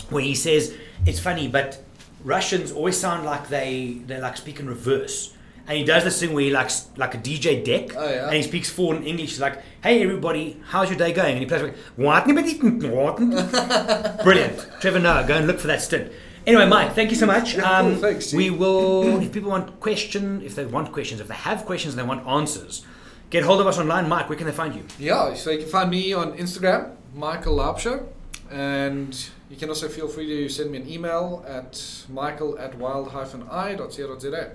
where 0.09 0.23
he 0.23 0.33
says 0.35 0.75
it's 1.05 1.19
funny, 1.19 1.47
but 1.47 1.81
Russians 2.23 2.71
always 2.71 2.97
sound 2.97 3.25
like 3.25 3.47
they 3.49 4.01
they 4.07 4.19
like 4.19 4.37
speak 4.37 4.59
in 4.59 4.67
reverse. 4.67 5.31
And 5.67 5.75
he 5.79 5.83
does 5.83 6.03
this 6.03 6.19
thing 6.19 6.33
where 6.35 6.43
he 6.43 6.51
likes 6.51 6.87
like 6.95 7.15
a 7.15 7.17
DJ 7.17 7.63
deck, 7.65 7.95
Oh, 7.97 8.07
yeah. 8.07 8.25
and 8.27 8.35
he 8.35 8.43
speaks 8.43 8.69
in 8.77 9.03
English. 9.03 9.29
He's 9.31 9.39
like, 9.41 9.61
"Hey 9.81 10.03
everybody, 10.03 10.57
how's 10.69 10.89
your 10.89 10.97
day 10.97 11.11
going?" 11.11 11.31
And 11.33 11.39
he 11.39 11.45
plays 11.47 11.63
like, 11.63 11.75
"What?" 11.95 12.25
Brilliant, 14.23 14.67
Trevor 14.79 14.99
Noah. 14.99 15.25
Go 15.27 15.35
and 15.37 15.47
look 15.47 15.59
for 15.59 15.67
that 15.67 15.81
stint. 15.81 16.11
Anyway, 16.47 16.67
Mike, 16.67 16.93
thank 16.93 17.09
you 17.09 17.15
so 17.15 17.25
much. 17.25 17.55
Yeah, 17.55 17.61
cool, 17.61 17.93
um, 17.93 17.97
thanks, 17.97 18.31
G. 18.31 18.37
we 18.37 18.49
will, 18.51 19.21
if 19.21 19.31
people 19.31 19.49
want 19.49 19.79
question, 19.79 20.41
if 20.43 20.53
they 20.55 20.65
want 20.65 20.91
questions, 20.91 21.19
if 21.19 21.27
they 21.27 21.33
have 21.33 21.65
questions 21.65 21.95
and 21.95 22.03
they 22.03 22.07
want 22.07 22.25
answers, 22.27 22.85
get 23.31 23.43
hold 23.43 23.61
of 23.61 23.67
us 23.67 23.79
online. 23.79 24.07
Mike, 24.07 24.29
where 24.29 24.37
can 24.37 24.45
they 24.45 24.53
find 24.53 24.75
you? 24.75 24.83
Yeah, 24.99 25.33
so 25.33 25.49
you 25.49 25.59
can 25.59 25.67
find 25.67 25.89
me 25.89 26.13
on 26.13 26.37
Instagram, 26.37 26.95
Michael 27.15 27.57
Laubscher, 27.57 28.05
and 28.51 29.29
you 29.49 29.55
can 29.55 29.69
also 29.69 29.87
feel 29.89 30.07
free 30.07 30.27
to 30.27 30.49
send 30.49 30.71
me 30.71 30.77
an 30.77 30.89
email 30.89 31.43
at 31.47 32.03
michael 32.09 32.59
at 32.59 32.75
wild-eye.co.za. 32.77 34.51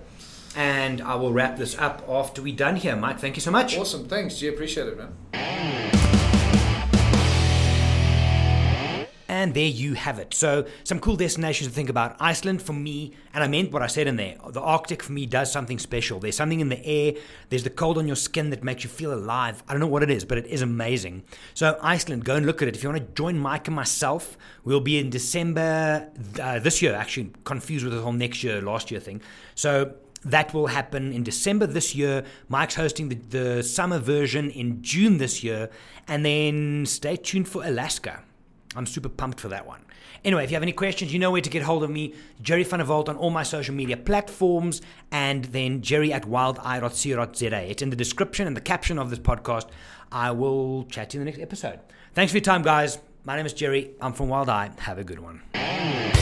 And 0.56 1.00
I 1.00 1.14
will 1.14 1.32
wrap 1.32 1.58
this 1.58 1.76
up 1.78 2.04
after 2.08 2.42
we're 2.42 2.56
done 2.56 2.76
here. 2.76 2.96
Mike, 2.96 3.18
thank 3.18 3.36
you 3.36 3.42
so 3.42 3.50
much. 3.50 3.76
Awesome, 3.76 4.08
thanks, 4.08 4.38
G. 4.38 4.48
Appreciate 4.48 4.88
it, 4.88 4.98
man. 4.98 5.78
And 9.30 9.54
there 9.54 9.62
you 9.68 9.94
have 9.94 10.18
it. 10.18 10.34
So, 10.34 10.66
some 10.82 10.98
cool 10.98 11.14
destinations 11.14 11.68
to 11.68 11.72
think 11.72 11.88
about. 11.88 12.16
Iceland 12.18 12.60
for 12.60 12.72
me, 12.72 13.14
and 13.32 13.44
I 13.44 13.46
meant 13.46 13.70
what 13.70 13.80
I 13.80 13.86
said 13.86 14.08
in 14.08 14.16
there. 14.16 14.34
The 14.48 14.60
Arctic 14.60 15.04
for 15.04 15.12
me 15.12 15.24
does 15.24 15.52
something 15.52 15.78
special. 15.78 16.18
There's 16.18 16.34
something 16.34 16.58
in 16.58 16.68
the 16.68 16.84
air, 16.84 17.12
there's 17.48 17.62
the 17.62 17.70
cold 17.70 17.96
on 17.96 18.08
your 18.08 18.16
skin 18.16 18.50
that 18.50 18.64
makes 18.64 18.82
you 18.82 18.90
feel 18.90 19.14
alive. 19.14 19.62
I 19.68 19.72
don't 19.72 19.78
know 19.78 19.86
what 19.86 20.02
it 20.02 20.10
is, 20.10 20.24
but 20.24 20.36
it 20.36 20.46
is 20.46 20.62
amazing. 20.62 21.22
So, 21.54 21.78
Iceland, 21.80 22.24
go 22.24 22.34
and 22.34 22.44
look 22.44 22.60
at 22.60 22.66
it. 22.66 22.74
If 22.74 22.82
you 22.82 22.88
want 22.88 23.06
to 23.06 23.14
join 23.14 23.38
Mike 23.38 23.68
and 23.68 23.76
myself, 23.76 24.36
we'll 24.64 24.80
be 24.80 24.98
in 24.98 25.10
December 25.10 26.10
uh, 26.42 26.58
this 26.58 26.82
year, 26.82 26.92
actually, 26.96 27.30
confused 27.44 27.84
with 27.84 27.94
the 27.94 28.02
whole 28.02 28.12
next 28.12 28.42
year, 28.42 28.60
last 28.60 28.90
year 28.90 28.98
thing. 28.98 29.22
So, 29.54 29.94
that 30.24 30.52
will 30.52 30.66
happen 30.66 31.12
in 31.12 31.22
December 31.22 31.68
this 31.68 31.94
year. 31.94 32.24
Mike's 32.48 32.74
hosting 32.74 33.10
the, 33.10 33.14
the 33.14 33.62
summer 33.62 34.00
version 34.00 34.50
in 34.50 34.82
June 34.82 35.18
this 35.18 35.44
year. 35.44 35.70
And 36.08 36.26
then 36.26 36.84
stay 36.84 37.14
tuned 37.14 37.46
for 37.46 37.64
Alaska. 37.64 38.24
I'm 38.76 38.86
super 38.86 39.08
pumped 39.08 39.40
for 39.40 39.48
that 39.48 39.66
one. 39.66 39.84
Anyway, 40.24 40.44
if 40.44 40.50
you 40.50 40.54
have 40.54 40.62
any 40.62 40.72
questions, 40.72 41.12
you 41.12 41.18
know 41.18 41.30
where 41.30 41.40
to 41.40 41.50
get 41.50 41.62
hold 41.62 41.82
of 41.82 41.90
me. 41.90 42.14
Gerry 42.42 42.62
van 42.62 42.78
der 42.78 42.84
Walt 42.84 43.08
on 43.08 43.16
all 43.16 43.30
my 43.30 43.42
social 43.42 43.74
media 43.74 43.96
platforms, 43.96 44.80
and 45.10 45.46
then 45.46 45.80
gerry 45.80 46.12
at 46.12 46.24
wildeye.co.za. 46.24 47.70
It's 47.70 47.82
in 47.82 47.90
the 47.90 47.96
description 47.96 48.46
and 48.46 48.56
the 48.56 48.60
caption 48.60 48.98
of 48.98 49.10
this 49.10 49.18
podcast. 49.18 49.68
I 50.12 50.30
will 50.30 50.84
chat 50.84 51.10
to 51.10 51.16
you 51.16 51.22
in 51.22 51.24
the 51.24 51.30
next 51.30 51.42
episode. 51.42 51.80
Thanks 52.14 52.32
for 52.32 52.38
your 52.38 52.44
time, 52.44 52.62
guys. 52.62 52.98
My 53.24 53.36
name 53.36 53.46
is 53.46 53.52
Gerry. 53.52 53.92
I'm 54.00 54.12
from 54.12 54.28
Wild 54.28 54.48
Eye. 54.48 54.70
Have 54.78 54.98
a 54.98 55.04
good 55.04 55.20
one. 55.20 56.19